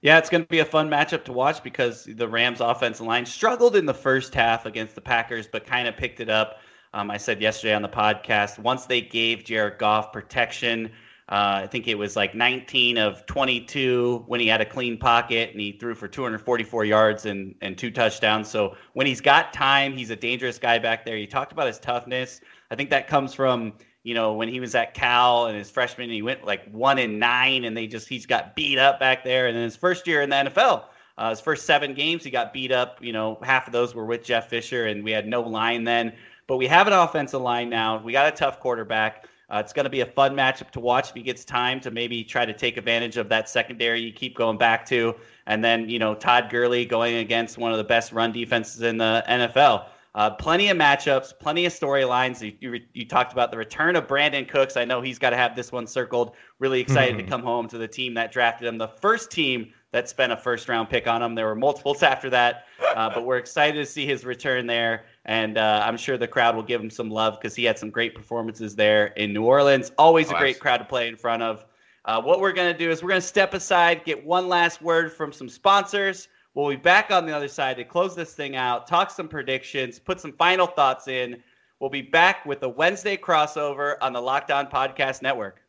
Yeah, 0.00 0.18
it's 0.18 0.30
going 0.30 0.44
to 0.44 0.48
be 0.48 0.60
a 0.60 0.64
fun 0.64 0.88
matchup 0.88 1.24
to 1.24 1.32
watch 1.32 1.62
because 1.62 2.04
the 2.04 2.28
Rams' 2.28 2.60
offensive 2.60 3.04
line 3.04 3.26
struggled 3.26 3.74
in 3.74 3.84
the 3.84 3.94
first 3.94 4.32
half 4.32 4.64
against 4.64 4.94
the 4.94 5.00
Packers, 5.00 5.48
but 5.48 5.66
kind 5.66 5.88
of 5.88 5.96
picked 5.96 6.20
it 6.20 6.30
up. 6.30 6.60
Um, 6.94 7.10
I 7.10 7.16
said 7.16 7.42
yesterday 7.42 7.74
on 7.74 7.82
the 7.82 7.88
podcast, 7.88 8.58
once 8.58 8.86
they 8.86 9.00
gave 9.00 9.44
Jared 9.44 9.78
Goff 9.78 10.12
protection 10.12 10.90
uh, 11.30 11.60
I 11.62 11.66
think 11.66 11.88
it 11.88 11.96
was 11.96 12.16
like 12.16 12.34
19 12.34 12.96
of 12.96 13.26
22 13.26 14.24
when 14.26 14.40
he 14.40 14.46
had 14.46 14.62
a 14.62 14.64
clean 14.64 14.96
pocket 14.96 15.50
and 15.50 15.60
he 15.60 15.72
threw 15.72 15.94
for 15.94 16.08
244 16.08 16.86
yards 16.86 17.26
and, 17.26 17.54
and 17.60 17.76
two 17.76 17.90
touchdowns. 17.90 18.48
So 18.48 18.76
when 18.94 19.06
he's 19.06 19.20
got 19.20 19.52
time, 19.52 19.94
he's 19.94 20.08
a 20.08 20.16
dangerous 20.16 20.58
guy 20.58 20.78
back 20.78 21.04
there. 21.04 21.18
You 21.18 21.26
talked 21.26 21.52
about 21.52 21.66
his 21.66 21.78
toughness. 21.78 22.40
I 22.70 22.76
think 22.76 22.88
that 22.90 23.08
comes 23.08 23.34
from, 23.34 23.74
you 24.04 24.14
know, 24.14 24.32
when 24.32 24.48
he 24.48 24.58
was 24.58 24.74
at 24.74 24.94
Cal 24.94 25.48
and 25.48 25.58
his 25.58 25.70
freshman, 25.70 26.08
he 26.08 26.22
went 26.22 26.46
like 26.46 26.66
one 26.70 26.98
in 26.98 27.18
nine 27.18 27.64
and 27.64 27.76
they 27.76 27.86
just, 27.86 28.08
he's 28.08 28.24
got 28.24 28.56
beat 28.56 28.78
up 28.78 28.98
back 28.98 29.22
there. 29.22 29.48
And 29.48 29.56
then 29.56 29.64
his 29.64 29.76
first 29.76 30.06
year 30.06 30.22
in 30.22 30.30
the 30.30 30.36
NFL, 30.36 30.84
uh, 31.18 31.28
his 31.28 31.42
first 31.42 31.66
seven 31.66 31.92
games, 31.92 32.24
he 32.24 32.30
got 32.30 32.54
beat 32.54 32.72
up. 32.72 33.04
You 33.04 33.12
know, 33.12 33.38
half 33.42 33.66
of 33.66 33.74
those 33.74 33.94
were 33.94 34.06
with 34.06 34.24
Jeff 34.24 34.48
Fisher 34.48 34.86
and 34.86 35.04
we 35.04 35.10
had 35.10 35.26
no 35.26 35.42
line 35.42 35.84
then. 35.84 36.14
But 36.46 36.56
we 36.56 36.66
have 36.68 36.86
an 36.86 36.94
offensive 36.94 37.42
line 37.42 37.68
now. 37.68 38.00
We 38.02 38.12
got 38.12 38.32
a 38.32 38.34
tough 38.34 38.60
quarterback. 38.60 39.26
Uh, 39.50 39.62
it's 39.64 39.72
going 39.72 39.84
to 39.84 39.90
be 39.90 40.00
a 40.00 40.06
fun 40.06 40.34
matchup 40.34 40.70
to 40.70 40.80
watch 40.80 41.08
if 41.08 41.14
he 41.14 41.22
gets 41.22 41.44
time 41.44 41.80
to 41.80 41.90
maybe 41.90 42.22
try 42.22 42.44
to 42.44 42.52
take 42.52 42.76
advantage 42.76 43.16
of 43.16 43.28
that 43.30 43.48
secondary 43.48 44.00
you 44.00 44.12
keep 44.12 44.36
going 44.36 44.58
back 44.58 44.84
to. 44.86 45.14
And 45.46 45.64
then, 45.64 45.88
you 45.88 45.98
know, 45.98 46.14
Todd 46.14 46.50
Gurley 46.50 46.84
going 46.84 47.16
against 47.16 47.56
one 47.56 47.72
of 47.72 47.78
the 47.78 47.84
best 47.84 48.12
run 48.12 48.30
defenses 48.30 48.82
in 48.82 48.98
the 48.98 49.24
NFL. 49.26 49.86
Uh, 50.14 50.30
plenty 50.30 50.68
of 50.68 50.76
matchups, 50.76 51.38
plenty 51.38 51.64
of 51.64 51.72
storylines. 51.72 52.42
You, 52.42 52.52
you, 52.60 52.80
you, 52.92 53.06
talked 53.06 53.32
about 53.32 53.50
the 53.50 53.56
return 53.56 53.94
of 53.94 54.06
Brandin 54.06 54.48
Cooks. 54.48 54.76
I 54.76 54.84
know 54.84 55.00
he's 55.00 55.18
got 55.18 55.30
to 55.30 55.36
have 55.36 55.54
this 55.54 55.70
one 55.70 55.86
circled. 55.86 56.34
Really 56.58 56.80
excited 56.80 57.16
mm-hmm. 57.16 57.26
to 57.26 57.30
come 57.30 57.42
home 57.42 57.68
to 57.68 57.78
the 57.78 57.86
team 57.86 58.14
that 58.14 58.32
drafted 58.32 58.66
him, 58.66 58.78
the 58.78 58.88
first 58.88 59.30
team 59.30 59.72
that 59.92 60.08
spent 60.08 60.32
a 60.32 60.36
first 60.36 60.68
round 60.68 60.90
pick 60.90 61.06
on 61.06 61.22
him. 61.22 61.34
There 61.34 61.46
were 61.46 61.54
multiples 61.54 62.02
after 62.02 62.28
that, 62.30 62.64
uh, 62.96 63.10
but 63.14 63.24
we're 63.24 63.38
excited 63.38 63.78
to 63.78 63.86
see 63.86 64.06
his 64.06 64.24
return 64.24 64.66
there 64.66 65.04
and 65.28 65.58
uh, 65.58 65.82
I'm 65.84 65.98
sure 65.98 66.16
the 66.16 66.26
crowd 66.26 66.56
will 66.56 66.62
give 66.62 66.80
him 66.80 66.88
some 66.88 67.10
love 67.10 67.38
because 67.38 67.54
he 67.54 67.62
had 67.62 67.78
some 67.78 67.90
great 67.90 68.14
performances 68.14 68.74
there 68.74 69.08
in 69.08 69.34
New 69.34 69.44
Orleans. 69.44 69.92
Always 69.98 70.32
oh, 70.32 70.36
a 70.36 70.38
great 70.38 70.58
crowd 70.58 70.78
to 70.78 70.84
play 70.84 71.06
in 71.06 71.16
front 71.16 71.42
of. 71.42 71.66
Uh, 72.06 72.20
what 72.22 72.40
we're 72.40 72.52
going 72.52 72.72
to 72.72 72.78
do 72.78 72.90
is 72.90 73.02
we're 73.02 73.10
going 73.10 73.20
to 73.20 73.26
step 73.26 73.52
aside, 73.52 74.06
get 74.06 74.24
one 74.24 74.48
last 74.48 74.80
word 74.80 75.12
from 75.12 75.30
some 75.30 75.48
sponsors. 75.48 76.28
We'll 76.54 76.70
be 76.70 76.76
back 76.76 77.10
on 77.10 77.26
the 77.26 77.36
other 77.36 77.46
side 77.46 77.76
to 77.76 77.84
close 77.84 78.16
this 78.16 78.32
thing 78.32 78.56
out, 78.56 78.86
talk 78.86 79.10
some 79.10 79.28
predictions, 79.28 79.98
put 79.98 80.18
some 80.18 80.32
final 80.32 80.66
thoughts 80.66 81.08
in. 81.08 81.42
We'll 81.78 81.90
be 81.90 82.02
back 82.02 82.46
with 82.46 82.62
a 82.62 82.68
Wednesday 82.68 83.18
crossover 83.18 83.96
on 84.00 84.14
the 84.14 84.22
Locked 84.22 84.50
On 84.50 84.66
Podcast 84.66 85.20
Network. 85.20 85.60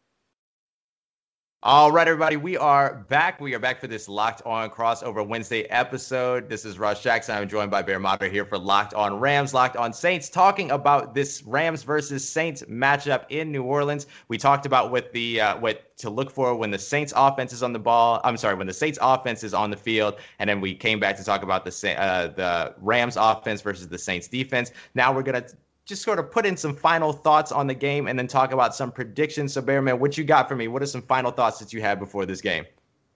All 1.62 1.92
right, 1.92 2.08
everybody, 2.08 2.38
we 2.38 2.56
are 2.56 3.06
back. 3.10 3.42
We 3.42 3.54
are 3.54 3.60
back 3.60 3.82
for 3.82 3.88
this 3.88 4.08
Locked 4.08 4.42
On 4.46 4.70
Crossover 4.70 5.28
Wednesday 5.28 5.64
episode. 5.64 6.48
This 6.48 6.64
is 6.64 6.80
Ross 6.80 7.04
Jackson. 7.04 7.36
I'm 7.36 7.50
joined 7.50 7.70
by 7.70 7.82
Bear 7.82 8.00
Motter 8.00 8.30
here 8.30 8.46
for 8.46 8.58
Locked 8.58 8.94
On 8.94 9.20
Rams, 9.20 9.54
Locked 9.54 9.76
On 9.76 9.92
Saints, 9.92 10.30
talking 10.30 10.72
about 10.72 11.14
this 11.14 11.44
Rams 11.44 11.84
versus 11.84 12.26
Saints 12.26 12.64
matchup 12.70 13.26
in 13.28 13.52
New 13.52 13.64
Orleans. 13.64 14.08
We 14.30 14.38
talked 14.38 14.66
about 14.66 14.90
what 14.90 15.12
the 15.12 15.42
uh, 15.42 15.60
what 15.60 15.98
to 15.98 16.10
look 16.10 16.32
for 16.32 16.56
when 16.56 16.72
the 16.72 16.80
Saints 16.80 17.12
offense 17.14 17.52
is 17.52 17.62
on 17.62 17.74
the 17.74 17.80
ball. 17.80 18.22
I'm 18.24 18.38
sorry, 18.38 18.56
when 18.56 18.68
the 18.68 18.74
Saints 18.74 18.98
offense 19.02 19.44
is 19.44 19.54
on 19.54 19.70
the 19.70 19.76
field, 19.76 20.16
and 20.40 20.50
then 20.50 20.62
we 20.62 20.74
came 20.74 20.98
back 20.98 21.18
to 21.18 21.26
talk 21.26 21.44
about 21.44 21.66
the 21.66 22.02
uh, 22.02 22.28
the 22.28 22.74
Rams 22.78 23.18
offense 23.18 23.60
versus 23.60 23.90
the 23.90 23.98
Saints 23.98 24.30
defense. 24.30 24.72
Now 24.96 25.14
we're 25.14 25.24
gonna 25.24 25.46
just 25.90 26.04
sort 26.04 26.20
of 26.20 26.32
put 26.32 26.46
in 26.46 26.56
some 26.56 26.76
final 26.76 27.12
thoughts 27.12 27.52
on 27.52 27.68
the 27.68 27.74
game 27.74 28.08
and 28.08 28.18
then 28.18 28.28
talk 28.28 28.54
about 28.54 28.74
some 28.76 28.92
predictions. 28.92 29.54
So, 29.54 29.62
Bearman, 29.62 30.00
what 30.00 30.18
you 30.18 30.24
got 30.24 30.48
for 30.48 30.56
me? 30.56 30.68
What 30.68 30.82
are 30.84 30.86
some 30.86 31.02
final 31.02 31.32
thoughts 31.32 31.60
that 31.60 31.74
you 31.74 31.82
had 31.82 32.00
before 32.00 32.26
this 32.26 32.40
game? 32.40 32.66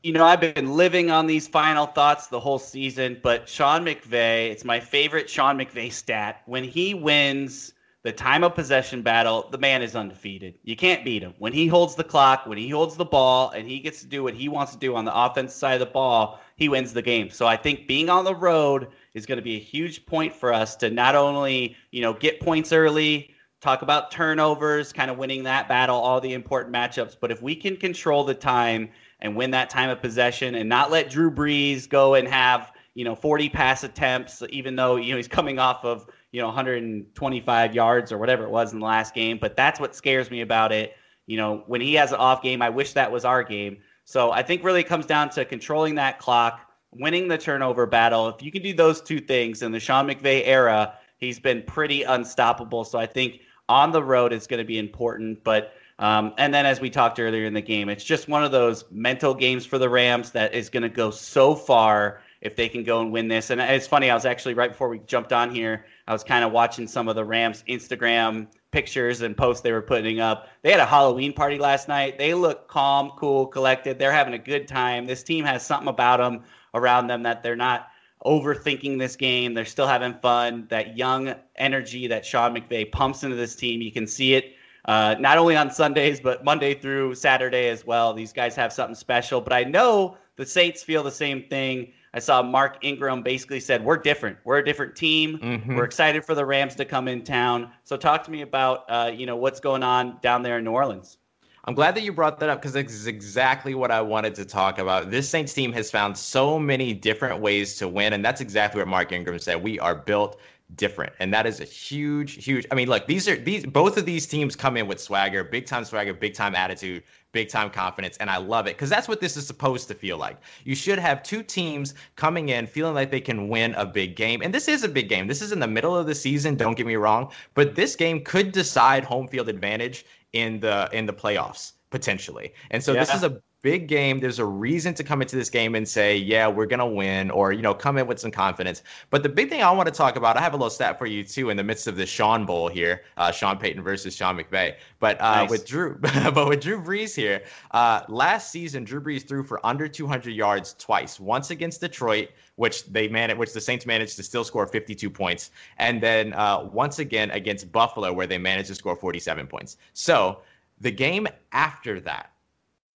You 0.02 0.12
know, 0.12 0.26
I've 0.26 0.42
been 0.42 0.74
living 0.74 1.12
on 1.12 1.28
these 1.28 1.48
final 1.48 1.86
thoughts 1.86 2.28
the 2.28 2.40
whole 2.40 2.60
season, 2.60 3.20
but 3.24 3.48
Sean 3.48 3.86
McVay, 3.86 4.52
it's 4.52 4.66
my 4.66 4.80
favorite 4.82 5.30
Sean 5.30 5.58
McVay 5.58 5.94
stat. 5.94 6.42
When 6.46 6.66
he 6.66 6.94
wins 6.94 7.72
the 8.02 8.12
time 8.12 8.44
of 8.44 8.54
possession 8.54 9.02
battle, 9.02 9.48
the 9.52 9.58
man 9.58 9.82
is 9.82 9.96
undefeated. 9.96 10.56
You 10.64 10.76
can't 10.76 11.06
beat 11.06 11.24
him. 11.24 11.36
When 11.38 11.54
he 11.54 11.68
holds 11.68 11.96
the 11.96 12.04
clock, 12.04 12.46
when 12.48 12.58
he 12.58 12.68
holds 12.68 12.98
the 12.98 13.06
ball, 13.06 13.52
and 13.52 13.66
he 13.66 13.80
gets 13.80 14.02
to 14.02 14.08
do 14.08 14.24
what 14.24 14.34
he 14.34 14.50
wants 14.50 14.74
to 14.74 14.78
do 14.78 14.94
on 14.96 15.06
the 15.06 15.16
offense 15.16 15.54
side 15.54 15.76
of 15.76 15.80
the 15.80 15.94
ball, 15.94 16.42
he 16.58 16.68
wins 16.68 16.92
the 16.92 17.02
game. 17.02 17.30
So 17.30 17.46
I 17.46 17.56
think 17.56 17.88
being 17.88 18.10
on 18.10 18.26
the 18.26 18.36
road– 18.36 18.88
is 19.14 19.26
going 19.26 19.38
to 19.38 19.44
be 19.44 19.56
a 19.56 19.60
huge 19.60 20.06
point 20.06 20.34
for 20.34 20.54
us 20.54 20.76
to 20.78 20.90
not 20.90 21.16
only, 21.16 21.76
you 21.92 22.02
know, 22.02 22.14
get 22.14 22.40
points 22.40 22.72
early, 22.72 23.34
talk 23.62 23.82
about 23.82 24.12
turnovers, 24.12 24.92
kind 24.92 25.10
of 25.10 25.18
winning 25.18 25.44
that 25.44 25.70
battle, 25.70 25.96
all 25.96 26.20
the 26.20 26.34
important 26.34 26.76
matchups, 26.76 27.16
but 27.20 27.32
if 27.32 27.42
we 27.42 27.56
can 27.56 27.78
control 27.78 28.24
the 28.24 28.34
time 28.34 28.90
and 29.22 29.36
win 29.36 29.52
that 29.52 29.70
time 29.70 29.90
of 29.90 30.02
possession 30.02 30.56
and 30.56 30.68
not 30.68 30.92
let 30.92 31.10
Drew 31.10 31.32
Brees 31.32 31.88
go 31.88 32.16
and 32.16 32.28
have, 32.28 32.74
you 32.94 33.06
know, 33.06 33.16
40 33.16 33.50
pass 33.50 33.84
attempts 33.84 34.44
even 34.50 34.76
though, 34.76 34.98
you 34.98 35.12
know, 35.12 35.18
he's 35.18 35.30
coming 35.30 35.60
off 35.60 35.86
of, 35.86 36.06
you 36.32 36.42
know, 36.42 36.48
125 36.48 37.74
yards 37.74 38.12
or 38.12 38.18
whatever 38.18 38.44
it 38.44 38.50
was 38.50 38.74
in 38.74 38.80
the 38.80 38.86
last 38.86 39.14
game, 39.14 39.38
but 39.40 39.56
that's 39.56 39.80
what 39.80 39.96
scares 39.96 40.30
me 40.30 40.42
about 40.42 40.74
it. 40.74 40.96
You 41.26 41.38
know, 41.38 41.64
when 41.68 41.80
he 41.80 41.94
has 41.94 42.12
an 42.12 42.18
off 42.18 42.42
game, 42.42 42.62
I 42.62 42.70
wish 42.70 42.92
that 42.94 43.12
was 43.12 43.24
our 43.24 43.44
game. 43.44 43.78
So 44.04 44.32
I 44.32 44.44
think 44.44 44.64
really 44.64 44.82
it 44.82 44.88
comes 44.88 45.06
down 45.06 45.30
to 45.30 45.46
controlling 45.46 45.96
that 45.96 46.20
clock, 46.20 46.60
winning 46.98 47.28
the 47.28 47.38
turnover 47.38 47.86
battle. 47.86 48.30
If 48.30 48.42
you 48.42 48.52
can 48.52 48.62
do 48.62 48.74
those 48.74 49.02
two 49.02 49.20
things 49.20 49.62
in 49.62 49.72
the 49.72 49.80
Sean 49.80 50.08
McVay 50.08 50.44
era, 50.46 50.94
he's 51.18 51.40
been 51.40 51.64
pretty 51.64 52.04
unstoppable. 52.04 52.84
So 52.84 53.00
I 53.00 53.06
think 53.06 53.42
on 53.70 53.92
the 53.92 54.04
road 54.04 54.34
it's 54.34 54.48
going 54.48 54.60
to 54.60 54.66
be 54.66 54.80
important. 54.80 55.44
But 55.44 55.74
um, 56.00 56.34
and 56.38 56.54
then 56.54 56.66
as 56.66 56.82
we 56.82 56.90
talked 56.90 57.20
earlier 57.20 57.46
in 57.46 57.54
the 57.54 57.62
game, 57.62 57.88
it's 57.88 58.04
just 58.04 58.28
one 58.28 58.44
of 58.44 58.52
those 58.52 58.86
mental 58.92 59.34
games 59.34 59.66
for 59.66 59.78
the 59.78 59.90
Rams 59.90 60.32
that 60.32 60.54
is 60.54 60.70
going 60.70 60.84
to 60.84 60.90
go 60.90 61.12
so 61.12 61.56
far 61.56 62.22
if 62.42 62.58
they 62.58 62.68
can 62.68 62.84
go 62.84 63.00
and 63.00 63.12
win 63.12 63.30
this. 63.30 63.52
And 63.52 63.62
it's 63.62 63.88
funny, 63.88 64.10
I 64.10 64.16
was 64.16 64.26
actually 64.26 64.54
right 64.54 64.72
before 64.72 64.90
we 64.90 65.00
jumped 65.00 65.32
on 65.32 65.54
here, 65.54 65.86
I 66.08 66.14
was 66.14 66.24
kind 66.24 66.44
of 66.44 66.52
watching 66.52 66.88
some 66.88 67.08
of 67.08 67.16
the 67.16 67.24
Rams 67.24 67.64
Instagram 67.70 68.48
pictures 68.72 69.22
and 69.22 69.38
posts 69.38 69.62
they 69.62 69.72
were 69.72 69.82
putting 69.82 70.20
up. 70.20 70.50
They 70.62 70.72
had 70.72 70.82
a 70.82 70.86
Halloween 70.86 71.32
party 71.32 71.58
last 71.58 71.88
night. 71.88 72.18
They 72.18 72.34
look 72.34 72.68
calm, 72.68 73.12
cool, 73.18 73.48
collected. 73.48 73.98
They're 73.98 74.12
having 74.12 74.34
a 74.34 74.40
good 74.40 74.68
time. 74.68 75.06
This 75.06 75.24
team 75.24 75.46
has 75.46 75.66
something 75.66 75.88
about 75.88 76.18
them 76.18 76.44
around 76.74 77.08
them 77.08 77.24
that 77.24 77.44
they're 77.44 77.56
not 77.56 77.88
overthinking 78.26 78.98
this 78.98 79.16
game. 79.16 79.54
They're 79.54 79.66
still 79.66 79.88
having 79.88 80.14
fun. 80.16 80.68
That 80.70 80.98
young 80.98 81.36
energy 81.56 82.08
that 82.08 82.26
Sean 82.26 82.56
McVay 82.56 82.92
pumps 82.92 83.24
into 83.24 83.36
this 83.36 83.56
team, 83.56 83.82
you 83.82 83.92
can 83.92 84.08
see 84.08 84.34
it 84.34 84.56
uh, 84.86 85.16
not 85.20 85.38
only 85.38 85.56
on 85.56 85.72
Sundays, 85.72 86.20
but 86.20 86.44
Monday 86.44 86.74
through 86.74 87.16
Saturday 87.16 87.70
as 87.70 87.86
well. 87.86 88.14
These 88.14 88.34
guys 88.34 88.56
have 88.56 88.74
something 88.74 88.96
special. 88.96 89.40
But 89.40 89.54
I 89.54 89.64
know 89.64 90.18
the 90.36 90.46
Saints 90.46 90.84
feel 90.84 91.04
the 91.04 91.12
same 91.12 91.44
thing. 91.44 91.94
I 92.14 92.20
saw 92.20 92.44
Mark 92.44 92.78
Ingram 92.84 93.24
basically 93.24 93.60
said, 93.60 93.84
We're 93.84 93.98
different. 93.98 94.38
We're 94.44 94.60
a 94.60 94.66
different 94.66 94.96
team. 94.96 95.40
Mm-hmm. 95.40 95.76
We're 95.76 95.86
excited 95.86 96.24
for 96.26 96.36
the 96.36 96.46
Rams 96.46 96.76
to 96.76 96.86
come 96.86 97.08
in 97.08 97.24
town. 97.24 97.72
So 97.86 97.98
talk 97.98 98.24
to 98.26 98.32
me 98.32 98.42
about 98.42 98.86
uh, 98.90 99.12
you 99.14 99.26
know 99.26 99.36
what's 99.36 99.60
going 99.60 99.84
on 99.84 100.20
down 100.22 100.44
there 100.44 100.58
in 100.58 100.66
New 100.66 100.72
Orleans. 100.72 101.18
I'm 101.66 101.76
glad 101.76 101.96
that 101.96 102.04
you 102.04 102.12
brought 102.12 102.40
that 102.42 102.50
up 102.50 102.62
because 102.62 102.76
it's 102.76 103.06
exactly 103.06 103.74
what 103.74 103.90
I 103.90 104.02
wanted 104.02 104.36
to 104.36 104.44
talk 104.44 104.80
about. 104.80 105.10
This 105.10 105.30
Saints 105.30 105.54
team 105.54 105.72
has 105.72 105.90
found 105.90 106.18
so 106.18 106.60
many 106.60 106.94
different 106.94 107.40
ways 107.40 107.78
to 107.78 107.88
win, 107.88 108.12
and 108.12 108.24
that's 108.24 108.42
exactly 108.42 108.80
what 108.82 108.90
Mark 108.90 109.14
Ingram 109.14 109.40
said. 109.40 109.64
We 109.64 109.80
are 109.80 109.96
built 109.96 110.42
different, 110.76 111.14
and 111.20 111.34
that 111.34 111.46
is 111.46 111.60
a 111.60 111.66
huge, 111.66 112.44
huge. 112.44 112.66
I 112.72 112.76
mean, 112.76 112.88
look, 112.88 113.08
these 113.08 113.28
are 113.28 113.36
these 113.36 113.66
both 113.66 113.98
of 113.98 114.06
these 114.06 114.26
teams 114.26 114.56
come 114.56 114.78
in 114.78 114.88
with 114.88 115.00
swagger, 115.00 115.44
big 115.44 115.66
time 115.66 115.86
swagger, 115.86 116.14
big 116.14 116.34
time 116.34 116.56
attitude, 116.56 117.04
big 117.32 117.50
time 117.50 117.70
confidence, 117.70 118.18
and 118.18 118.30
I 118.30 118.38
love 118.38 118.68
it 118.68 118.76
because 118.76 118.90
that's 118.90 119.08
what 119.08 119.22
this 119.22 119.38
is 119.38 119.46
supposed 119.46 119.88
to 119.90 119.94
feel 119.94 120.18
like. 120.18 120.38
You 120.64 120.76
should 120.76 121.00
have 121.00 121.24
two 121.24 121.44
teams 121.44 121.94
coming 122.16 122.50
in 122.50 122.68
feeling 122.68 122.94
like 122.94 123.12
they 123.12 123.22
can 123.22 123.50
win 123.50 123.74
a 123.76 123.86
big 123.86 124.16
game, 124.16 124.42
and 124.42 124.54
this 124.54 124.68
is 124.68 124.84
a 124.84 124.90
big 124.90 125.10
game. 125.10 125.28
This 125.28 125.42
is 125.42 125.52
in 125.52 125.60
the 125.60 125.68
middle 125.68 125.96
of 125.96 126.06
the 126.06 126.16
season. 126.16 126.56
Don't 126.56 126.76
get 126.76 126.88
me 126.88 126.96
wrong, 126.96 127.32
but 127.54 127.76
this 127.76 127.96
game 127.96 128.24
could 128.24 128.52
decide 128.52 129.04
home 129.04 129.28
field 129.28 129.50
advantage 129.50 130.06
in 130.34 130.60
the 130.60 130.90
in 130.92 131.06
the 131.06 131.14
playoffs 131.14 131.74
potentially. 131.90 132.54
And 132.72 132.84
so 132.84 132.92
yeah. 132.92 133.02
this 133.02 133.14
is 133.14 133.24
a 133.24 133.40
big 133.64 133.88
game. 133.88 134.20
There's 134.20 134.40
a 134.40 134.46
reason 134.46 134.94
to 134.94 135.04
come 135.04 135.22
into 135.22 135.36
this 135.36 135.50
game 135.50 135.74
and 135.74 135.88
say, 135.88 136.16
yeah, 136.18 136.48
we're 136.48 136.68
going 136.68 136.80
to 136.80 136.86
win, 136.86 137.32
or, 137.32 137.54
you 137.54 137.62
know, 137.62 137.74
come 137.74 137.98
in 137.98 138.06
with 138.06 138.20
some 138.20 138.30
confidence. 138.30 138.84
But 139.10 139.24
the 139.24 139.30
big 139.30 139.50
thing 139.50 139.64
I 139.64 139.72
want 139.72 139.88
to 139.88 139.94
talk 139.94 140.18
about, 140.18 140.38
I 140.38 140.42
have 140.42 140.54
a 140.54 140.58
little 140.58 140.70
stat 140.70 141.00
for 141.00 141.08
you, 141.08 141.24
too, 141.24 141.50
in 141.50 141.58
the 141.58 141.64
midst 141.64 141.88
of 141.88 141.96
the 141.96 142.06
Sean 142.06 142.46
Bowl 142.46 142.68
here, 142.68 143.04
uh, 143.18 143.32
Sean 143.32 143.58
Payton 143.58 143.82
versus 143.82 144.16
Sean 144.16 144.38
McVay. 144.38 144.76
But 145.00 145.20
uh, 145.20 145.36
nice. 145.36 145.50
with 145.50 145.66
Drew, 145.66 145.98
but 146.02 146.48
with 146.48 146.62
Drew 146.62 146.80
Brees 146.80 147.16
here, 147.16 147.42
uh, 147.72 148.02
last 148.10 148.52
season, 148.52 148.84
Drew 148.84 149.02
Brees 149.02 149.26
threw 149.26 149.44
for 149.44 149.66
under 149.66 149.88
200 149.88 150.32
yards 150.32 150.76
twice, 150.78 151.18
once 151.20 151.50
against 151.50 151.80
Detroit, 151.80 152.30
which 152.58 152.86
they 152.88 153.08
managed, 153.08 153.40
which 153.40 153.54
the 153.54 153.62
Saints 153.62 153.86
managed 153.86 154.18
to 154.18 154.24
still 154.24 154.44
score 154.44 154.68
52 154.68 155.10
points, 155.10 155.52
and 155.78 156.04
then 156.04 156.34
uh, 156.34 156.68
once 156.72 157.00
again 157.00 157.32
against 157.32 157.72
Buffalo, 157.72 158.12
where 158.12 158.28
they 158.28 158.38
managed 158.38 158.68
to 158.68 158.76
score 158.76 158.96
47 158.96 159.48
points. 159.48 159.78
So, 159.94 160.42
the 160.82 160.92
game 160.92 161.28
after 161.54 162.02
that, 162.02 162.33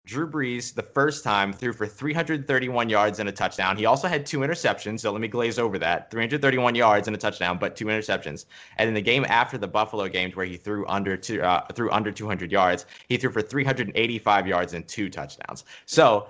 Drew 0.08 0.26
Brees, 0.26 0.74
the 0.74 0.82
first 0.82 1.22
time, 1.22 1.52
threw 1.52 1.74
for 1.74 1.86
331 1.86 2.88
yards 2.88 3.20
and 3.20 3.28
a 3.28 3.32
touchdown. 3.32 3.76
He 3.76 3.86
also 3.86 4.08
had 4.08 4.26
two 4.26 4.40
interceptions, 4.40 5.02
so 5.02 5.12
let 5.12 5.20
me 5.20 5.28
glaze 5.28 5.60
over 5.60 5.78
that. 5.80 6.10
331 6.10 6.76
yards 6.76 7.08
and 7.08 7.16
a 7.16 7.20
touchdown, 7.20 7.58
but 7.58 7.76
two 7.76 7.88
interceptions. 7.88 8.46
And 8.78 8.88
in 8.88 8.94
the 8.94 9.02
game 9.02 9.26
after 9.28 9.58
the 9.58 9.68
Buffalo 9.68 10.08
games, 10.08 10.38
where 10.38 10.46
he 10.46 10.56
threw 10.56 10.88
under 10.88 11.18
two, 11.18 11.42
uh, 11.42 11.68
threw 11.74 11.92
under 11.92 12.14
200 12.14 12.54
yards, 12.54 12.86
he 13.10 13.18
threw 13.18 13.30
for 13.30 13.42
385 13.42 14.48
yards 14.48 14.74
and 14.74 14.88
two 14.88 15.10
touchdowns. 15.10 15.66
So 15.86 16.30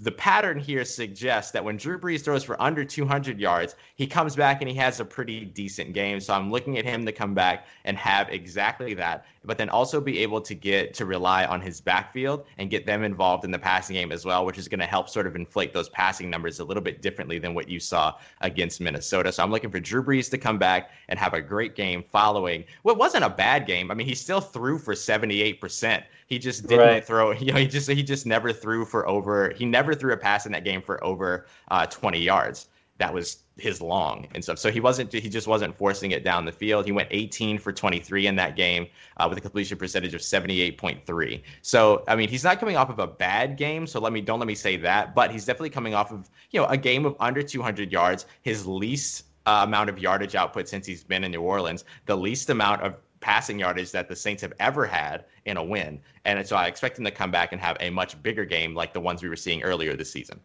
the 0.00 0.12
pattern 0.12 0.60
here 0.60 0.84
suggests 0.84 1.50
that 1.50 1.64
when 1.64 1.76
Drew 1.76 1.98
Brees 1.98 2.22
throws 2.22 2.44
for 2.44 2.60
under 2.62 2.84
200 2.84 3.40
yards, 3.40 3.74
he 3.96 4.06
comes 4.06 4.36
back 4.36 4.62
and 4.62 4.70
he 4.70 4.76
has 4.76 5.00
a 5.00 5.04
pretty 5.04 5.44
decent 5.44 5.92
game. 5.92 6.20
So 6.20 6.34
I'm 6.34 6.52
looking 6.52 6.78
at 6.78 6.84
him 6.84 7.04
to 7.04 7.10
come 7.10 7.34
back 7.34 7.66
and 7.84 7.96
have 7.96 8.28
exactly 8.28 8.94
that, 8.94 9.26
but 9.44 9.58
then 9.58 9.68
also 9.68 10.00
be 10.00 10.20
able 10.20 10.40
to 10.42 10.54
get 10.54 10.94
to 10.94 11.04
rely 11.04 11.46
on 11.46 11.60
his 11.60 11.80
backfield 11.80 12.46
and 12.58 12.70
get 12.70 12.86
them 12.86 13.02
involved 13.02 13.44
in 13.44 13.50
the 13.50 13.58
passing 13.58 13.94
game 13.94 14.12
as 14.12 14.24
well, 14.24 14.46
which 14.46 14.56
is 14.56 14.68
going 14.68 14.78
to 14.78 14.86
help 14.86 15.08
sort 15.08 15.26
of 15.26 15.34
inflate 15.34 15.72
those 15.74 15.88
passing 15.88 16.30
numbers 16.30 16.60
a 16.60 16.64
little 16.64 16.82
bit 16.82 17.02
differently 17.02 17.40
than 17.40 17.52
what 17.52 17.68
you 17.68 17.80
saw 17.80 18.14
against 18.42 18.80
Minnesota. 18.80 19.32
So 19.32 19.42
I'm 19.42 19.50
looking 19.50 19.70
for 19.70 19.80
Drew 19.80 20.04
Brees 20.04 20.30
to 20.30 20.38
come 20.38 20.58
back 20.58 20.92
and 21.08 21.18
have 21.18 21.34
a 21.34 21.42
great 21.42 21.74
game 21.74 22.04
following 22.08 22.62
what 22.82 22.98
wasn't 22.98 23.24
a 23.24 23.30
bad 23.30 23.66
game. 23.66 23.90
I 23.90 23.94
mean, 23.94 24.06
he 24.06 24.14
still 24.14 24.40
threw 24.40 24.78
for 24.78 24.94
78%. 24.94 26.04
He 26.28 26.38
just 26.38 26.66
didn't 26.66 26.86
right. 26.86 27.04
throw. 27.04 27.32
You 27.38 27.52
know, 27.52 27.58
he 27.58 27.66
just 27.66 27.90
he 27.90 28.02
just 28.02 28.26
never 28.26 28.52
threw 28.52 28.84
for 28.84 29.08
over. 29.08 29.52
He 29.56 29.64
never 29.64 29.94
threw 29.94 30.12
a 30.12 30.16
pass 30.16 30.46
in 30.46 30.52
that 30.52 30.64
game 30.64 30.82
for 30.82 31.02
over 31.02 31.46
uh, 31.70 31.86
20 31.86 32.20
yards. 32.20 32.68
That 32.98 33.14
was 33.14 33.44
his 33.56 33.80
long 33.80 34.26
and 34.34 34.42
stuff. 34.42 34.58
So 34.58 34.70
he 34.70 34.80
wasn't. 34.80 35.12
He 35.12 35.28
just 35.28 35.46
wasn't 35.46 35.74
forcing 35.76 36.10
it 36.10 36.24
down 36.24 36.44
the 36.44 36.52
field. 36.52 36.84
He 36.84 36.92
went 36.92 37.08
18 37.10 37.58
for 37.58 37.72
23 37.72 38.26
in 38.26 38.36
that 38.36 38.56
game 38.56 38.88
uh, 39.16 39.26
with 39.28 39.38
a 39.38 39.40
completion 39.40 39.78
percentage 39.78 40.14
of 40.14 40.20
78.3. 40.20 41.42
So 41.62 42.04
I 42.08 42.16
mean, 42.16 42.28
he's 42.28 42.44
not 42.44 42.60
coming 42.60 42.76
off 42.76 42.90
of 42.90 42.98
a 42.98 43.06
bad 43.06 43.56
game. 43.56 43.86
So 43.86 43.98
let 44.00 44.12
me 44.12 44.20
don't 44.20 44.38
let 44.38 44.48
me 44.48 44.54
say 44.54 44.76
that. 44.78 45.14
But 45.14 45.30
he's 45.30 45.46
definitely 45.46 45.70
coming 45.70 45.94
off 45.94 46.12
of 46.12 46.28
you 46.50 46.60
know 46.60 46.66
a 46.66 46.76
game 46.76 47.06
of 47.06 47.16
under 47.20 47.42
200 47.42 47.90
yards. 47.90 48.26
His 48.42 48.66
least 48.66 49.24
uh, 49.46 49.62
amount 49.64 49.88
of 49.88 49.98
yardage 49.98 50.34
output 50.34 50.68
since 50.68 50.84
he's 50.84 51.04
been 51.04 51.24
in 51.24 51.30
New 51.30 51.40
Orleans. 51.40 51.84
The 52.04 52.16
least 52.16 52.50
amount 52.50 52.82
of 52.82 52.96
passing 53.20 53.58
yardage 53.58 53.92
that 53.92 54.08
the 54.08 54.16
Saints 54.16 54.42
have 54.42 54.52
ever 54.60 54.86
had 54.86 55.24
in 55.48 55.56
a 55.56 55.62
win. 55.62 56.00
And 56.24 56.46
so 56.46 56.56
I 56.56 56.66
expect 56.66 56.98
him 56.98 57.04
to 57.04 57.10
come 57.10 57.30
back 57.30 57.52
and 57.52 57.60
have 57.60 57.76
a 57.80 57.90
much 57.90 58.20
bigger 58.22 58.44
game 58.44 58.74
like 58.74 58.92
the 58.92 59.00
ones 59.00 59.22
we 59.22 59.28
were 59.28 59.36
seeing 59.36 59.62
earlier 59.62 59.96
this 59.96 60.10
season. 60.10 60.40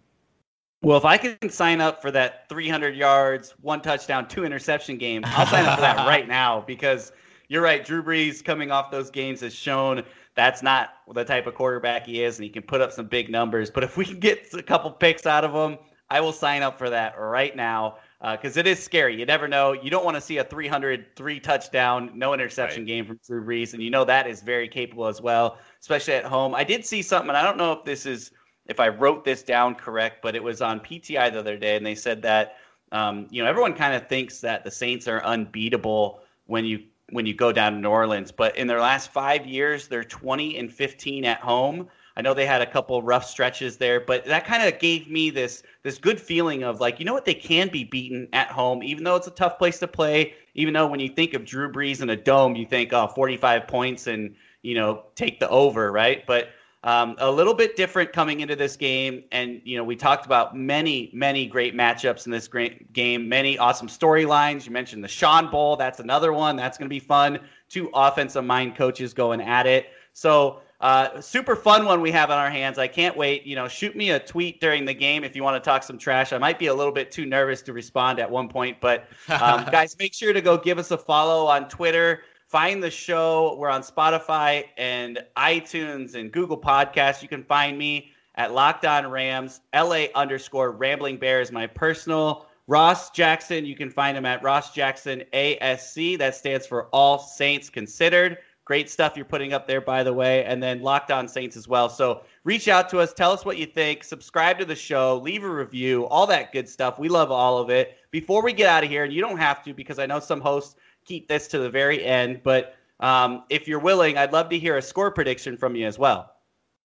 Well, 0.81 0.97
if 0.97 1.05
I 1.05 1.17
can 1.17 1.49
sign 1.49 1.79
up 1.79 2.01
for 2.01 2.11
that 2.11 2.49
300 2.49 2.95
yards, 2.95 3.53
one 3.61 3.81
touchdown, 3.81 4.27
two 4.27 4.43
interception 4.43 4.97
game, 4.97 5.23
I'll 5.25 5.45
sign 5.45 5.65
up 5.65 5.75
for 5.75 5.81
that 5.81 5.97
right 6.07 6.27
now 6.27 6.61
because 6.61 7.13
you're 7.47 7.61
right. 7.61 7.85
Drew 7.85 8.03
Brees 8.03 8.43
coming 8.43 8.71
off 8.71 8.91
those 8.91 9.09
games 9.09 9.41
has 9.41 9.53
shown 9.53 10.03
that's 10.35 10.63
not 10.63 10.95
the 11.13 11.23
type 11.23 11.47
of 11.47 11.55
quarterback 11.55 12.05
he 12.05 12.23
is, 12.23 12.37
and 12.37 12.43
he 12.43 12.49
can 12.49 12.63
put 12.63 12.81
up 12.81 12.91
some 12.91 13.05
big 13.05 13.29
numbers. 13.29 13.69
But 13.69 13.83
if 13.83 13.95
we 13.95 14.05
can 14.05 14.19
get 14.19 14.53
a 14.53 14.63
couple 14.63 14.91
picks 14.91 15.25
out 15.25 15.45
of 15.45 15.53
him, 15.53 15.77
I 16.09 16.19
will 16.19 16.33
sign 16.33 16.63
up 16.63 16.77
for 16.77 16.89
that 16.89 17.17
right 17.17 17.55
now. 17.55 17.97
Because 18.31 18.55
uh, 18.55 18.61
it 18.61 18.67
is 18.67 18.81
scary. 18.81 19.19
You 19.19 19.25
never 19.25 19.49
know. 19.49 19.73
You 19.73 19.89
don't 19.89 20.05
want 20.05 20.15
to 20.15 20.21
see 20.21 20.37
a 20.37 20.45
300, 20.45 21.15
three 21.15 21.41
touchdown, 21.41 22.09
no 22.15 22.33
interception 22.33 22.83
right. 22.83 22.87
game 22.87 23.05
from 23.05 23.19
Drew 23.27 23.43
Brees, 23.45 23.73
and 23.73 23.83
you 23.83 23.89
know 23.89 24.05
that 24.05 24.27
is 24.27 24.41
very 24.41 24.69
capable 24.69 25.07
as 25.07 25.21
well, 25.21 25.57
especially 25.81 26.13
at 26.13 26.23
home. 26.23 26.55
I 26.55 26.63
did 26.63 26.85
see 26.85 27.01
something, 27.01 27.29
and 27.29 27.37
I 27.37 27.43
don't 27.43 27.57
know 27.57 27.73
if 27.73 27.83
this 27.83 28.05
is 28.05 28.31
if 28.67 28.79
I 28.79 28.87
wrote 28.87 29.25
this 29.25 29.43
down 29.43 29.75
correct, 29.75 30.21
but 30.21 30.37
it 30.37 30.43
was 30.43 30.61
on 30.61 30.79
PTI 30.79 31.33
the 31.33 31.39
other 31.39 31.57
day, 31.57 31.75
and 31.75 31.85
they 31.85 31.95
said 31.95 32.21
that 32.21 32.55
um, 32.93 33.27
you 33.29 33.43
know 33.43 33.49
everyone 33.49 33.73
kind 33.73 33.93
of 33.93 34.07
thinks 34.07 34.39
that 34.39 34.63
the 34.63 34.71
Saints 34.71 35.05
are 35.09 35.21
unbeatable 35.25 36.21
when 36.45 36.63
you 36.63 36.81
when 37.09 37.25
you 37.25 37.33
go 37.33 37.51
down 37.51 37.73
to 37.73 37.79
New 37.79 37.89
Orleans, 37.89 38.31
but 38.31 38.55
in 38.55 38.67
their 38.67 38.79
last 38.79 39.11
five 39.11 39.45
years, 39.45 39.89
they're 39.89 40.05
20 40.05 40.57
and 40.57 40.71
15 40.71 41.25
at 41.25 41.41
home. 41.41 41.89
I 42.15 42.21
know 42.21 42.33
they 42.33 42.45
had 42.45 42.61
a 42.61 42.65
couple 42.65 43.01
rough 43.01 43.25
stretches 43.25 43.77
there, 43.77 43.99
but 43.99 44.25
that 44.25 44.45
kind 44.45 44.63
of 44.63 44.79
gave 44.79 45.09
me 45.09 45.29
this 45.29 45.63
this 45.81 45.97
good 45.97 46.19
feeling 46.19 46.63
of 46.63 46.79
like, 46.79 46.99
you 46.99 47.05
know 47.05 47.13
what, 47.13 47.25
they 47.25 47.33
can 47.33 47.69
be 47.69 47.83
beaten 47.83 48.27
at 48.33 48.49
home, 48.49 48.83
even 48.83 49.03
though 49.03 49.15
it's 49.15 49.27
a 49.27 49.31
tough 49.31 49.57
place 49.57 49.79
to 49.79 49.87
play. 49.87 50.33
Even 50.53 50.73
though 50.73 50.85
when 50.85 50.99
you 50.99 51.09
think 51.09 51.33
of 51.33 51.43
Drew 51.43 51.71
Brees 51.71 52.01
in 52.01 52.11
a 52.11 52.15
dome, 52.15 52.55
you 52.55 52.65
think, 52.65 52.93
oh, 52.93 53.07
45 53.07 53.67
points 53.67 54.07
and 54.07 54.35
you 54.61 54.75
know 54.75 55.03
take 55.15 55.39
the 55.39 55.49
over, 55.49 55.91
right? 55.91 56.25
But 56.27 56.49
um, 56.83 57.15
a 57.19 57.31
little 57.31 57.53
bit 57.53 57.77
different 57.77 58.11
coming 58.11 58.41
into 58.41 58.55
this 58.55 58.75
game, 58.75 59.23
and 59.31 59.61
you 59.63 59.77
know 59.77 59.83
we 59.83 59.95
talked 59.95 60.25
about 60.25 60.55
many, 60.55 61.09
many 61.13 61.47
great 61.47 61.73
matchups 61.73 62.25
in 62.25 62.31
this 62.31 62.47
great 62.47 62.91
game, 62.93 63.27
many 63.27 63.57
awesome 63.57 63.87
storylines. 63.87 64.65
You 64.65 64.71
mentioned 64.71 65.03
the 65.03 65.07
Sean 65.07 65.49
Bowl, 65.49 65.77
that's 65.77 65.99
another 65.99 66.33
one 66.33 66.57
that's 66.57 66.77
going 66.77 66.87
to 66.87 66.93
be 66.93 66.99
fun. 66.99 67.39
Two 67.69 67.89
offensive 67.93 68.43
mind 68.43 68.75
coaches 68.75 69.13
going 69.13 69.41
at 69.41 69.65
it, 69.65 69.87
so 70.13 70.61
uh, 70.83 71.21
super 71.21 71.55
fun 71.55 71.85
one 71.85 72.01
we 72.01 72.11
have 72.11 72.29
on 72.29 72.37
our 72.37 72.49
hands. 72.49 72.77
I 72.77 72.89
can't 72.89 73.15
wait. 73.15 73.45
You 73.45 73.55
know, 73.55 73.69
shoot 73.69 73.95
me 73.95 74.09
a 74.11 74.19
tweet 74.19 74.59
during 74.59 74.83
the 74.83 74.93
game 74.93 75.23
if 75.23 75.33
you 75.33 75.41
want 75.41 75.55
to 75.55 75.65
talk 75.65 75.81
some 75.81 75.97
trash. 75.97 76.33
I 76.33 76.37
might 76.37 76.59
be 76.59 76.67
a 76.67 76.73
little 76.73 76.91
bit 76.91 77.09
too 77.09 77.25
nervous 77.25 77.61
to 77.61 77.71
respond 77.71 78.19
at 78.19 78.29
one 78.29 78.49
point, 78.49 78.81
but 78.81 79.05
um, 79.29 79.63
guys, 79.71 79.95
make 79.97 80.13
sure 80.13 80.33
to 80.33 80.41
go 80.41 80.57
give 80.57 80.77
us 80.77 80.91
a 80.91 80.97
follow 80.97 81.47
on 81.47 81.69
Twitter. 81.69 82.23
Find 82.47 82.83
the 82.83 82.91
show. 82.91 83.55
We're 83.57 83.69
on 83.69 83.81
Spotify 83.81 84.65
and 84.75 85.23
iTunes 85.37 86.15
and 86.15 86.33
Google 86.33 86.59
Podcasts. 86.59 87.21
You 87.21 87.29
can 87.29 87.45
find 87.45 87.77
me 87.77 88.11
at 88.35 88.53
Locked 88.53 88.83
On 88.83 89.07
Rams, 89.07 89.61
LA 89.73 90.07
underscore 90.15 90.71
Rambling 90.71 91.15
Bear 91.15 91.39
is 91.39 91.49
my 91.49 91.65
personal. 91.65 92.45
Ross 92.67 93.09
Jackson, 93.09 93.65
you 93.65 93.77
can 93.77 93.89
find 93.89 94.17
him 94.17 94.25
at 94.25 94.43
Ross 94.43 94.73
Jackson 94.73 95.23
ASC. 95.31 96.17
That 96.17 96.35
stands 96.35 96.67
for 96.67 96.87
All 96.87 97.19
Saints 97.19 97.69
Considered. 97.69 98.39
Great 98.65 98.89
stuff 98.89 99.17
you're 99.17 99.25
putting 99.25 99.51
up 99.51 99.67
there, 99.67 99.81
by 99.81 100.03
the 100.03 100.13
way. 100.13 100.45
And 100.45 100.63
then 100.63 100.81
Locked 100.81 101.11
On 101.11 101.27
Saints 101.27 101.57
as 101.57 101.67
well. 101.67 101.89
So 101.89 102.21
reach 102.45 102.67
out 102.67 102.89
to 102.89 102.99
us, 102.99 103.13
tell 103.13 103.31
us 103.31 103.43
what 103.43 103.57
you 103.57 103.65
think, 103.65 104.03
subscribe 104.03 104.57
to 104.59 104.65
the 104.65 104.75
show, 104.75 105.17
leave 105.17 105.43
a 105.43 105.49
review, 105.49 106.05
all 106.07 106.25
that 106.27 106.53
good 106.53 106.69
stuff. 106.69 106.97
We 106.97 107.09
love 107.09 107.29
all 107.29 107.57
of 107.57 107.69
it. 107.69 107.97
Before 108.11 108.41
we 108.41 108.53
get 108.53 108.69
out 108.69 108.83
of 108.83 108.89
here, 108.89 109.03
and 109.03 109.11
you 109.11 109.21
don't 109.21 109.37
have 109.37 109.63
to 109.65 109.73
because 109.73 109.99
I 109.99 110.05
know 110.05 110.19
some 110.19 110.39
hosts 110.39 110.75
keep 111.03 111.27
this 111.27 111.47
to 111.49 111.59
the 111.59 111.69
very 111.69 112.03
end. 112.05 112.41
But 112.43 112.75
um, 112.99 113.43
if 113.49 113.67
you're 113.67 113.79
willing, 113.79 114.17
I'd 114.17 114.31
love 114.31 114.49
to 114.49 114.59
hear 114.59 114.77
a 114.77 114.81
score 114.81 115.11
prediction 115.11 115.57
from 115.57 115.75
you 115.75 115.85
as 115.85 115.99
well. 115.99 116.32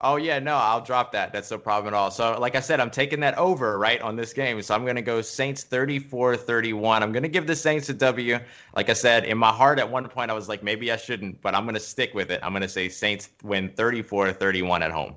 Oh 0.01 0.15
yeah, 0.15 0.39
no, 0.39 0.55
I'll 0.55 0.81
drop 0.81 1.11
that. 1.13 1.33
That's 1.33 1.51
no 1.51 1.59
problem 1.59 1.93
at 1.93 1.97
all. 1.97 2.11
So 2.13 2.39
like 2.39 2.55
I 2.55 2.61
said, 2.61 2.79
I'm 2.79 2.91
taking 2.91 3.19
that 3.21 3.37
over, 3.37 3.79
right, 3.79 4.01
on 4.01 4.15
this 4.15 4.33
game. 4.33 4.63
So 4.63 4.75
I'm 4.75 4.85
going 4.85 4.97
to 4.97 5.03
go 5.03 5.21
Saints 5.21 5.65
34-31. 5.65 7.03
I'm 7.03 7.11
going 7.11 7.25
to 7.25 7.29
give 7.29 7.49
the 7.49 7.57
Saints 7.57 7.89
a 7.89 7.95
W. 7.95 8.39
Like 8.77 8.91
I 8.91 8.93
said, 8.93 9.25
in 9.25 9.37
my 9.37 9.51
heart 9.51 9.81
at 9.81 9.91
one 9.91 10.09
point 10.09 10.31
I 10.31 10.35
was 10.35 10.49
like 10.49 10.63
maybe 10.63 10.93
I 10.93 10.97
shouldn't, 10.97 11.41
but 11.43 11.55
I'm 11.55 11.65
going 11.65 11.75
to 11.75 11.81
stick 11.81 12.15
with 12.15 12.31
it. 12.31 12.39
I'm 12.45 12.53
going 12.53 12.63
to 12.63 12.69
say 12.69 12.89
Saints 12.89 13.31
win 13.43 13.71
34-31 13.71 14.83
at 14.83 14.93
home. 14.93 15.17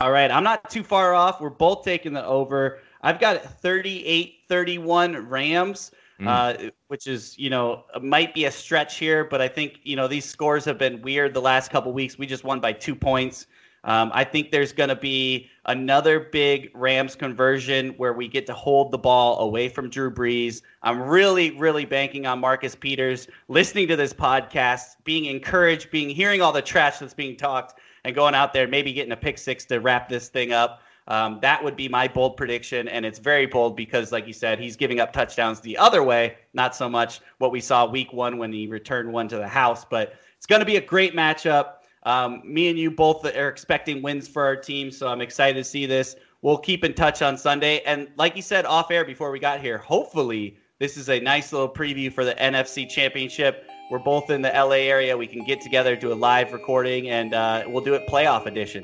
All 0.00 0.10
right, 0.10 0.30
I'm 0.30 0.42
not 0.42 0.70
too 0.70 0.82
far 0.82 1.14
off. 1.14 1.40
We're 1.40 1.50
both 1.50 1.84
taking 1.84 2.14
the 2.14 2.24
over. 2.24 2.80
I've 3.02 3.20
got 3.20 3.60
38-31 3.62 5.28
Rams 5.28 5.92
mm. 6.22 6.28
uh, 6.66 6.70
which 6.88 7.06
is 7.06 7.38
you 7.38 7.50
know 7.50 7.84
might 8.00 8.34
be 8.34 8.46
a 8.46 8.50
stretch 8.50 8.98
here, 8.98 9.24
but 9.24 9.40
I 9.40 9.48
think 9.48 9.80
you 9.82 9.96
know 9.96 10.08
these 10.08 10.24
scores 10.24 10.64
have 10.64 10.78
been 10.78 11.02
weird 11.02 11.34
the 11.34 11.40
last 11.40 11.70
couple 11.70 11.92
weeks. 11.92 12.18
We 12.18 12.26
just 12.26 12.44
won 12.44 12.60
by 12.60 12.72
two 12.72 12.94
points. 12.94 13.46
Um, 13.84 14.10
I 14.14 14.22
think 14.22 14.50
there's 14.50 14.72
going 14.72 14.90
to 14.90 14.96
be 14.96 15.50
another 15.66 16.20
big 16.20 16.70
Rams 16.72 17.16
conversion 17.16 17.90
where 17.96 18.12
we 18.12 18.28
get 18.28 18.46
to 18.46 18.54
hold 18.54 18.92
the 18.92 18.98
ball 18.98 19.40
away 19.40 19.68
from 19.68 19.90
Drew 19.90 20.10
Brees. 20.10 20.62
I'm 20.82 21.02
really, 21.02 21.50
really 21.58 21.84
banking 21.84 22.26
on 22.26 22.38
Marcus 22.38 22.76
Peters 22.76 23.26
listening 23.48 23.88
to 23.88 23.96
this 23.96 24.12
podcast, 24.12 24.96
being 25.04 25.24
encouraged, 25.24 25.90
being 25.90 26.08
hearing 26.10 26.40
all 26.40 26.52
the 26.52 26.62
trash 26.62 26.98
that's 26.98 27.14
being 27.14 27.36
talked, 27.36 27.80
and 28.04 28.14
going 28.14 28.34
out 28.34 28.52
there 28.52 28.68
maybe 28.68 28.92
getting 28.92 29.12
a 29.12 29.16
pick 29.16 29.38
six 29.38 29.64
to 29.66 29.78
wrap 29.78 30.08
this 30.08 30.28
thing 30.28 30.52
up. 30.52 30.82
Um, 31.08 31.40
that 31.42 31.62
would 31.62 31.76
be 31.76 31.88
my 31.88 32.06
bold 32.06 32.36
prediction, 32.36 32.86
and 32.86 33.04
it's 33.04 33.18
very 33.18 33.46
bold 33.46 33.76
because, 33.76 34.12
like 34.12 34.28
you 34.28 34.32
said, 34.32 34.60
he's 34.60 34.76
giving 34.76 35.00
up 35.00 35.12
touchdowns 35.12 35.60
the 35.60 35.76
other 35.76 36.04
way, 36.04 36.36
not 36.54 36.76
so 36.76 36.88
much 36.88 37.20
what 37.38 37.50
we 37.50 37.60
saw 37.60 37.84
week 37.84 38.12
one 38.12 38.38
when 38.38 38.52
he 38.52 38.68
returned 38.68 39.12
one 39.12 39.26
to 39.28 39.36
the 39.36 39.48
house. 39.48 39.84
But 39.84 40.14
it's 40.36 40.46
going 40.46 40.60
to 40.60 40.66
be 40.66 40.76
a 40.76 40.80
great 40.80 41.14
matchup. 41.14 41.74
Um, 42.04 42.42
me 42.44 42.68
and 42.68 42.78
you 42.78 42.90
both 42.90 43.24
are 43.24 43.48
expecting 43.48 44.02
wins 44.02 44.28
for 44.28 44.42
our 44.44 44.56
team, 44.56 44.90
so 44.90 45.08
I'm 45.08 45.20
excited 45.20 45.58
to 45.58 45.64
see 45.64 45.86
this. 45.86 46.16
We'll 46.42 46.58
keep 46.58 46.84
in 46.84 46.94
touch 46.94 47.22
on 47.22 47.38
Sunday, 47.38 47.80
and 47.86 48.08
like 48.16 48.34
you 48.34 48.42
said 48.42 48.66
off 48.66 48.90
air 48.90 49.04
before 49.04 49.30
we 49.30 49.38
got 49.38 49.60
here, 49.60 49.78
hopefully 49.78 50.56
this 50.80 50.96
is 50.96 51.08
a 51.08 51.20
nice 51.20 51.52
little 51.52 51.68
preview 51.68 52.12
for 52.12 52.24
the 52.24 52.34
NFC 52.34 52.88
Championship. 52.88 53.68
We're 53.90 54.00
both 54.00 54.30
in 54.30 54.42
the 54.42 54.48
LA 54.48 54.88
area. 54.88 55.16
We 55.16 55.26
can 55.26 55.44
get 55.44 55.60
together, 55.60 55.94
do 55.94 56.12
a 56.12 56.14
live 56.14 56.52
recording, 56.52 57.10
and 57.10 57.34
uh, 57.34 57.64
we'll 57.66 57.84
do 57.84 57.94
it 57.94 58.08
playoff 58.08 58.46
edition. 58.46 58.82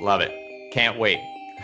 Love 0.00 0.20
it. 0.20 0.30
Can't 0.72 0.98
wait. 0.98 1.18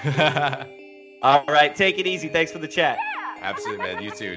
All 1.22 1.44
right. 1.46 1.74
Take 1.76 1.98
it 1.98 2.06
easy. 2.06 2.28
Thanks 2.28 2.50
for 2.50 2.58
the 2.58 2.68
chat. 2.68 2.98
Absolutely, 3.40 3.84
man. 3.84 4.02
You 4.02 4.10
too. 4.10 4.36